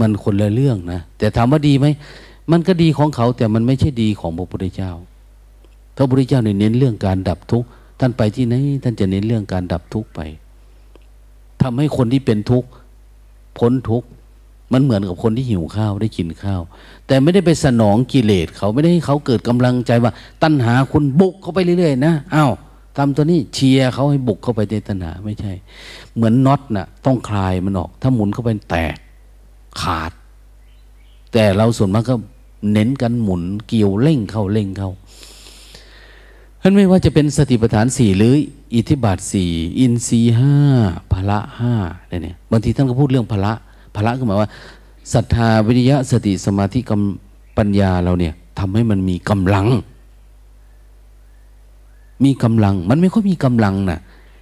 [0.00, 1.86] มันคนละเรื่องนะแต่ถามว่าดีไหม
[2.50, 4.92] มันก็ดีของเขาแต่มันไม่ใช่ดีของพระพุทธเจ้า
[5.96, 7.68] พระพุทธเจ้าเน้นเรื่องการดับทุกข์
[8.00, 10.20] ท่านไปที่ไหนท่านจะเน้นเรื่องการดับทุกข์ไป
[11.62, 12.68] ทำให้คนที่เป็นทุกข์
[13.58, 14.08] พ้นทุกข์
[14.72, 16.62] มันเหมือนกับคนที่หิวข้าวได้กินข้าว
[17.06, 20.12] แต่ไม่ได้ไปสนองกิเลสเขาไม่ได้ให้เขาเกิดกำลังใจว่า
[20.42, 22.52] ตัณหาคุณบุกเข้าไปเรื่อยๆนะอ้าว
[22.96, 25.52] ทำตัวนี้เชียร์เขาให้บุกเข้าไปในตัณหาไม่ใช่
[26.14, 28.96] เหมือนน็อตนะ่ะ ต้องคลายมันออก ถ้าหมุนเข้าไปแตก
[29.82, 30.12] ขาด
[31.32, 32.14] แต่เราส่วนมากก็
[32.72, 34.90] เน้นกันหมุนเกี่ยวเร่งเข้าเร่งเข้า
[36.62, 38.34] ท่านไม่ว่าจะเป็นสติปัฏฐานสี่หรือ
[38.74, 40.54] อิทธิบาทสี่อินทรีห้า
[41.12, 41.74] พละห้า
[42.08, 43.52] เนี่ยบางทีท่านก็พูดเรื่องพละ
[43.96, 44.50] พละคือหมายว่า
[45.12, 46.94] ศรัทธาวิริยะสติสมาธิกร
[47.58, 49.66] ปัญญาเราเนี่ยทำให้มันมีกำลัง
[52.24, 54.00] มีกำลัง มันไม่ค่อยมีกำลังนะ่ะ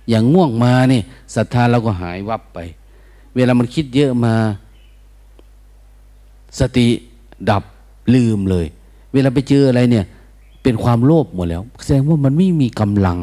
[0.08, 1.02] อย่างง่วงมาเนี่ย
[1.34, 2.58] ศรัทธาเราก็หายวับไป
[3.34, 4.34] เวลามันคิดเยอะมา
[6.58, 6.88] สติ
[7.50, 7.64] ดับ
[8.14, 8.66] ลืมเลย
[9.12, 10.04] เวลาไปเจออะไรเนี่ย
[10.62, 13.18] เป็นความโลภหมดแล้ว แสดงว่ามันไม่มีกำลัง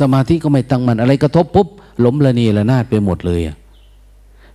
[0.00, 1.68] สมาธิก็ไม่ตั้งมันอะไรกระทบปุ๊บ
[2.04, 3.56] ล้มละเนระนาดไปหมดเลยอะ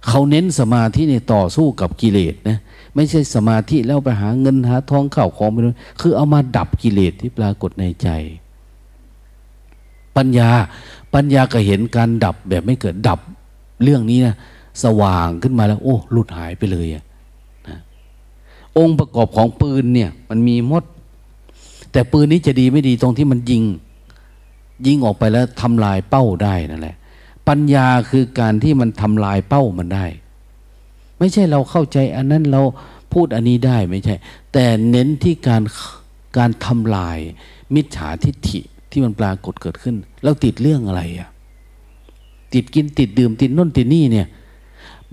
[0.08, 2.58] เขาเน้นสมาธิในต่อสู้กับกิเลสนะ
[2.96, 5.72] ไม่ใช่สมาธิแล้วไปหาเงินหาทองเข้าของไปด้
[6.02, 8.10] คือเอามาดับกิเลสที่ปรากฏในใจ
[10.18, 10.50] ปัญญา
[11.14, 13.20] ปัญญาก็เห็นการดับแบบไม่เกิดดับ
[13.84, 14.36] เรื่องนี้นะ
[14.84, 17.04] สว่างขึ้นมาแล้ว โอ้หลุดหายไปเลยอะ
[18.78, 20.84] องค์ประกอบของปืนเนี่ย มันมีมด
[21.92, 23.64] แต่ปืนนี้จะดีไม่ดีตรงที่มันยิง
[24.86, 26.96] ยิงออกไปแล้วทำลายเป้าได้นั่นแหละ
[27.48, 30.06] ปัญญาคือการที่มันทำลายเป้ามันได้
[31.18, 32.62] ไม่ใช่เราเข้าใจ อันนั้นเรา
[33.14, 34.16] พูดอันนี้ได้ไม่ใช่
[34.54, 35.64] แต่เน้นที่การ
[36.38, 37.18] การทำลาย
[37.76, 38.62] มิจฉาทิฏฐิ
[38.92, 41.30] ที่มันปรากฏเกิดขึ้นเราติดเรื่องอะไรอะ
[42.54, 44.28] ติดกินติดดื่มติดน่นติดนี่เนี่ย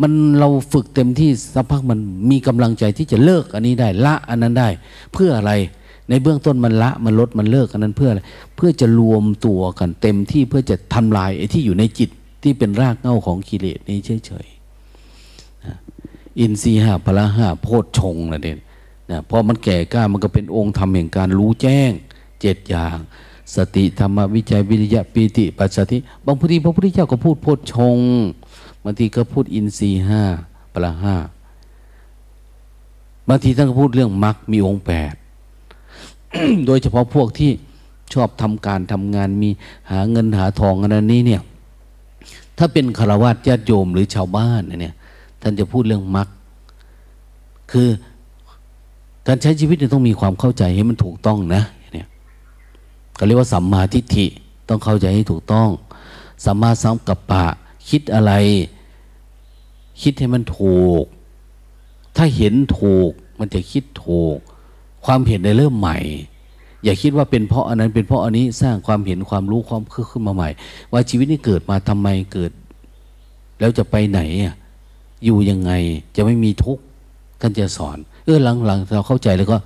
[0.03, 1.99] มันเราฝึกเต็มที่สักพักมัน
[2.31, 4.69] มีกำลังใจที่จะเลิกอันนี้ได้ละอันนั้นได้
[5.13, 5.53] เพื่ออะไร
[6.09, 8.21] ในเบื้องต้นมันละมันลดมันเลิกอันนั้นเพื่ออะไร
[8.57, 12.11] เพื่อจะรวมตัวกันเต็มที่เพื่อจะทำลายไอ้ที่อยู่ในจิต
[12.43, 18.59] ที่เป็นรากเหง้าของกิเลสนี้เฉยๆอินทรีห้าพละห้าโพชฌงนะเด่น
[19.11, 21.91] นะพอมันแก่กล้ามันก็เป็นองค์ธรรมแห่งการรู้แจ้ง
[22.41, 22.97] เจ็ดอย่าง
[23.57, 27.99] สติธรรมวิจัยวิริยะปีติ ปัสสติบางพุทธีพระพุทธเจ้าก็พูดโพชฌง
[28.85, 30.23] บางทีก็พูดอินทรีห้า
[30.73, 31.15] ปละห้า
[33.29, 35.15] บางทีท่านก็พูดเรื่องมรรคมีองค์แปด
[36.67, 37.51] โดยเฉพาะพวกที่
[38.15, 39.51] ชอบทำการทำงานมี
[39.91, 41.43] หาเงินหาทองอันนี้เนี่ย
[42.59, 44.95] ถ้าเป็นคารวะญาติโยมหรือชาวบ้านเนี่ย
[45.43, 46.29] ท่านจะพูดเรื่องมรรค
[47.73, 47.89] คือ
[49.27, 52.07] การใช้ชีวิตต้องมีความเข้าใจให้มันถูกต้องนะเนี่ย
[53.27, 54.27] เรียกว่าสัมมาทิฏฐิ
[54.69, 55.69] ต้องเข้าใจให้ถูกต้อง
[56.45, 57.47] สัมมาสังกัปปะ
[57.89, 58.33] คิดอะไร
[60.03, 61.05] คิดให้มันถูก
[62.17, 64.37] ถ้าเห็นถูก มันจะคิดถูก
[65.05, 65.99] ความเห็นในเริ่มใหม่
[66.85, 70.49] อย่าคิดว่าเป็นเพราะอันนั้นเป็นเพราะอันนี้สร้างความเห็นความรู้ความคือขึ้นมาใหม่
[70.93, 72.51] ว่าชีวิตนี้เกิดมาทำไมเกิด
[73.61, 74.55] แล้วจะไปไหนอะ
[75.25, 75.73] อยู่ยังไง
[76.17, 76.83] จะไม่มีทุกข์
[77.41, 79.59] ท่านจะสอน เออหลังๆเราเข้าใจแล้วก็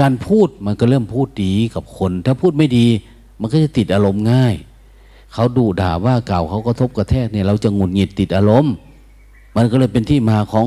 [0.00, 2.86] การพูดมันก็เริ่มพูดดีกับคน ถ้าพูดไม่ดี
[3.40, 4.54] มันก็จะติดอารมณ์ง่าย
[5.32, 8.74] เขาดูด่าว่าเก่าเขาก็ทบกระแทกเนี่ยเราจะหงุดหงิดติดอารมณ์
[9.56, 10.66] มันก็เลยเป็นที่มาของ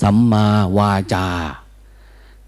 [0.00, 0.46] สัมมา
[0.78, 1.26] วาจา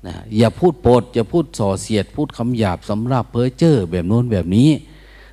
[0.06, 4.70] นะอย่าพูดปดอย่าพูดส่อเสียด พูดคำหยาบสำหรับเพ้อเจ้อแบบโน้นแบบนี้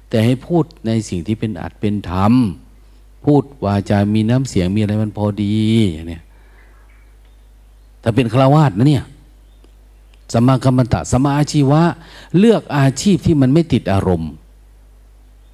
[0.10, 2.34] แต่ให้พูดในสิ่งที่เป็นอัดเป็นธรรม
[3.26, 5.56] พูดวาจามีน้ำเสียงมีอะไรมันพอดี
[5.94, 6.20] อย่างนี้
[8.02, 9.06] แต่เป็นฆราวาสนะเนี่ย
[10.34, 11.82] สมากรรมตะสมาอาชีวะ
[12.40, 14.32] เลือกอาชีพที่มันไม่ติดอารมณ์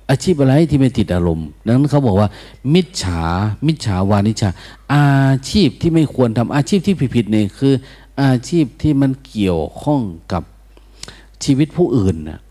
[0.10, 2.30] อาชีพอะไรที่ไม่ติดอารมณ์ดังนั้นเขาบอกว่า
[2.74, 3.22] มิจฉา
[3.66, 4.50] มิจฉาวานิชา
[4.94, 5.08] อา
[5.50, 7.74] ชีพที่ไม่ควรทำอาชีพที่ผิดๆเนี่ยคือ
[8.22, 10.02] อาชีพที่มันเกี่ยวข้อง
[10.32, 10.44] กับ
[11.44, 12.42] ชีวิตผู้อื่นนะ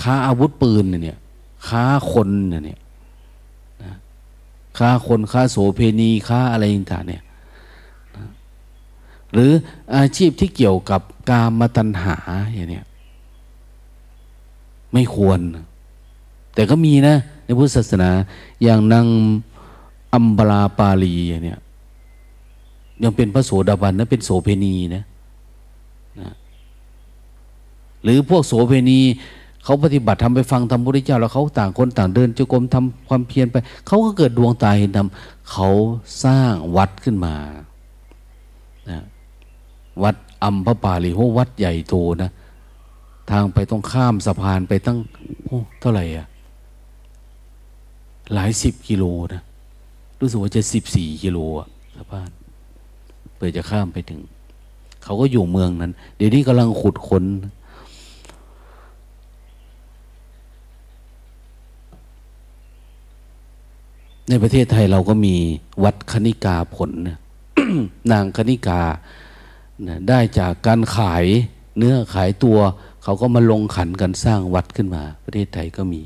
[0.00, 1.18] ค้าอาวุธปืนเนี่ย
[1.68, 2.80] ค้าคนเนี่ย
[4.78, 7.22] ค้าคนค้าโสเพณีค้าอะไรต่างเนี่ย
[9.32, 9.52] หรือ
[9.96, 12.16] อาชีพที่เกี่ยวกับการมาตัณหา
[12.52, 12.82] อย่างเนี้
[14.92, 15.40] ไม่ควร
[16.58, 18.10] แต่ก็มีนะ ในพุทธศาสนา
[18.62, 19.06] อย่างนาง
[20.14, 21.54] อัมบราปาลีอย่างนี้
[23.02, 25.04] ยังเป็นพระโสดาบันนะเป็นโสเพณีนะ
[26.20, 26.32] นะ
[28.02, 28.98] หรือพวกโสเพณี
[29.64, 33.56] เขาปฏิบัติทำไปฟังธรรมพุทธเจ้า แล้วเขาต่างคนต่างเดินจงกรมทำความเพียรไป
[33.86, 35.08] เขาก็เกิดดวงตาเห็นธรรม
[35.50, 35.68] เขา
[36.24, 37.34] สร้างวัดขึ้นมา
[38.90, 39.02] นะ
[40.02, 42.30] วัดอัมพปาลีโหวัดใหญ่โตนะ
[43.30, 44.98] ทางไปต้องข้ามสะพานไปตั้ง
[45.82, 46.28] เท่าไหร่อะ
[48.34, 49.42] หลายสิบกิโลนะ
[50.20, 52.30] รู้สึกว่าจะสิบสี่กิโลอะสะพาน
[53.34, 54.20] เพื่อจะข้ามไปถึง
[55.04, 57.24] เขาก็อยู่เมืองนั้น เดี๋ยวนี้กำลังขุดค้น
[64.28, 65.34] ในประเทศไทยเราก็มี
[65.84, 66.90] วัดคณิกาผล
[68.12, 68.80] นางคณิกา
[70.08, 71.24] ได้จากการขาย
[71.76, 72.58] เนื้อขายตัว
[73.02, 76.02] เขาก็มาลงขันกันสร้างวัดขึ้นมา ประเทศไทยก็มี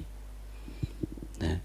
[1.44, 1.59] นะ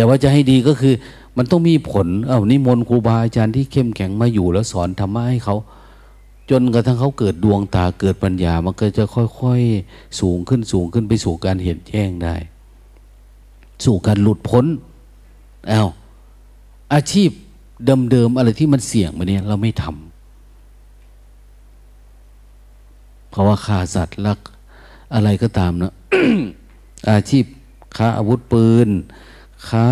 [0.00, 0.94] แต่ว่าจะให้ดีก็คือ
[1.36, 5.56] มันต้องมีผล เอานิมนต์ครูบาอาจารย์ที่เข้มแข็งมาอยู่แล้วสอนธรรมะให้เขา
[6.50, 9.04] จนกระทั่งเขาเกิดดวงตาเกิดปัญญา มันก็จะ
[9.40, 12.34] ค่อยๆ สูงขึ้นสูงขึ้นไปสู่การเห็นแจ้งได้
[13.84, 14.66] สู่การหลุดพ้น
[15.70, 15.88] อา้าว
[16.94, 17.30] อาชีพ
[17.84, 24.38] เดิมๆอะไรที่มันเสี่ยงมาเนี่ยเราไม่ทำเพราะว่าฆ่าสัตว์ลัก
[25.14, 25.92] อะไรก็ตามนะ
[27.10, 27.44] อาชีพ
[27.96, 28.90] ค้าอาวุธปืน
[29.68, 29.86] ค้า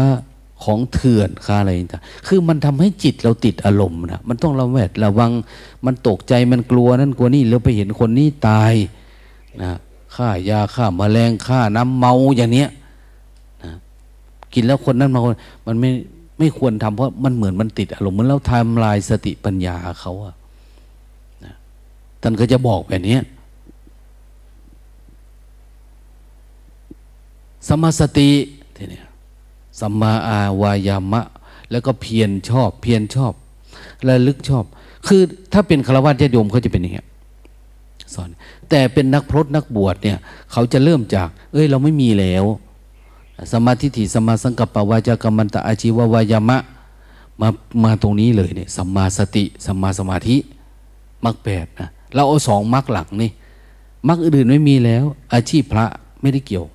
[0.65, 5.31] ของเถื่อนค่าอะไรต่างคือมันทำให้จิตเราติดอารมณ์นะมันต้องระแวดระวัง
[5.86, 8.74] มันตกใจมันกลัวนั่นกลัวนี่แล้วไปเห็นคนนี้ตาย
[9.62, 9.78] นะ
[10.16, 12.69] ฆ่ายาฆ่ามาแมลงฆ่าน้ำเมาอย่างเนี้ย
[13.65, 13.73] นะ
[14.55, 15.36] กินแล้วคนนั้นมาคน
[15.66, 15.90] มันไม่
[16.39, 20.35] ไม่ควรทำเพราะมันเหมือนมันติดอารมณ์เหมือนเราทำลายสติปัญญาเขาอะ
[21.45, 21.55] นะ
[22.23, 23.19] ท่านก็จะบอกแบบนี้
[27.69, 28.31] สมาสติ
[29.80, 31.22] สัมมาอาวายามะ
[31.70, 33.32] แล้วก็เพียรชอบ เพียรชอบ
[34.09, 34.64] ระลึกชอบ
[35.06, 35.22] คือ
[35.52, 37.05] ถ้าเป็นฆราวาสญาติโยมเขาจะเป็นอย่างนี้
[38.14, 38.28] สอน
[38.70, 40.18] แต่เป็นนักพรตนักบวชเนี่ย
[40.52, 42.44] เขาจะเริ่มจาก เอ้ย เราไม่มีแล้ว
[43.52, 46.59] สมาธิฐิสมาสังกัปปวาจากรรมันตะอาชีววายามะ
[47.40, 47.48] มา
[47.84, 50.36] มาตรงนี้เลยเนี่ยสัมมาสติสัมมาสมาธิ
[51.24, 53.30] มรรคแปดนะเราเอาสองมรรคหลักนี่
[54.09, 55.86] มรรคอื่นไม่มีแล้ว อาชีพพระ
[56.20, 56.66] ไม่ได้เกี่ยว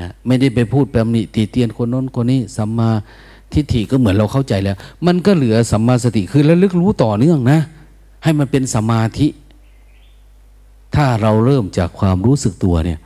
[0.00, 2.90] นะไม่ได้ไปพูดแบบนี้ตีเตียนคนน้นคนนี้สัมมา
[3.52, 4.76] ทิฏฐิก็เหมือนเราเข้าใจแล้ว
[5.06, 7.60] มันก็เหลือสัมมาสติคือระลึกรู้ต่อเนื่องนะ
[8.24, 9.26] ให้มันเป็นสมาธิ
[10.94, 13.00] ถ้าเราเริ่มจากความรู้สึกตัวเนี่ย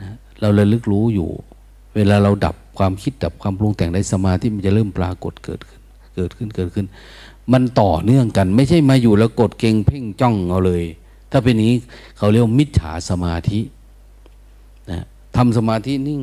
[0.00, 0.10] นะ
[0.40, 1.28] เราระลึกรู้อยู่
[1.96, 5.80] เวลาเราดับความคิดดับความปรุงแต่งในสมาธิมันจะเริ่มปรากฏเกิดขึ้น
[6.16, 6.86] เกิดขึ้นเกิดขึ้น
[7.52, 10.82] มันต่อเนื่องกัน ไม่ใช่มาอยู่แล้วกดเก่งเพ่งจ้องเอาเลย
[11.30, 11.72] ถ้าเป็นนี้
[12.16, 13.58] เขาเรียกมิจฉาสมาธิ
[15.36, 16.22] ทำสมาธินิ่ง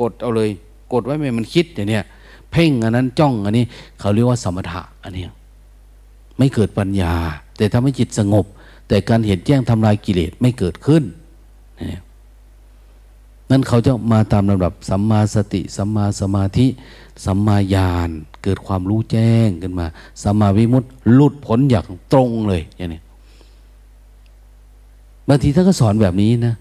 [0.00, 0.48] กดเอาเลย
[0.92, 2.04] กดไว้ไม่มันคิดอย่างเนี้ย
[2.52, 3.64] เพ่งอันนั้นจ้องอันนี้
[4.00, 5.24] เขาเรียกว่าสมถะอันนี้
[6.38, 7.14] ไม่เกิดปัญญา
[7.56, 8.44] แต่ทำให้จิตสงบ
[8.88, 11.02] แต่การเห็นแจ้งทำลายกิเลสไม่เกิดขึ้น
[11.90, 12.00] นี่
[13.50, 16.66] นั่นเขาจะมาตามลำดับสัมมาสติสัมมาสมาธิ
[17.24, 18.10] สัมมาญาณ
[18.42, 19.86] เกิดความรู้แจ้งขึ้นมา
[20.22, 23.00] สัมมาวิมุตติหลุดพ้นอย่างตรงเลยอย่างนี้
[25.28, 26.54] บางทีท่านก็สอนแบบนี้นะ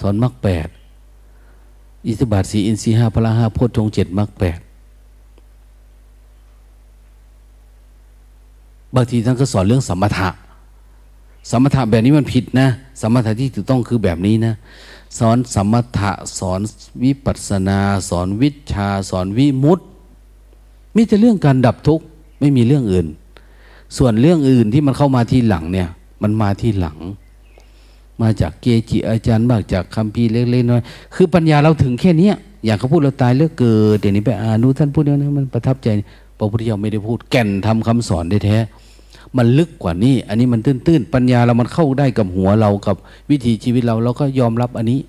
[0.00, 0.68] สอนมรรคแปด
[2.08, 4.58] อิสบาทสีอินทรีห้าพละห้าโพธงเจ็ดมรรคแปด
[8.94, 10.28] บางทีท่านก็สอนเรื่องสมถะ
[11.50, 12.68] สมถะแบบนี้มันผิดนะ
[13.00, 14.54] สมถะที่ถูกต้องคือแบบนี้นะ
[15.18, 16.60] สอนสมถะสอน
[17.02, 19.84] วิปัสนา สอนวิชา สอนวิมุตติ
[20.96, 22.04] มีแต่เรื่องการดับทุกข์
[22.40, 23.06] ไม่มีเรื่องอื่น
[23.96, 25.88] ส่วนเรื่องอื่นที่มันเข้ามาที่หลังเนี่ย
[26.22, 26.98] มันมาที่หลัง
[28.22, 30.82] มาจากเกจิอาจารย์บ้างจากคำพีเล็กๆน้อย
[31.14, 32.30] คือปัญญาเราถึงแค่นี้
[32.64, 35.88] อย่างเขาพูดเราตายเลือกเกิดเดี๋ยวนี้ไปอ่านดูท่านพูดแล้วนะมันประทับใจ
[36.38, 38.58] พระพุทธเจ้าไม่ได้พูดแก่นทำคำสอนได้แท้
[39.36, 42.96] มันลึกกว่านี้ อันนี้มันตื้นๆ ปัญญาเรามันเข้าได้กับหัวเรากับ
[43.30, 45.00] วิถีชีวิตเราเราก็ยอมรับอันนี้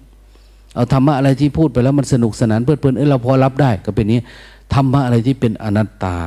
[0.76, 4.20] เอาธรรมะอะไรที่พูดไปแล้วมันสนุกสนานเพลิดเพลินเออเราพอรับได้ก็เป็นนี้
[4.74, 6.18] ธรรมะอะไรที่เป็นอนัตตา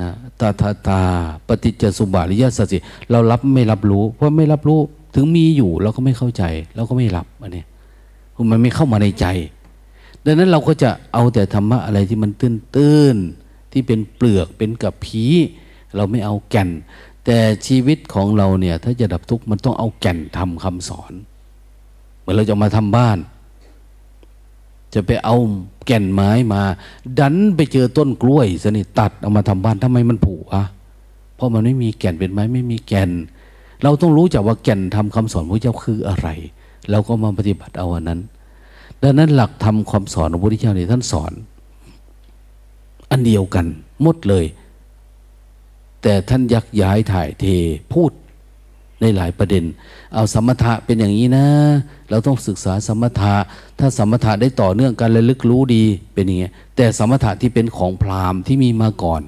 [0.00, 0.10] นะ
[0.40, 1.00] ตาตาตา
[1.46, 2.78] ปฏิจจสุบาริยสัจสิ
[3.10, 4.80] เรารับไม่รับรู้ เพราะไม่รับรู้
[5.14, 6.42] ถึงมีอยู่เราก็ไม่เข้าใจ
[6.76, 7.64] เราก็ไม่รับอันนี้
[8.50, 9.26] มันไม่เข้ามาในใจ
[10.24, 13.16] ดังนั้นเราก็จะเอาแต่ธรรมะอะไรที่มันตื้นตื้น
[13.72, 15.24] ที่เป็นเปลือกเป็นกับผี
[15.96, 16.70] เราไม่เอาแก่น
[17.24, 21.12] แต่ชีวิตของเราเนี่ย ถ้าจะดับทุกข์มันต้องเอาแก่นทำคำสอน
[22.18, 23.18] เหมือนเราจะมาทำบ้าน
[24.94, 25.36] จะไปเอา
[25.86, 26.62] แก่นไม้มา
[27.18, 30.64] ดันไปเจอต้นกล้วยสนิตัดเอามาทำบ้านทำไมมันผุอะ
[31.34, 33.10] เพราะมันไม่มีแก่นเป็นไม้ไม่มีแก่น
[33.82, 36.28] เราต้องรู้จักว่าแก่นทำคำสอนพระเจ้าคืออะไร
[36.90, 38.20] เราก็มาปฏิบัติเอาอันนั้น
[39.02, 41.32] ดังนั้นหลักทำควาสอนของพระพุทธเจ้าเนี่ยท่านสอน
[43.10, 43.66] อันเดียวกัน
[44.02, 44.44] หมดเลย
[46.02, 47.44] แต่ท่านยักย้ายถ่ายเท
[47.92, 48.10] พูด
[49.00, 49.64] ในหลายประเด็น
[50.14, 51.46] เอาสมถะเป็นอย่างนี้นะ
[52.10, 53.34] เราต้องศึกษาสมถะ
[53.78, 55.84] ถ้าสมถะได้ต่อเนื่องกันระลึกรู้ดี
[56.14, 59.22] เป็นอย่างนี้แต่สมถะที่เป็นของพราหมณ์ที่มีมาก่อน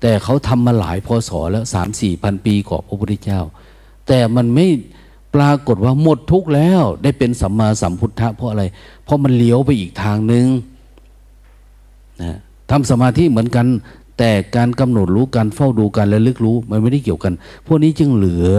[0.00, 3.40] แต่เขาทำมาหลายพศแล้วสามสี่พันปีก่อนพระพุทธเจ้า
[4.06, 4.66] แต่มันไม่
[5.34, 8.64] ปรากฏว่าหมดทุกแล้ว ได้เป็นสัมมาสัมพุทธะเพราะอะไร
[9.04, 10.46] เพราะมันเลี้ยวไปอีกทางหนึ่ง
[12.22, 12.36] นะ
[12.70, 13.66] ทำสมาธิเหมือนกัน
[14.18, 17.34] แต่การกำหนดรู้การเฝ้าดูการระลึกรู้มันไม่ได้เกี่ยวกัน
[17.66, 18.50] พวกนี้จึงเหลือ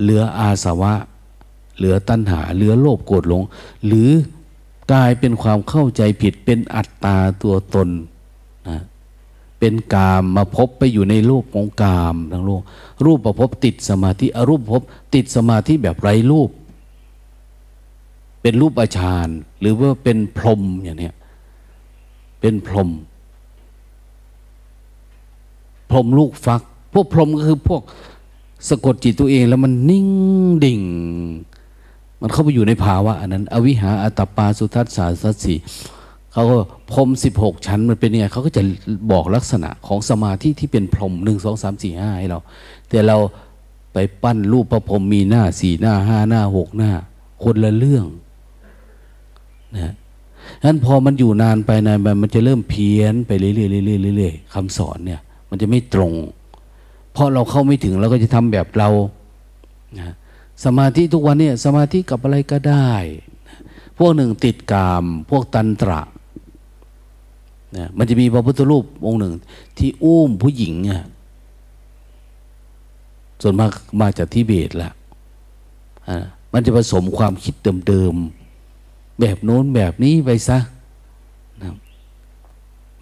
[0.00, 0.94] เหลืออาสวะ
[1.76, 3.42] เหลือตัณหา เหลือโลภโกรธหลง
[3.86, 4.10] หรือ
[4.92, 7.88] กลายเป็นความเข้าใจผิดเป็นอัตตาตัวตน
[9.58, 12.62] เป็นกามมาพบไปอยู่ในรูปของกามทั้งโลก
[13.04, 14.82] รูปประพบติดสมาธิอรูปพบ
[15.14, 16.50] ติดสมาธิแบบไร้รูป
[18.42, 19.28] เป็นรูปอาชาน
[19.60, 21.14] หรือว่าเป็นพรมอย่างเนี้ย
[22.40, 22.90] เป็นพรม
[25.90, 26.62] พรมลูกฟัก
[26.92, 27.82] พวกพรมก็คือพวก
[28.68, 30.08] สะกดจิตตัวเองแล้วมันนิ่ง
[30.64, 30.82] ดิ่ง
[32.20, 35.54] มันเข้าไปอยู่ในภาวะอันนั้น อวิหาอัตปาสุทัศสาสัสสี
[36.38, 36.58] เขาก็
[36.92, 38.62] พรมสิบหกชั้นมันเป็นยังไงเขาก็จะ
[39.12, 42.38] บอกลักษณะของสมาธิที่เป็นพรมหนึ่งสองสามสี่ห้าให้เรา
[42.88, 43.16] แต่เรา
[43.92, 46.92] ไปปั้นรูปประพรมมีหน้าสี่หน้าห้าหน้าหกหน้า
[47.42, 48.06] คนละเรื่อง
[49.76, 49.92] นะ
[50.64, 56.12] นั้นพอมันอยู่นานไปนานไปมันจะเริ่มเพี้ยนไปเรื่อยๆเรื่อยๆเรื่อยๆคำสอนเนี่ย มันจะไม่ตรง
[57.12, 58.88] เพราะเราเข้าไม่ถึงเราก็จะทำแบบเรา
[59.98, 60.14] นะ
[60.64, 62.90] สมาธิทุกวันเนี่ยสมาธิกับอะไรก็ได้
[63.98, 66.00] พวกหนึ่งติดกาม พวกตันตระ
[67.76, 69.34] นะมันจะมีพระพุทธรูปองค์หนึ่ง
[69.78, 71.04] ที่อุ้มผู้หญิงอะ
[73.42, 73.70] ส่วนมาก
[74.00, 74.92] มาจากทิเบตแหละ
[76.52, 77.54] มันจะผสมความคิด
[77.88, 80.58] เดิมๆ แบบโน้นแบบนี้ไปซะ
[81.62, 81.74] นะ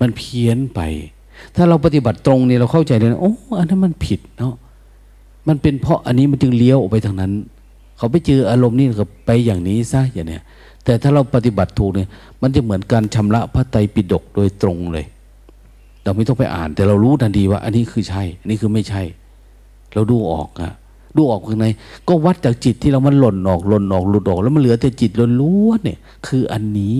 [0.00, 0.80] มันเพี้ยนไป
[1.54, 4.54] ถ้าเราปฏิบัติตรงเนี่ยเราเข้าใจเลยนะโอ้อันนั้นมันผิดเนาะ
[5.48, 7.32] มันเป็นเพราะอันนี้มันจึงเลี้ยวออกไปทางนั้น
[7.96, 10.42] เขาไปเจออารมณ์นี่ก็ไปอย่างนี้ซะอย่างเนี้ย
[10.86, 12.08] แต่ถ้าเราปฏิบัติถูกเนี่ย
[12.42, 15.06] มันจะเหมือนการชำระพระไตรปิฎกโดยตรงเลย
[16.02, 19.02] เราไม่ต้องไปอ่าน แต่เรารู้ทันทีว่า อันนี้คือใช่ อันนี้คือไม่ใช่
[19.94, 20.72] เราดูออกอะ
[21.16, 21.66] ดูออกข้างใน
[22.08, 25.10] ก็วัดจากจิตที่เรามันหล่นออกหล่นออกหลุดออก แล้วมันเหลือแต่จิต
[25.40, 26.98] ล้วนๆเนี่ย คืออันนี้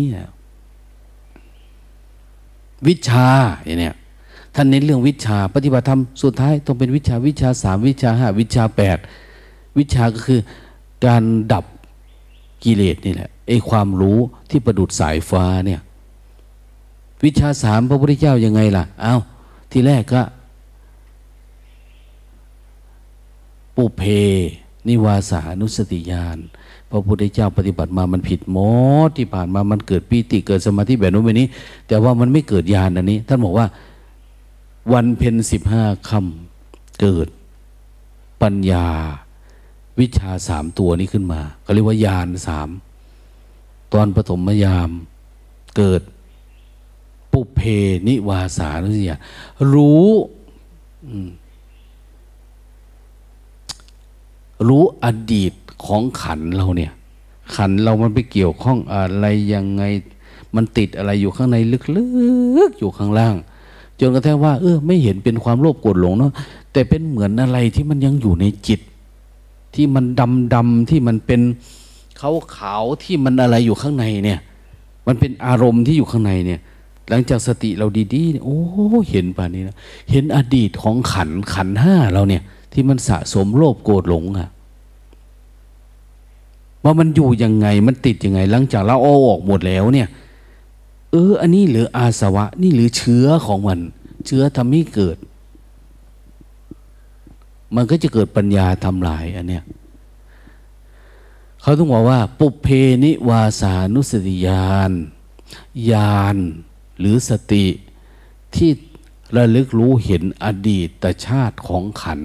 [2.88, 3.28] วิชา
[3.64, 3.94] อย่างเนี้ย
[4.54, 8.98] ท่านเน้นเรื่องวิชา ปฏิบัติธรรมสุดท้ายต้องเป็นวิชาวิชาสามวิชาห้าวิชาแปด
[9.78, 10.40] วิชาก็คือ
[11.06, 11.22] การ
[11.52, 11.64] ดับ
[12.66, 14.18] กิเลสนี่แหละไอ้ความรู้
[14.50, 15.80] ที่ประดุดสายฟ้าเนี่ย
[17.24, 19.16] วิชาสามพระพุทธเจ้ายังไงล่ะ เอา้า
[19.72, 20.22] ที่แรกก็
[23.76, 24.02] ปุเพ
[24.88, 26.38] นิวาสานุสติญาณ
[26.90, 28.58] พระพุทธเจ้าปฏิบัติมามันผิดหม
[29.06, 31.48] ดที่ผ่านมามันเกิดปีติเกิดสมาธิแบบนู้นแบบนี้
[31.88, 33.66] แต่ว่ามันไม่เกิดญาณอันนี้ ท่านบอกว่า
[34.92, 37.28] วันเพ็ญสิบห้าคำเกิด
[38.42, 38.86] ปัญญา
[40.00, 42.68] วิชาสามตัวนี้ขึ้นมาเขาเรียกว่าญาณสาม
[43.92, 44.90] ตอนปฐมยาม
[45.76, 46.02] เกิด
[47.32, 47.60] ปุเพ
[48.08, 49.18] นิวาสานุสติญา
[49.72, 50.10] รู้
[54.68, 55.52] รู้อดีต
[55.84, 56.92] ของขันเราเนี่ย
[57.56, 59.82] ขันเรามันไปเกี่ยวข้องอะไรยังไง
[60.54, 61.56] มันติดอะไรอยู่ข้างใน
[61.96, 62.04] ลึ
[62.68, 63.36] กๆอยู่ข้างล่าง
[64.00, 66.32] จนกระทั่งว่า เออ ไม่เห็นเป็นความโลภโกรธหลงเนาะ
[66.72, 68.80] แต่เป็นเหมือนอะไรที่มันยังอยู่ในจิต
[69.76, 71.40] ที่มันดำดำที่มันเป็น
[72.20, 74.40] ขาวขาวที่มันอะไรอยู่ข้างในเนี่ย
[75.06, 76.60] มันเป็นอารมณ์ที่อยู่ข้างในเนี่ย
[77.08, 78.58] หลังจากสติเราดีๆโอ้
[79.10, 79.76] เห็นป่านนี้นะ
[80.10, 82.42] เห็นอดีตของขันขันห้าเราเนี่ย
[82.72, 84.48] ที่มันสะสมโลภโกรธหลงอะ
[86.84, 90.08] ว่ามันอยู่ยังไงมันติดยังไง หลังจากเราเอาออกหมดแล้วเนี่ย
[91.10, 93.78] เออ อันนี้หรืออาสวะ นี่หรือเชื้อของมัน
[94.26, 95.16] เชื้อทำให้เกิด
[97.74, 99.64] มันก็จะเกิดปัญญาทำลายอันเนี้ย
[101.62, 102.66] เขาต้องบอกว่า ปุเพ
[103.04, 104.90] นิวาสานุสติญาณ
[105.90, 106.36] ญาณ
[106.98, 107.66] หรือสติ
[108.56, 108.70] ที่
[109.36, 112.20] ระลึกรู้เห็นอดีตชาติของขัน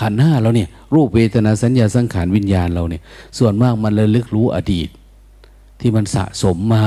[0.00, 3.02] ขันห้าเราเนี่ย รูปเวทนาสัญญาสังขารวิญญาณเราเนี่ย
[3.38, 4.88] ส่วนมากมันระลึกรู้อดีต
[5.80, 6.86] ที่มันสะสมมา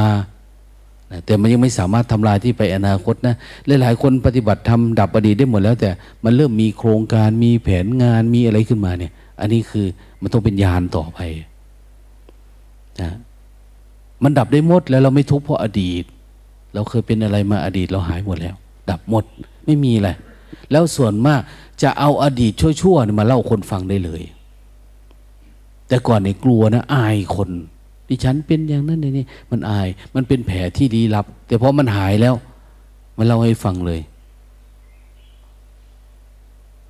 [1.25, 3.35] แต่มันยังไม่สามารถทำลายที่ไปอนาคตนะ
[3.81, 5.89] หลายๆคนปฏิบัติทำดับอดีตได้หมดแล้ว แต่
[6.23, 9.85] มันเริ่มมีโครงการมีแผนงานมีอะไรขึ้นมาเนี่ย อันนี้คือ
[10.21, 11.19] มันต้องเป็นญาณต่อไป
[13.01, 13.11] นะ
[14.23, 16.03] มันดับได้หมดแล้วเราไม่ทุกข์เพราะอดีต
[16.73, 18.55] เราเคยเป็นอะไรมาอดีตเราหายหมดแล้ว
[18.89, 19.23] ดับหมด
[19.65, 20.09] ไม่มีอะไร
[20.71, 21.41] แล้วส่วนมาก
[21.83, 24.21] จะเอาอดีตชั่วๆมาเล่าคนฟังได้เลย
[25.87, 27.49] แต่ก่อนเนี่ยกลัวนะอายคน
[28.09, 32.35] ดิฉันเป็นอย่างนั้นนี่มันอาย มันเป็นแผลที่ดีรับ แต่พอมันหายแล้ว
[33.17, 33.99] มันเล่าให้ฟังเลย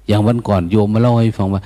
[0.07, 1.61] อย่างวันก่อนโยมมาเล่าให้ฟังว่า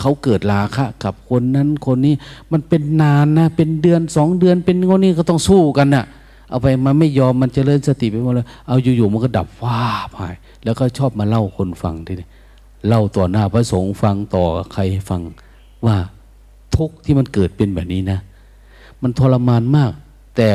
[0.00, 2.14] เขาเกิดราคะกับคนนั้นคนนี้
[2.52, 6.04] มันเป็นนานนะ เป็นเดือนสองเดือนเป็นคนนี้ก็ต้องสู้กันนะ่ะ
[6.48, 9.80] เอาไปมันไม่ยอมมันจเจริญสติไปหมดเลยเอาอยู่ๆมันก็ดับว้า
[10.12, 10.18] ไป
[10.64, 12.26] แล้วก็ชอบมาเล่าคนฟังทีนี้
[12.88, 15.20] เล่าต่อหน้าพระสงฆ์ฟังต่อใครฟัง
[15.86, 15.96] ว่า
[16.76, 18.18] ทุกที่มันเกิดเป็นแบบนี้นะ
[19.02, 19.92] มันทรมานมาก
[20.36, 20.48] แต่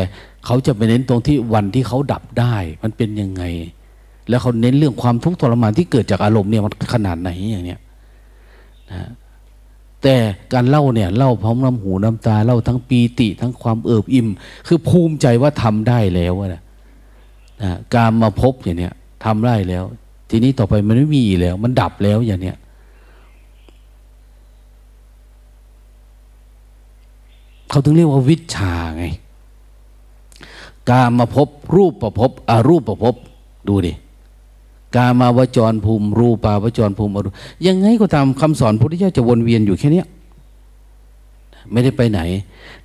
[0.46, 3.44] เขาจะไปเน้นตรงที่วันที่เขาดับได้ มันเป็นยังไง
[4.30, 7.80] แล้วเขาเน้นเรื่องความทุกข์ทรมานที่เกิดจากอารมณ์เนี่ยมันขนาดไหนอย่างเนี้ย
[8.92, 9.10] นะ
[10.04, 10.16] แต่
[10.54, 14.28] การเล่าเนี่ยเล่าพร้อมน้ำหูน้ำตาเล่าทั้งปีติทั้งความเอิบอิ่ม
[14.68, 16.62] คือภูมิใจว่าทำได้แล้วนะ
[17.64, 18.94] นะการมาพบอย่างเนี้ย
[19.26, 19.84] ทำได้แล้ว
[20.30, 22.58] ทีนี้ต่อไปมันไม่มีแล้ว มันดับแล้วอย่างเนี้ย
[27.78, 29.06] เขาถึงเรียกว่าวิชาไง
[30.92, 33.16] การมาพบรูปประพบอารูปประพบ
[33.68, 33.94] ดูดิ
[34.96, 37.30] การมาวจรภูมิรูปาวจรภูมิอรู
[37.68, 40.04] ยังไงก็ตามคำสอนพุทธเจ้าจะวนเวียนอยู่แค่นี้
[41.72, 42.20] ไม่ได้ไปไหน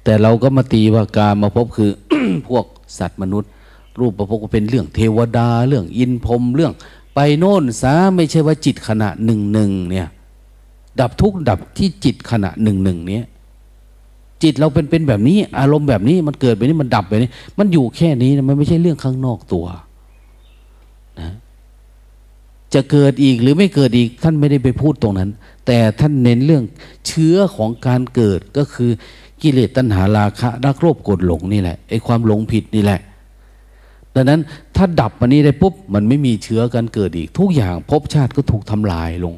[0.04, 1.90] แต่เราก็มาตีว่าการมาพบคือ
[2.48, 2.64] พวก
[2.98, 3.50] สัตว์มนุษย์
[4.00, 6.72] รูปประพบก็เป็นเรื่องเทวดาเรื่องอินพรมเรื่อง
[7.14, 10.08] ไปโน่นซะไม่ใช่ว่าจิตขณะหนึ่งหนึ่งเนี่ย
[11.00, 13.26] ดับทุกดับที่จิตขณะหนึ่งหนึ่งเนี้ย
[14.42, 19.66] จิตเราเป็นเป็นแบบนี้ อารมณ์แบบนี้มันเกิดแบบนี้มันดับแบบนี้ มันอยู่แค่นี้นะมันไม่ใช่เรื่องข้างนอกตัว
[21.20, 21.30] นะ
[22.74, 25.30] จะเกิดอีกหรือไม่เกิดอีกท่านไม่ได้ไปพูดตรงนั้น
[25.66, 26.64] แต่ท่านเน้นเรื่อง
[27.06, 28.90] เชื้อของการเกิดก็คือ
[29.42, 33.00] กิเลสตัณหาราคะรักโลภโกรธหลงนี่แหละไอ้ความหลงผิดนี่แหละ
[34.14, 34.40] ดังนั้น
[34.76, 39.34] ถ้าดับมันนี้ได้ปุ๊บมันไม่มีเชื้อการเกิดอีก ทุกอย่างภพชาติก็ถูกทำลายลง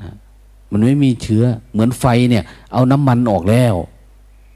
[0.00, 0.14] นะ
[0.72, 3.74] มันไม่มีเชื้อเหมือนไฟเนี่ย เอาน้ำมันออกแล้ว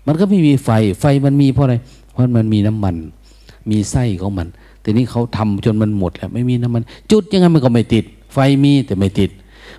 [0.07, 0.71] มันก็ไม่มีไฟ
[1.01, 1.75] ไฟมันมีเพราะอะไร
[2.13, 2.95] เพราะมันมีน้ำมัน
[3.71, 4.49] มีไส้ของมัน
[4.81, 9.31] แต่นี้เขาทำจนมันหมดแล้วไม่มีน้ำมัน จุดยังไงมันก็ไม่ติด ไฟมีแต่ไม่ติด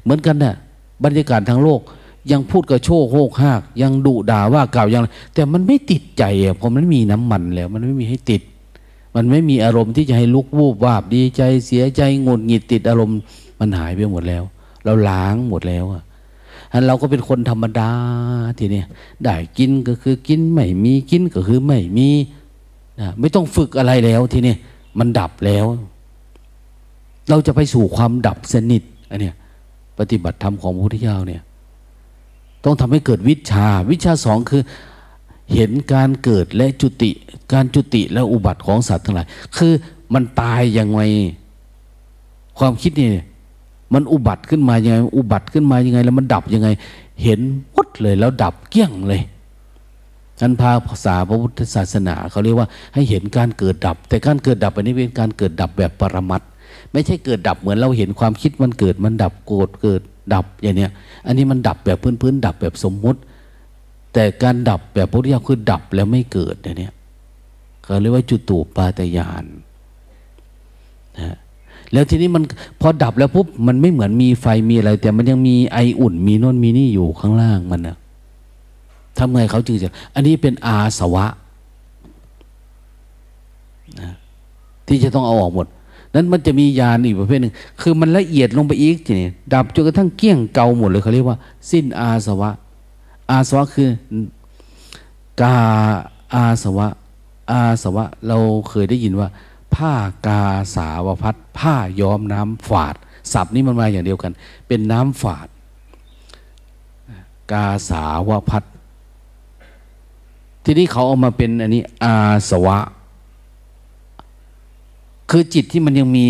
[0.04, 0.54] เหมือนกันนะ่ะ
[1.04, 1.82] บรรยากาศทางโลก
[2.32, 5.02] ยังพูดกระโชกโหกหาก ยังดุด่าว่ากล่าวยัง
[5.34, 8.41] แต่มันไม่ติดใจอะเพราะมันมีน้ำมันแล้ว มันไม่มีให้ติด
[9.16, 13.18] มันไม่มีอารมณ์ที่จะให้ลุกวูบวาบดีใจเสียใจงดหงิดติดอารมณ์
[13.60, 14.44] มันหายไปหมดแล้ว
[14.84, 16.02] เราล้างหมดแล้วอะ
[16.78, 17.90] อันเราก็เป็นคนธรรมดา
[18.60, 18.84] ทีนี้
[19.24, 22.10] ได้กินก็คือกินไม่มีกินก็คือไม่มี
[22.99, 24.56] นะไม่ต้องฝึกอะไรแล้วทีนี้
[24.99, 25.66] มันดับแล้ว
[27.30, 29.36] เราจะไปสู่ความดับสนิทอันเนี้ย
[29.98, 31.41] ปฏิบัติธรรมของพระพุทธเจ้าเนี่ย
[32.64, 34.62] ต้องทำให้เกิดวิชา วิชาสองคือ
[35.54, 37.12] เห็นการเกิดและจุติ
[37.54, 39.28] การจุติและอุบัติของสัตว์ทั้งหลาย
[39.58, 39.74] คือ
[40.14, 41.02] มันตายยังไง
[42.58, 43.08] ความคิดนี่
[43.93, 46.69] มันอุบัติขึ้นมายังไง อุบัติขึ้นมายังไง แล้วมันดับยังไง
[47.23, 47.39] เห็น
[47.76, 49.22] วัดเลยแล้วดับเกี้ยงเลย
[50.41, 56.41] นันพาภาษาพระพุทธศาสนาเขาเรียกว่าให้เห็นการเกิดดับ แต่การเกิดดับอันนี้เป็นการเกิดดับแบบปรมัต
[56.91, 60.01] ไม่ใช่เกิดดับเหมือนเราเห็นความคิดมันเกิดมันดับโกรธเกิด
[60.34, 60.91] ดับอย่างเนี้ย
[61.26, 63.19] อันนี้มันดับแบบพื้นๆดับแบบสมมุติ
[64.14, 66.93] แต่การดับแบบพระพุทธเจ้าคือดับแล้วไม่เกิดเนี่ย
[67.84, 69.45] เขาเรียกว่าจุตูปาตยาน
[71.18, 71.38] นะ
[71.93, 72.43] แล้วทีนี้มัน
[72.81, 77.95] พอดับแล้วปุ๊บมันไม่เหมือนมีไฟมีอะไร แต่มันยังมีไออุ่นมีน่นมีนี่อยู่ข้างล่างมันนะ
[79.18, 81.26] ทำไงเขาจึงจะอันนี้เป็นอาสวะ
[83.99, 84.11] นะ
[84.88, 85.68] ที่จะต้องเอาออกหมด
[86.14, 91.38] นั้นมันจะมียานอีกประเภทหนึ่งคือมันละเอียดลงไปอีกทีนี้ดับจนกระทั่งเกี้ยงเกาหมดเลยเขาเรียกว่า
[91.72, 92.49] สิ้นอาสวะ
[93.30, 93.89] อาสวะคือ
[95.41, 95.55] กา
[96.34, 96.88] อาสวะ
[97.51, 98.38] อาสวะ เรา
[98.69, 99.27] เคยได้ยินว่า
[99.78, 99.94] ผ้า
[100.28, 100.44] กา
[100.76, 102.95] สาวพัดผ้าย้อมน้ำฝาด
[103.34, 104.32] ศัพท์นี้มันมาอย่างเดียวกัน
[104.68, 105.48] เป็นน้ำฝาด
[107.52, 108.64] กาสาวพัด
[110.64, 112.14] ทีนี้เขาเอามาเป็นอันนี้อา
[112.49, 112.80] สวะ
[115.30, 116.28] คือจิตที่มันยังมี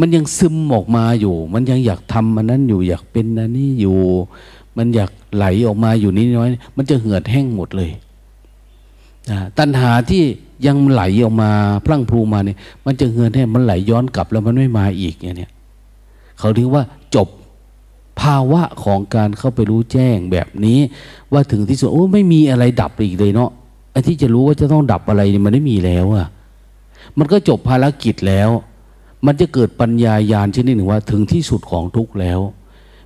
[0.00, 3.98] มันยังซึมออกมาอยู่ มันยังอยากทำมันนั้นอยู่ อยากเป็นอันนี้อยู่
[4.76, 7.90] มันอยากไหลออกมาอยู่นิดน้อย มันจะเหือดแห้งหมดเลย
[9.58, 10.22] ตัณหาที่
[10.66, 11.50] ยังไหลออกมา
[11.86, 15.50] พลั่งพลูมาเนี่ย มันจะเงินให้มันไหลย้อนกลับแล้วมันไม่มาอีกเนี่ย
[16.38, 16.82] เขาถึงว่า
[17.14, 17.28] จบ
[18.20, 20.78] ภาวะของการเข้าไปรู้แจ้งแบบนี้
[21.32, 23.50] ว่าถึงที่สุดโอ้ไม่มีอะไรดับอีกเลยเนาะ
[23.92, 26.26] ไอ้ที่จะรู้ว่าจะต้องดับอะไรเนี่ยมันไม่มีแล้วอะ
[27.18, 28.50] มันก็จบภารกิจแล้ว
[29.26, 32.40] มันจะเกิดปัญญายาณชนิดหนึ่งว่า ถึงที่สุดของทุกแล้ว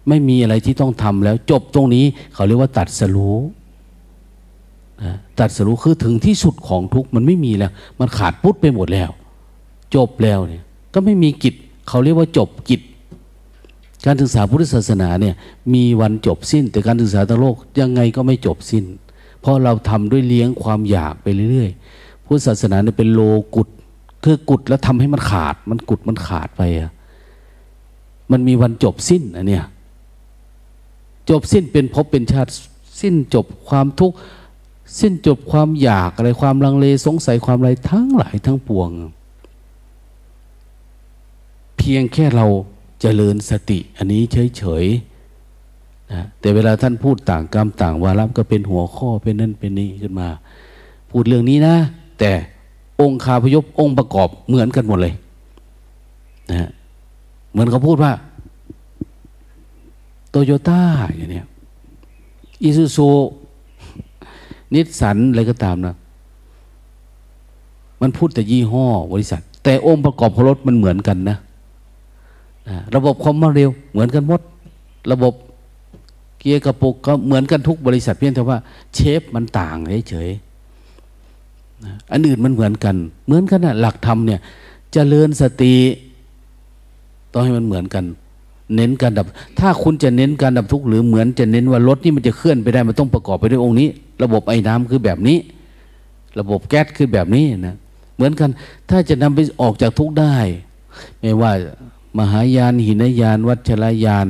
[0.08, 2.04] ไม่มีอะไรที่ต้องทำแล้ว จบตรงนี้
[2.34, 3.38] เขาเรียกว่าตัดสรู้
[5.38, 9.10] ตัดสรุคือถึงที่สุดของทุกมันไม่มีแล้ว มันขาดพุทธไปหมดแล้ว
[9.94, 10.62] จบแล้วเนี่ย
[10.94, 11.54] ก็ไม่มีกิจ
[11.88, 12.80] เขาเรียกว่าจบกิจ
[14.06, 15.34] การศึกษาพุทธศาสนาเนี่ย
[15.74, 18.84] มีวันจบสิ้น แต่การศึกษาทางโลกยังไงก็ไม่จบสิ้น
[19.40, 23.20] เพราะเราทำด้วยเลี้ยงความอยากไปเรื่อยๆพุทธศาสนาเนี่ยเป็นโล
[23.54, 23.68] กุด
[24.24, 26.92] คือกุดแล้วทำให้มันขาด มันกุดมันขาดไปอะ
[28.30, 29.64] มันมีวันจบสิ้นอันเนี้ย
[31.30, 32.52] จบสิ้นเป็นพบเป็นชาติ
[33.00, 34.16] สิ้นจบความทุกข์
[34.98, 38.90] สิ้นจบความอยากอะไรความลังเลสงสัยความอะไรทั้งหลายทั้งปวง
[41.78, 44.23] เพียงแค่เราจเจริญสติอันนี้
[44.56, 50.28] เฉยๆนะแต่เวลาท่านพูดต่างกรรมต่างวาระก็เป็นหัวข้อเป็นนั่นเป็นนี่ขึ้นมา
[51.10, 51.77] พูดเรื่องนี้นะ
[52.19, 52.31] แต่
[53.01, 55.15] องค์คาพยพองค์ประกอบเหมือนกันหมดเลย
[56.51, 56.70] นะ
[57.51, 58.12] เหมือนเขาพูดว่า
[60.31, 60.82] โตโยต้า
[61.16, 61.47] อย่างเนี้ย
[62.62, 63.09] อิซูซู
[64.74, 65.94] นิสสันอะไรก็ตามนะ
[68.00, 71.36] มันพูดแต่ยี่ห้อบริษัท แต่องค์ประกอบของรถมันเหมือนกันนะ
[72.94, 74.40] ระบบความเร็วเหมือนกันหมด
[75.12, 75.32] ระบบ
[76.38, 78.58] เกียร์กระปุกก็เหมือนกันทุกบริษัทเพียงแต่ว่า
[78.94, 79.76] เชฟมันต่าง
[80.08, 82.96] เฉยๆอันอื่นมันเหมือนกัน
[83.26, 84.42] เหมือนกันนะหลักธรรมเนี่ยจ
[84.92, 85.74] เจริญสติ
[87.32, 88.04] ต้องให้มันเหมือนกัน
[88.74, 89.24] เน้นการดับ
[89.60, 93.88] ถ้าคุณจะเน้นการดับทุกข์หรือเหมือนจะเน้นว่ารถนี่มันจะเคลื่อนไปได้มันต้องประกอบไปด้วยองค์นี้
[94.22, 95.38] ระบบไอ้น้ำคือแบบนี้
[96.38, 97.76] ระบบแก๊สคือแบบนี้นะ
[98.14, 98.50] เหมือนกัน
[98.90, 100.36] ถ้าจะนำไปออกจากทุกข์ได้
[101.20, 101.52] ไม่ว่า
[102.18, 104.28] มหายานหินยาน วัชรยาน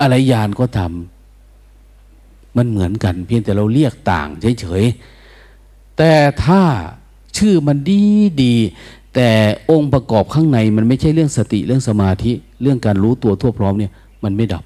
[0.00, 4.28] อะไรยานก็ทำมันเหมือนกัน เพียงแต่เราเรียกต่าง
[4.60, 6.12] เฉยๆแต่
[6.44, 6.62] ถ้า
[7.36, 8.02] ชื่อมันดี
[8.42, 8.54] ดี
[9.14, 9.28] แต่
[9.70, 12.32] องค์ประกอบข้างในมันไม่ใช่เรื่องสติเรื่องสมาธิ
[12.62, 13.92] เรื่องการรู้ตัวทั่วพร้อมเนี่ย
[14.24, 14.64] มันไม่ดับ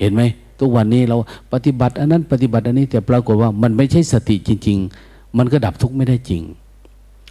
[0.00, 0.22] เห็นไหม
[0.60, 1.16] ทุกวันนี้เรา
[1.52, 6.42] ปฏิบัติอันนั้นปฏิบัติอันนี้แต่ปรากฏว่ามันไม่ใช่สติจริง ๆ มันก็ดับทุกข์ไม่ได้จริง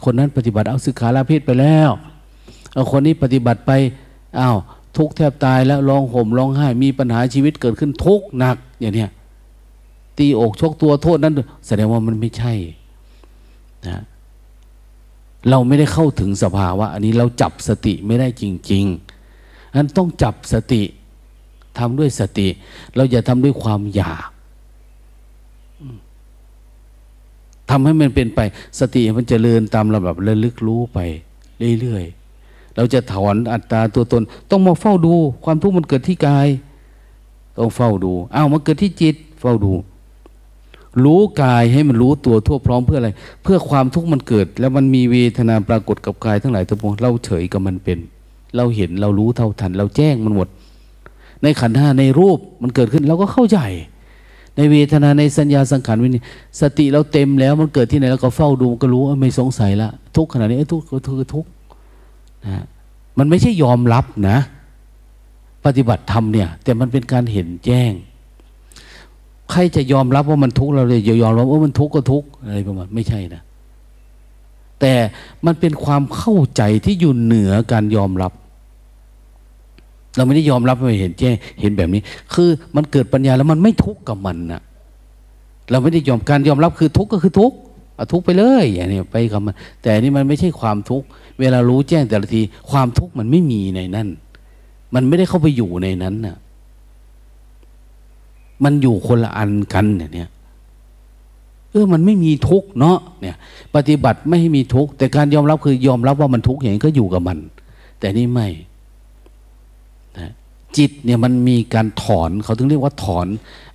[0.04, 1.90] คนนั้นปฏิบัติเอาสึกขาลาเพศไปแล้ว
[2.74, 3.72] เอาคนนี้ปฏิบัติไป
[4.40, 4.58] อ้าว
[4.98, 9.10] ทุกแทบตายแล้วร้องห่มร้องไห้ มีปัญหาชีวิตเกิดขึ้นทุกหนักอย่างเนี้ย
[10.18, 11.34] ตีอกชกตัวโทษนั้น
[11.68, 12.54] แสดงว่ามันไม่ใช่
[13.88, 14.04] นะ
[15.50, 20.82] เราไม่ได้เข้าถึงสภาวะอันนี้เราจับสติไม่ได้จริงๆนั้นต้องจับสติ
[21.78, 22.48] ทำด้วยสติ
[22.96, 24.30] เราอย่าทำด้วยความอยาก
[27.70, 28.40] ทำให้มันเป็นไป
[28.80, 31.00] สติมันจเจริญตามระดับระลึกรู้ไป
[31.82, 35.14] เรื่อยๆ เราจะถอนอัตตาตัวตน ต้องมาเฝ้าดู
[35.44, 36.48] ความทุกข์มันเกิดที่กาย
[37.58, 39.72] ต้องเฝ้าดูอ้าวมันเกิดที่จิต เฝ้าดู
[41.04, 43.10] รู้กายให้มันรู้ตัวทั่วพร้อมเพื่ออะไร
[43.44, 48.00] เพื่อความทุกข์มันเกิด แล้วมันมีเวทนาปรากฏกับกายทั้งหลายทั้งปวงเราเฉยกับมันเป็น
[48.58, 50.48] เราเห็นเรารู้เท่าทัน เราแจ้งมันหมด
[51.44, 53.60] ในขันธ์ห้าในรูปมันเกิดขึ้นเราก็เข้าใจ
[54.58, 56.24] ในเวทนาในสัญญาสังขารวิญญา
[56.62, 61.50] สติเราเต็มแล้วมันเกิดที่ไหนเราก็เฝ้าดูก็รู้ไม่สงสัยละทุกขณะนี้ทุกข์ก็คือทุกข์
[62.46, 62.64] นะ
[63.18, 64.38] มันไม่ใช่ยอมรับนะ
[65.66, 67.92] ปฏิบัติธรรมเนี่ย แต่มันเป็นการเห็นแจ้ง
[69.52, 73.42] ใครจะยอมรับว่ามันทุกข์เราเลยยอมรับว่ามันทุกข์ก็ทุกข์อะไรประมาณไม่ใช่นะ
[74.82, 74.94] แต่
[75.46, 78.32] มันเป็นความเข้าใจที่อยู่เหนือการยอมรับ
[80.16, 81.30] เราไม่ได้ยอมรับไม่เห็นแจ้
[81.62, 82.02] เห็นแบบนี้
[82.34, 84.62] คือมันเกิดปัญญาแล้วมันไม่ทุกข์กับมันนะ
[85.72, 87.58] เราไม่ได้ยอมการยอมรับคือทุกข์ก็คือทุกข์
[87.96, 91.08] เอาทุกข์ไปเลยอย่างนี้ไปกับมันแต่นี่มันไม่ใช่ความทุกข์
[91.40, 92.42] เวลารู้แจ้งแต่ละที
[92.72, 94.08] ความทุกข์มันไม่มีในนั้น
[94.96, 96.36] มันไม่ได้เข้าไปอยู่ในนั้นนะ่ะ
[98.64, 100.30] มันอยู่คนละอันกันเนี่ย
[101.72, 103.38] เออมันไม่มีทุกเนาะเนี่ย
[103.76, 107.38] ปฏิบัติไม่ให้มีทุกแต่การยอมรับคือยอมรับว่ามันทุกอย่างนี้ก็อยู่กับมัน
[108.00, 108.48] แต่นี่ไม่
[110.18, 110.32] นะ
[110.78, 113.28] จิตเนี่ยมันมีการถอนเขาถึงเรียกว่าถอน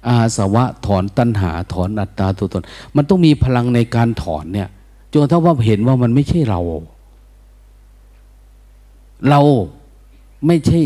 [0.09, 2.65] อาสวะถอนตัณหา ถอนอัตตาตัวตน
[2.97, 4.69] มันต้องมีพลังในการถอนเนี่ย
[5.12, 6.61] จนถ้าว่าเห็นว่ามันไม่ใช่เรา
[9.28, 9.40] เรา
[10.47, 10.81] ไม่ใช่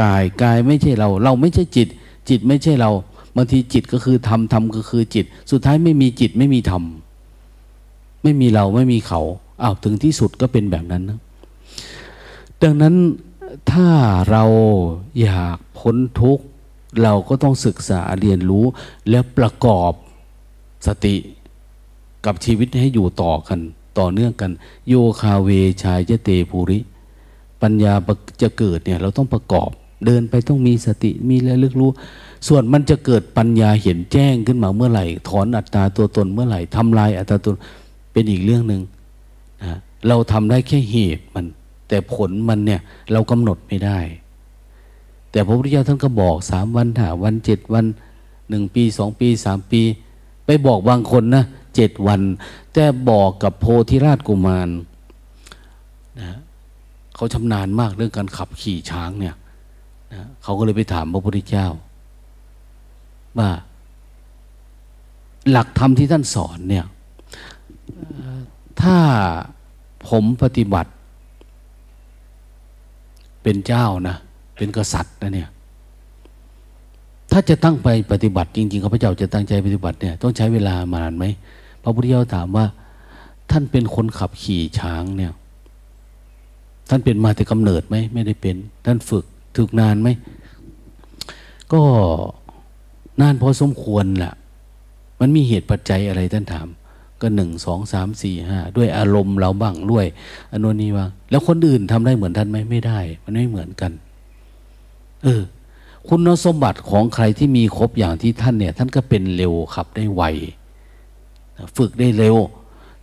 [0.00, 1.88] กายกายไม่ใช่เรา เราไม่ใช่จิต
[2.28, 2.90] จิตไม่ใช่เรา
[3.36, 6.82] บางทีจิตก็คือธรรมธรรมก็คือจิต สุดท้ายไม่มีจิตไม่มีธรรม
[8.22, 9.20] ไม่มีเราไม่มีเขา
[9.62, 11.18] อ้าวถึงที่สุดก็เป็นแบบนั้นนะ
[12.62, 12.94] ดังนั้น
[13.72, 13.88] ถ้า
[14.30, 14.44] เรา
[15.20, 16.44] อยากพ้นทุกข์
[17.02, 18.64] เราก็ต้องศึกษาเรียนรู้
[19.10, 19.92] แล้วประกอบ
[20.86, 21.16] สติ
[22.24, 23.60] กับชีวิตให้อยู่ต่อกัน
[23.98, 24.50] ต่อเนื่องกัน
[24.88, 25.50] โยคาเว
[25.82, 26.78] ชายเจเตภูริ
[27.62, 27.94] ปัญญา
[28.42, 29.70] จะเกิดเนี่ยเราต้องประกอบ
[30.06, 31.90] เดินไปต้องมีสติมีระลึกรู้
[32.48, 37.52] ส่วนมันจะเกิดปัญญาเห็นแจ้งขึ้นมาเมื่อไหร่ ถอนอัตตาตัวตนเมื่อไหร่ทำลายอัตตาตัว
[38.12, 38.82] เป็นอีกเรื่องหนึ่ง
[39.62, 39.76] นะ
[40.08, 41.46] เราทำได้แค่เหตุมัน
[41.88, 42.80] แต่ผลมันเนี่ย
[43.12, 43.98] เรากำหนดไม่ได้
[45.30, 47.84] แต่พระพุทธเจ้าท่านก็บอกสามวันห้าวันเจ็ดวัน
[48.48, 49.82] หนึ่งปีสองปีสามปี
[50.46, 51.44] ไปบอกบางคนนะ
[51.76, 52.20] เจ็ดวัน
[52.72, 54.68] แต่บอกกับโพธิราชกุมาร
[56.20, 56.36] นะ
[57.14, 59.34] เขาชำนาญมากเรื่องการขับขี่ช้างเนี่ย
[60.12, 61.68] นะเขาก็เลยไปถามพระพุทธเจ้า
[63.38, 63.50] ว่า
[65.50, 66.86] หลักธรรมที่ท่านสอนเนี่ย
[68.82, 68.96] ถ้า
[70.08, 70.90] ผมปฏิบัติ
[73.42, 74.16] เป็นเจ้านะ
[74.56, 75.48] เป็นกษัตริย์นะเนี่ย
[77.32, 81.24] ถ้าจะตั้งไปปฏิบัติจริงๆข้าพเจ้าจะตั้งใจปฏิบัติเนี่ยต้องใช้เวลามานานไหม
[81.82, 82.64] พระพุทธเจ้าถามว่า
[83.50, 85.32] ท่านเป็นคนขับขี่ช้างเนี่ย
[86.88, 89.24] ท่านเป็นมาแต่กำเนิดไหมไม่ได้เป็น ท่านฝึก
[89.56, 90.08] ถึกนานไหม
[91.72, 91.82] ก็
[93.20, 94.34] นานพอสมควรแหละ
[95.20, 96.68] มันมีเหตุปัจจัยอะไรท่านถาม
[97.20, 100.06] ก็หนึ่งสองสามสี่ห้าด้วยอารมณ์เราบ้างด้วย
[100.52, 103.92] อนุนี้ว่าแล้วคนอื่นทำได้เหมือนท่านไหมไม่ได้ มันไม่เหมือนกัน
[105.24, 105.42] เออ
[106.08, 110.22] คุณสมบัติของใครที่มีครบอย่างที่ท่านเนี่ย ท่านก็เป็นเร็วขับได้ไว
[111.76, 112.36] ฝึกได้เร็ว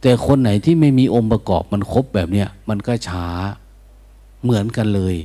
[0.02, 3.28] แต่คนไหนที่ไม่มีองค์ประกอบมันครบแบบเนี้ยมันก็ช้า
[4.44, 5.16] เหมือนกันเลย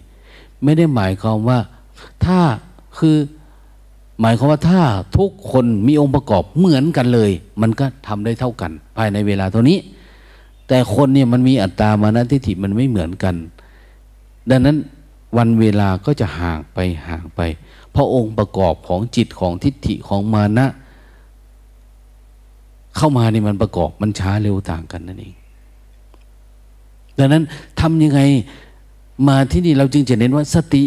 [0.65, 1.59] ไม่ได้หมายความว่า
[2.25, 2.39] ถ้า
[2.99, 3.17] คือ
[4.23, 4.81] หมายความว่าถ้า
[5.19, 7.31] ทุกคนมีองค์ประกอบเหมือนกันเลย
[7.61, 9.79] มันก็ทำได้เท่ากัน ภายในเวลาเท่านี้
[10.69, 13.35] แต่คนเนี่ยมันมีอัตตามานะทิฏฐิมันไม่เหมือนกัน
[14.51, 14.77] ดังนั้น
[15.37, 16.79] วันเวลาก็จะห่างไป
[17.09, 17.41] ห่างไป
[17.93, 20.67] เพราะองค์ประกอบของจิตของทิฏฐิของมานะ
[22.97, 25.35] เข้ามานี่มันประกอบมันช้าเร็วต่างกันนั่นเอง
[27.19, 27.43] ดังนั้น
[27.81, 28.21] ทำยังไง
[29.29, 30.83] มาที่นี่เราจึงจะเน้นว่าสติ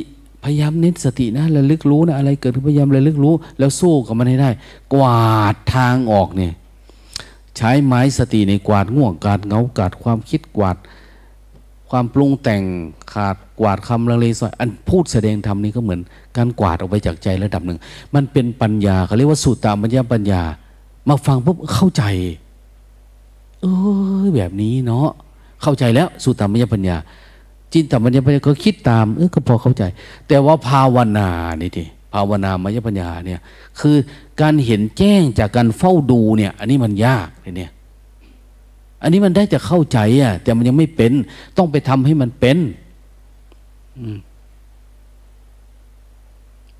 [0.45, 4.49] พยายามเน้นสตินะระลึกรู้นะอะไรเกิดขึ้นพยายามระลึกรู้ แล้วสู้กับมันให้ได้
[4.93, 6.53] กวาดทางออกเนี่ย
[7.57, 10.77] ใช้ไม้สติในกวาดง่วงกาดเงากาดความคิดกวาด
[11.89, 12.63] ความปรุงแต่ง
[13.13, 16.01] ขาดกวาดคำลังเลสอยอันพูดแสดงธรรมนี่ก็เหมือน
[16.37, 17.79] การกวาดออกไปจากใจระดับหนึ่ง
[18.15, 20.41] มันเป็นปัญญาเขาเรียกว่าสุตตามัญญาปัญญา
[21.09, 22.03] มาฟังปุ๊บเข้าใจ
[23.61, 23.65] เอ
[24.21, 25.07] อแบบนี้เนาะ
[25.61, 26.97] เข้าใจแล้วสุตตามัญญาปัญญา
[27.75, 29.83] จินตมัญญปัญญาก็คิดตามเออก็พอเข้าใจ
[30.27, 31.29] แต่ว่าภาวนา
[31.61, 31.83] นี่ดิ
[32.13, 33.39] ภาวนามัญญปัญญาเนี่ย
[33.79, 33.95] คือ
[34.41, 37.71] การเห็นแจ้งจากการเฝ้าดูเนี่ย อันนี้มันยากเลยเนี่ย
[39.01, 41.11] อันนี้มันได้จะเข้าใจอะ แต่มันยังไม่เป็น
[41.57, 42.57] ต้องไปทำให้มันเป็น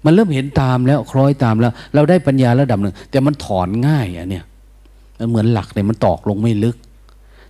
[0.06, 4.44] มันเริ่มเห็นตามแล้วคล้อยตามแล้ว เราได้ปัญญาระดับหนึ่งแต่มันถอนง่ายอะเนี่ย
[5.20, 6.76] มันเหมือนหลักเนี่ยมันตอกลงไม่ลึก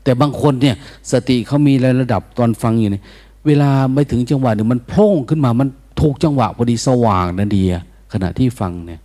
[0.04, 0.76] แต่บางคนเนี่ย
[1.12, 3.04] สติเขามีระดับตอนฟังอยู่เนี่ย
[3.48, 5.68] เวลาไม่ถึงจังหวะหนึ่งมันโพล่งขึ้นมา มัน
[6.02, 7.64] ถูกจังหวะพอดีสว่างนันดี
[8.14, 9.02] ขณะที่ฟังเนี่ย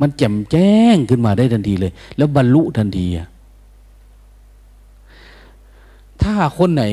[0.00, 3.28] มันแจ่มแจ้งขึ้นมาได้ทันทีเลย แล้วบรรลุทันทีอะ
[6.22, 6.84] ถ้าคนไหน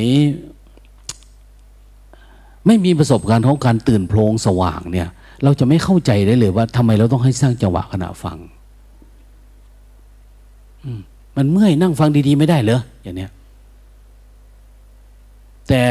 [2.66, 5.08] ไม่มีประสบการณ์ของการตื่นโพลงสว่างเนี่ย
[5.44, 8.38] เราจะไม่เข้าใจได้เลยว่าทำไมเราต้องให้สร้างจังหวะขณะฟัง
[11.36, 13.32] มันเมื่อยนั่งฟังดีๆไม่ได้เหรออย่างเนี้ย
[15.68, 15.82] แต่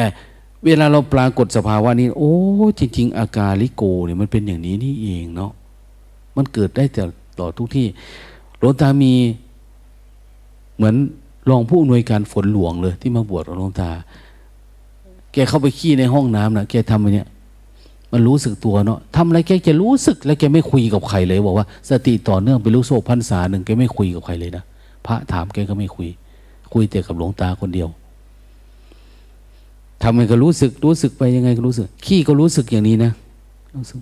[0.64, 2.34] เวลาเราปรากฏสภาวะนี้ โอ้
[2.78, 5.52] จริง ๆ อาการลิโกเนี่ยมันเป็นอย่างนี้นี่เองเนาะ
[6.36, 7.02] มันเกิดได้แต่
[7.38, 7.86] ต่อทุกที่
[8.58, 9.12] หลวงตามี
[10.76, 10.94] เหมือน
[11.50, 13.90] รองผู้อำนวยการฝนหลวงเลย ที่มาบวชหลวงตา
[15.32, 17.28] แกเข้าไปขี้ในห้องน้ำนะแกทำไปเนี่ย
[18.12, 24.64] มันรู้สึกตัวเนาะทำอะไรแกจะรู้สึกแล้วแกไม่คุยกับใครเลย บอกว่า สติต่อเนื่องไปรู้โซ่พันษาหนึ่งแกไม่คุยกับใครเลยนะ
[25.06, 26.08] พระถามแกก็ไม่คุย
[26.72, 27.88] คุยแต่กับหลวงตาคนเดียว
[30.02, 33.12] ทำไงก็รู้สึก รู้สึกไปยังไงก็รู้สึก ขี้ก็รู้สึกอย่างนี้นะ
[33.76, 34.00] รู้สึก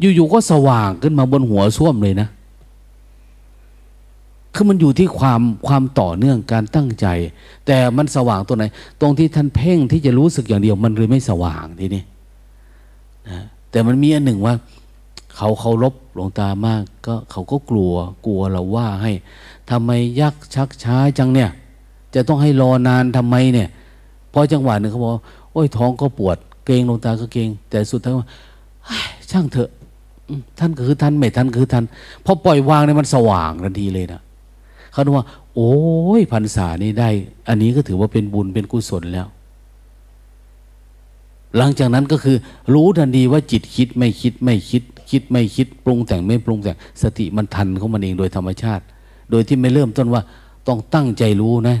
[0.00, 2.28] อยู่ๆก็สว่างขึ้นมาบนหัวส้วมเลยนะ
[4.54, 7.06] คือมันอยู่ที่ความความต่อเนื่องการตั้งใจ
[7.66, 8.64] แต่มันสว่างตัวไหน
[9.00, 12.02] ตรงที่ท่านเพ่งที่จะรู้สึกอย่างเดียวมันเลยไม่สว่างทีนี้
[13.28, 13.38] นะ
[13.70, 14.54] แต่มันมีอันหนึ่งว่า
[15.36, 17.94] เขาเคารพหลวงตามาก ก็เขาก็กลัว
[18.26, 19.12] กลัวเราว่าให้
[19.70, 19.90] ทำไม
[20.20, 21.50] ยักชักช้าจังเนี่ย
[22.14, 23.68] จะต้องให้รอนานทำไมเนี่ย
[24.32, 25.12] พอจังหวะหนึ่งเขาบอก
[25.52, 26.36] โอ้ยท้องก็ปวด
[26.66, 28.26] เกรงลวงตาก็เกรงแต่สุดท้ายว่า
[29.30, 29.70] ช่างเถอะ
[30.58, 31.84] ท่านก็คือท่านไม่ท่านคือท่าน
[32.24, 34.20] พอปล่อยวางเนี่ยมันสว่างทันทีเลยนะ
[34.92, 35.74] เขาบอกว่า โอ้
[36.18, 37.08] ยพรรษานี้ได้
[37.48, 39.26] อันนี้ก็ถือว่าเป็นบุญเป็นกุศลแล้ว
[41.56, 42.36] หลังจากนั้นก็คือ
[42.74, 48.84] รู้ทันทีว่าจิตคิดไม่คิดไม่คิด คิดไม่คิด ปรุงแต่งไม่ปรุงแต่งสติมันทันของมันเองโดยธรรมชาติ
[49.30, 50.22] โดยที่ไม่เริ่มต้นว่า
[50.68, 51.76] ต้องตั้งใจรู้นะ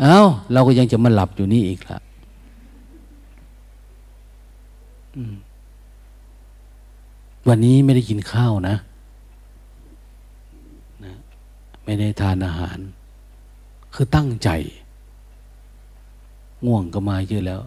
[0.00, 0.18] เอา้า
[0.52, 1.98] เราก็ยังจะมาหลับอยู่นี่อีกละ
[7.48, 8.76] วันนี้ไม่ได้กินข้าวนะ
[11.84, 12.78] ไม่ได้ทานอาหาร
[13.94, 14.48] คือตั้งใจ
[16.66, 17.60] ง่วงก็มาเยอะแล้ว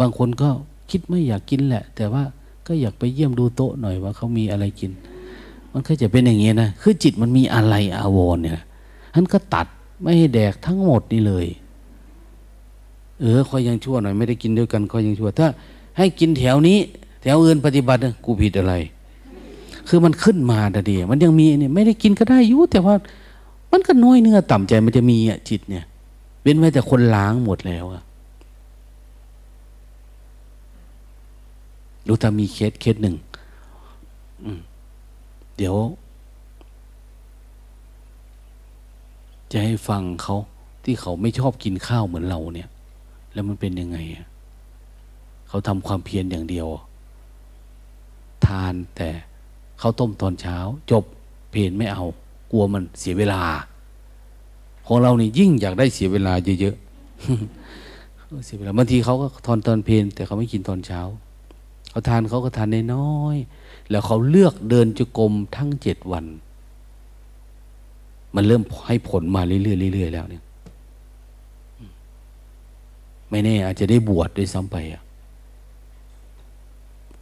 [0.00, 0.48] บางคนก็
[0.90, 2.22] คิดไม่อยากกินแหละ แต่ว่า
[2.66, 4.90] ก็อยากไปเยี่ยมดูโต๊ะหน่อยว่าเขามีอะไรกิน
[5.72, 8.62] มันก็จะเป็นอย่างเงี้นะ คือจิตมันมีอะไรอาวรเนี่ย
[9.14, 9.66] ท่านก็ตัด
[10.02, 11.46] ไม่ให้แดกทั้งหมดนี่เลย
[13.20, 15.48] เออคอยยังชั่วหน่อยไม่ได้กินด้วยกันคอยยังชั่ว ถ้า
[15.98, 16.78] ให้กินแถวนี้
[17.22, 18.74] แถวอื่นปฏิบัติกูผิดอะไร
[19.88, 22.94] คือมันขึ้นมาแต่เดียมันยังมีเนี่ยไม่ได้กินก็ได้ยุ่แต่ว่า
[23.72, 25.84] มันก็น้อยเนื้อต่ำใจมันจะมีอะจิตเนี่ย
[26.42, 28.02] เว้นไว้แต่คนล้างหมดแล้วอะ
[32.06, 33.16] รู้ถ้ามีเคสเคสหนึ่ง
[35.56, 35.76] เดี๋ยว
[39.50, 40.36] จะให้ฟังเขา
[40.84, 42.68] ที่เขาไม่ชอบกินข้าวเหมือนเราเนี่ย
[43.32, 43.98] แล้วมันเป็นยังไง
[45.48, 46.68] เขาทำความเพียรอย่างเดียว
[48.46, 49.08] ทานแต่
[49.78, 50.56] เขาต้มตอนเช้า
[50.90, 51.04] จบ
[51.50, 52.04] เพนไม่เอา
[52.52, 53.42] กลัวมันเสียเวลา
[54.86, 61.00] ของเรานี่ยิ่งอยากได้เสียเวลาเยอะๆเสียเวลาบางทีเขาก็ทอนตอนเพลนแต่เขาไม่กินตอนเช้า
[61.90, 66.24] เขาทานเขาก็ทานน้อยๆแล้วเขาเลือกเดินจุกรมทั้งเจ็ดวัน
[68.34, 70.42] มันเริ่มให้ผลมาเรื่อยๆเรื่อยๆแล้วเนี่ย
[73.30, 74.76] ไม่แน่ อาจจะได้บวชด้วยซ้ำไป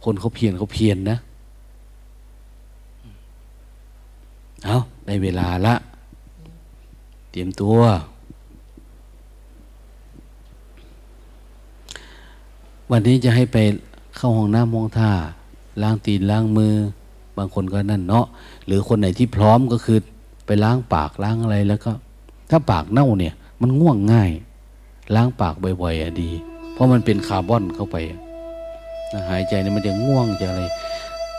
[0.03, 1.17] คนเขาเพียรเขาเพียรนนะ
[4.63, 5.75] เอาได้เวลาละ
[7.31, 7.79] เตรียมตัว
[12.91, 13.57] วันนี้จะให้ไป
[14.17, 15.11] เข้าห้องน้ำห้องท่า
[15.81, 16.73] ล้างตีนล้างมือ
[17.37, 18.25] บางคนก็นั่นเนาะ
[18.65, 19.97] หรือคนไหนที่พร้อมก็คือ
[20.45, 21.91] ไปล้างปากล้างอะไรแล้วก็
[22.49, 24.29] ถ้าปากเน่าเนี่ย มันง่วงง่าย
[25.15, 26.31] ล้างปากบ่อยๆอะดี
[26.73, 27.95] เพราะมันเป็นคาร์บอนเข้าไป
[29.29, 30.61] หายใจเนี่ยมันจะง่วงจะอะไร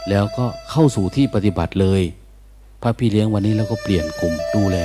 [0.09, 2.01] แล้วก็เข้าสู่ที่ปฏิบัติเลย
[2.81, 4.77] พระพี่เลี้ยงวันนี้แล้วก็เปลี่ยนกลุ่มดูแล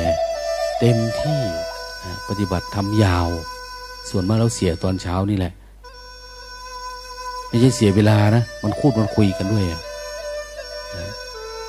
[0.78, 1.40] เต็มที่
[2.28, 3.28] ปฏิบัติทำยาว
[4.10, 5.52] ส่วนมากเราเสียตอนเช้านี่แหละ
[7.48, 9.80] ไม่ใช่เสียเวลานะ มันคูดมันคุยกันด้วยอะ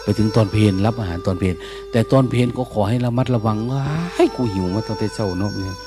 [0.04, 1.56] ไปถึงตอนเพลนรับอาหารตอนเพลน
[1.92, 3.84] แต่ตอนเพลนก็ขอให้ระมัดระวังว่า
[4.16, 5.78] ให้กูหิวมาตอนแต่เช้าเนาะเนี่ย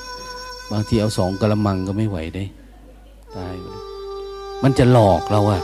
[0.71, 2.43] บางทีเอาสองกระมังก็ไม่ไหวได้
[3.35, 3.55] ตาย
[4.63, 5.61] มันจะหลอกเราอะ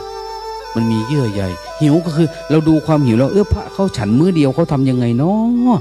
[0.74, 1.42] มันมีเยื่อใย
[1.80, 5.78] หิวก็คือ เราดูความหิวเราเออพระเขาฉันมื้อเดียวเขาทํำยังไงเนาะ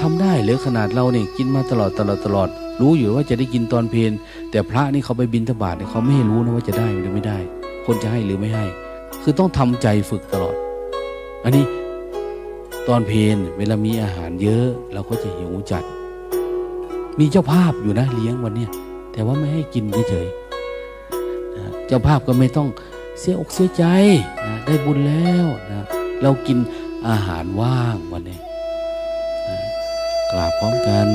[0.00, 2.48] ทำได้หรือขนาดเราเนี่ยกินมาตลอดตลอดตลอด
[2.80, 4.12] รู้อยู่ว่าจะได้กินตอนเพลน
[4.50, 7.38] แต่พระนี่เขาไปบินทบาทเนี่ยเขาไม่รู้นะว่าจะได้หรือไม่ได้
[7.86, 8.64] คนจะให้หรือไม่ให้
[9.22, 10.56] คือต้องทำใจฝึกตลอด
[11.44, 11.64] อันนี้
[12.88, 15.84] ตอนเพลนเวลามีอาหารเยอะ เราก็จะหิวจัด
[17.18, 18.70] มีเจ้าภาพอยู่นะเลี้ยงวันเนี้ย
[19.12, 22.68] แต่ว่าไม่ให้กินเฉยๆเจ้าภาพก็ไม่ต้อง
[23.18, 23.84] เสียอกเสียใจ
[24.46, 25.82] นะได้บุญแล้วนะ
[26.22, 26.58] เรากิน
[27.08, 28.40] อาหารว่างวันนี้
[29.48, 29.58] นะ
[30.30, 31.08] กราบพร้อมกัน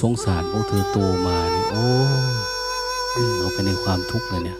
[0.00, 1.86] สงสารพวกเธอโตมาเนี่ยโอ้
[3.16, 4.58] วิ่งเอาไปในความทุกข์เลยเนี่ย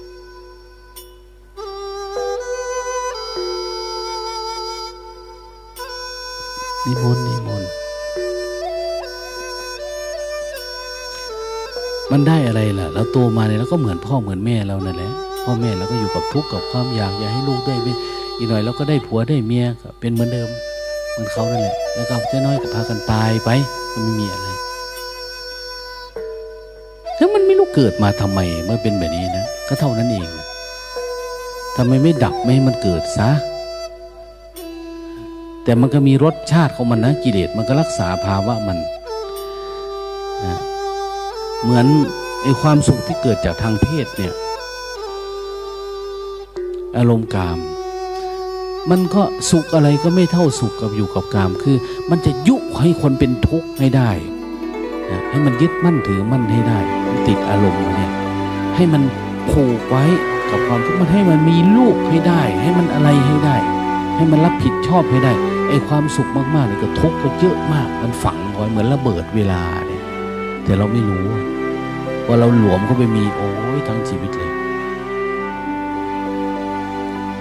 [6.87, 7.71] นิมนต์นิมนต์
[12.13, 15.13] มันได้อะไรล่ะแล้วโตมาเนี่ยแล้วก็เหมือนพ่อเหมือนแม่เรานั่นแหละ
[15.45, 17.87] พ่อแม่เราก็อยู่กับทุกข์กับความอยากอยากให้ลูกได้ไป
[18.37, 19.67] อีกหน่อยเราก็ได้ผัวได้เมีย
[20.01, 20.49] เป็นเหมือนเดิม
[21.13, 23.51] เหมือนเขานั่นแหละแล้วก็เจ้าน้อยก็พากันตายไป
[23.93, 24.50] ก็ไม่มีอะไร
[27.21, 30.29] แล้วมันไม่รู้เกิดมาทำไมเมื่อเป็นแบบนี้นะก็เท่านั้นเอง
[31.77, 33.31] ทำไมไม่ดับไม่ให้มันเกิดซะ
[35.65, 38.79] แต่มันก็มีรสชาติของมันนะกิเลสมันก็รักษาภาวะมัน
[40.45, 40.59] นะ
[41.63, 41.87] เหมือน
[42.43, 44.35] ไอ้ความสุขที่เกิดจากทางเพศเนี่ย
[46.97, 47.59] อารมณ์กาม
[48.91, 51.77] มันก็สุขอะไรก็ไม่เท่าสุขกับอยู่กับกาม คือ
[52.11, 54.11] มันจะยุให้คนเป็นทุกข์ให้ได้
[55.31, 56.79] ให้มันยึดมั่นถือมั่นให้ได้
[57.27, 58.13] ติดอารมณ์เนี่ย
[58.77, 59.03] ให้มัน
[59.51, 60.05] ผูกไว้
[60.51, 63.57] กับความทุกข์มันให้มันมีลูกให้ได้ ให้มันอะไรให้ได้
[64.17, 65.33] ให้มันรับผิดชอบให้ได้
[65.69, 70.05] ไอ้ความสุขมากๆเนี่ยก็ทุกข์ก็เยอะมาก มันฝังไว้เหมือนระเบิดเวลาเนี่ย
[70.65, 71.27] แต่เราไม่รู้
[72.27, 74.53] ว่าเราหลวมก็ไปมีโอ้ยทั้งชีวิตเลย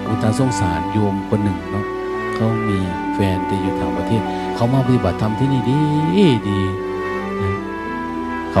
[0.06, 1.86] อุตาสงสารโยมคนหนึ่งเนาะ
[2.34, 2.78] เขามี
[3.14, 4.22] แฟนแต่อยู่ต่างประเทศ
[4.54, 5.80] เขามาปฏิบัติธรรมที่นี่ดี
[6.48, 6.60] ดี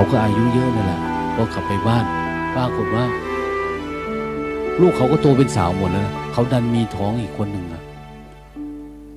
[0.00, 1.00] เขาก็อายุเยอะนั่นแหละ
[1.36, 2.04] ก็กลับไปบ้าน
[2.54, 3.04] ปรากฏว่า
[4.80, 7.82] ลูกเขาก็โตเป็นสาวหมดแล้วนะเขาดันมีท้องอีกคนหนึ่งอะ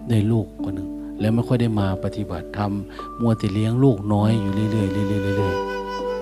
[0.10, 0.90] ได้ลูกคนหนึ่ง
[1.20, 4.88] แล้วไม่ค่อยได้มาปฏิบัติทำมัวแต่เลี้ยงลูกน้อยอยู่เรื่อยๆเรื่อ
[5.34, 5.56] ยๆเรื่อย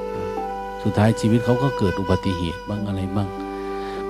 [0.08, 3.30] ๆสุดท้ายชีวิตเขาก็เกิดอุบัติเหตุบ้างอะไรบ้าง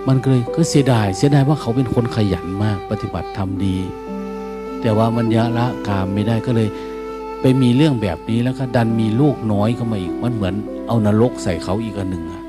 [0.08, 3.78] มันก็เลยก็เสียดาย เสียดายว่าเขาเป็นคนขยันมาก ปฏิบัติทำดี
[4.82, 6.70] แต่ว่ามันยะละกามไม่ได้ก็เลย
[7.42, 10.54] ไปมีเรื่องแบบนี้แล้วก็ดันมีลูกน้อยเข้ามาอีกมันเหมือน
[10.88, 12.44] เอานรกใส่เขาอีกอันหนึ่งอะ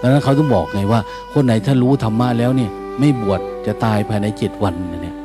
[0.00, 1.00] ดังนั้นเขาต้องบอกไงว่า
[1.32, 5.16] คนไหนถ้ารู้ธรรมะแล้วเนี่ย ไม่บวชจะตายภายในเจ็ดวันเนี่ย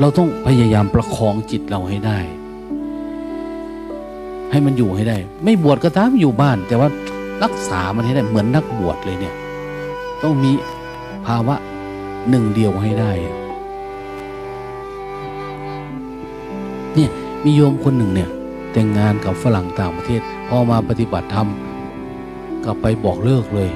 [0.00, 2.18] เราต้องพยายามประคองจิตเราให้ได้
[4.50, 6.88] ให้มันอยู่ให้ได้ ไม่บวชก็ตามอยู่บ้าน แต่ว่า
[7.42, 9.34] รักษามันให้ได้เหมือนนักบวชเลยเนี่ย
[10.22, 10.52] ต้องมี
[11.26, 11.56] ภาวะ
[12.30, 13.12] หนึ่งเดียวให้ได้
[16.94, 17.10] เนี่ย
[17.44, 18.30] มีโยมคนหนึ่งเนี่ย
[18.72, 21.48] แต่งงานกับฝรั่งต่างประเทศ พอมาปฏิบัติธรรม
[22.64, 23.70] ก็ไปบอกเลิกเลย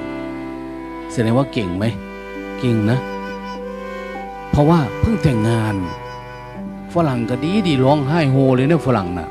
[1.11, 1.85] แสดงว่าเก่งไหม
[2.59, 2.99] เก่งนะ
[4.51, 5.75] เพราะว่าเพิ่งแต่งงาน
[6.93, 9.29] ฝรั่งก็ดีดีร้องไห้โฮเลยเนี่ยฝรั่งนะ่ะ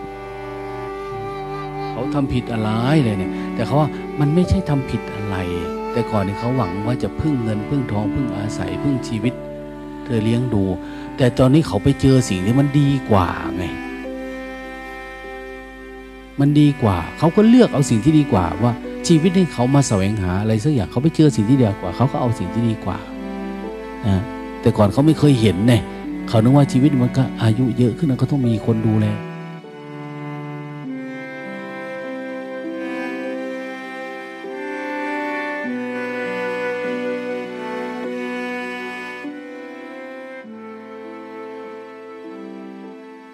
[1.90, 2.70] เขาทำผิดอะไร
[3.04, 3.88] เลยเนี่ย แต่เขาว่า
[4.20, 5.36] มันไม่ใช่ทำผิดอะไร
[5.98, 9.34] แต่ก่อนนี่เขาหวังว่าจะพึ่งเงินพึ่งทองพึ่งอาศัยพึ่งชีวิต
[10.04, 10.64] เธอเลี้ยงดู
[11.16, 13.64] แต่ตอนนี้เขาไปเจอสิ่งที่มันดีกว่าไง
[16.40, 18.72] มันดีกว่า เขาก็เลือกเอาสิ่งที่ดีกว่า ว่า
[19.08, 22.98] ชีวิตที่เขามาแสวงหาอะไรสักอย่างเขาไปเจอสิ่งที่ดีกว่า เขาก็เอาสิ่งที่ดีกว่า
[24.06, 24.22] นะ
[24.60, 25.82] แต่ก่อนเขาไม่เคยเห็นเนี่ย
[26.28, 29.08] เขานึกว่าชีวิตมันก็อายุเยอะขึ้นแล้วก็ต้องมีคนดูแล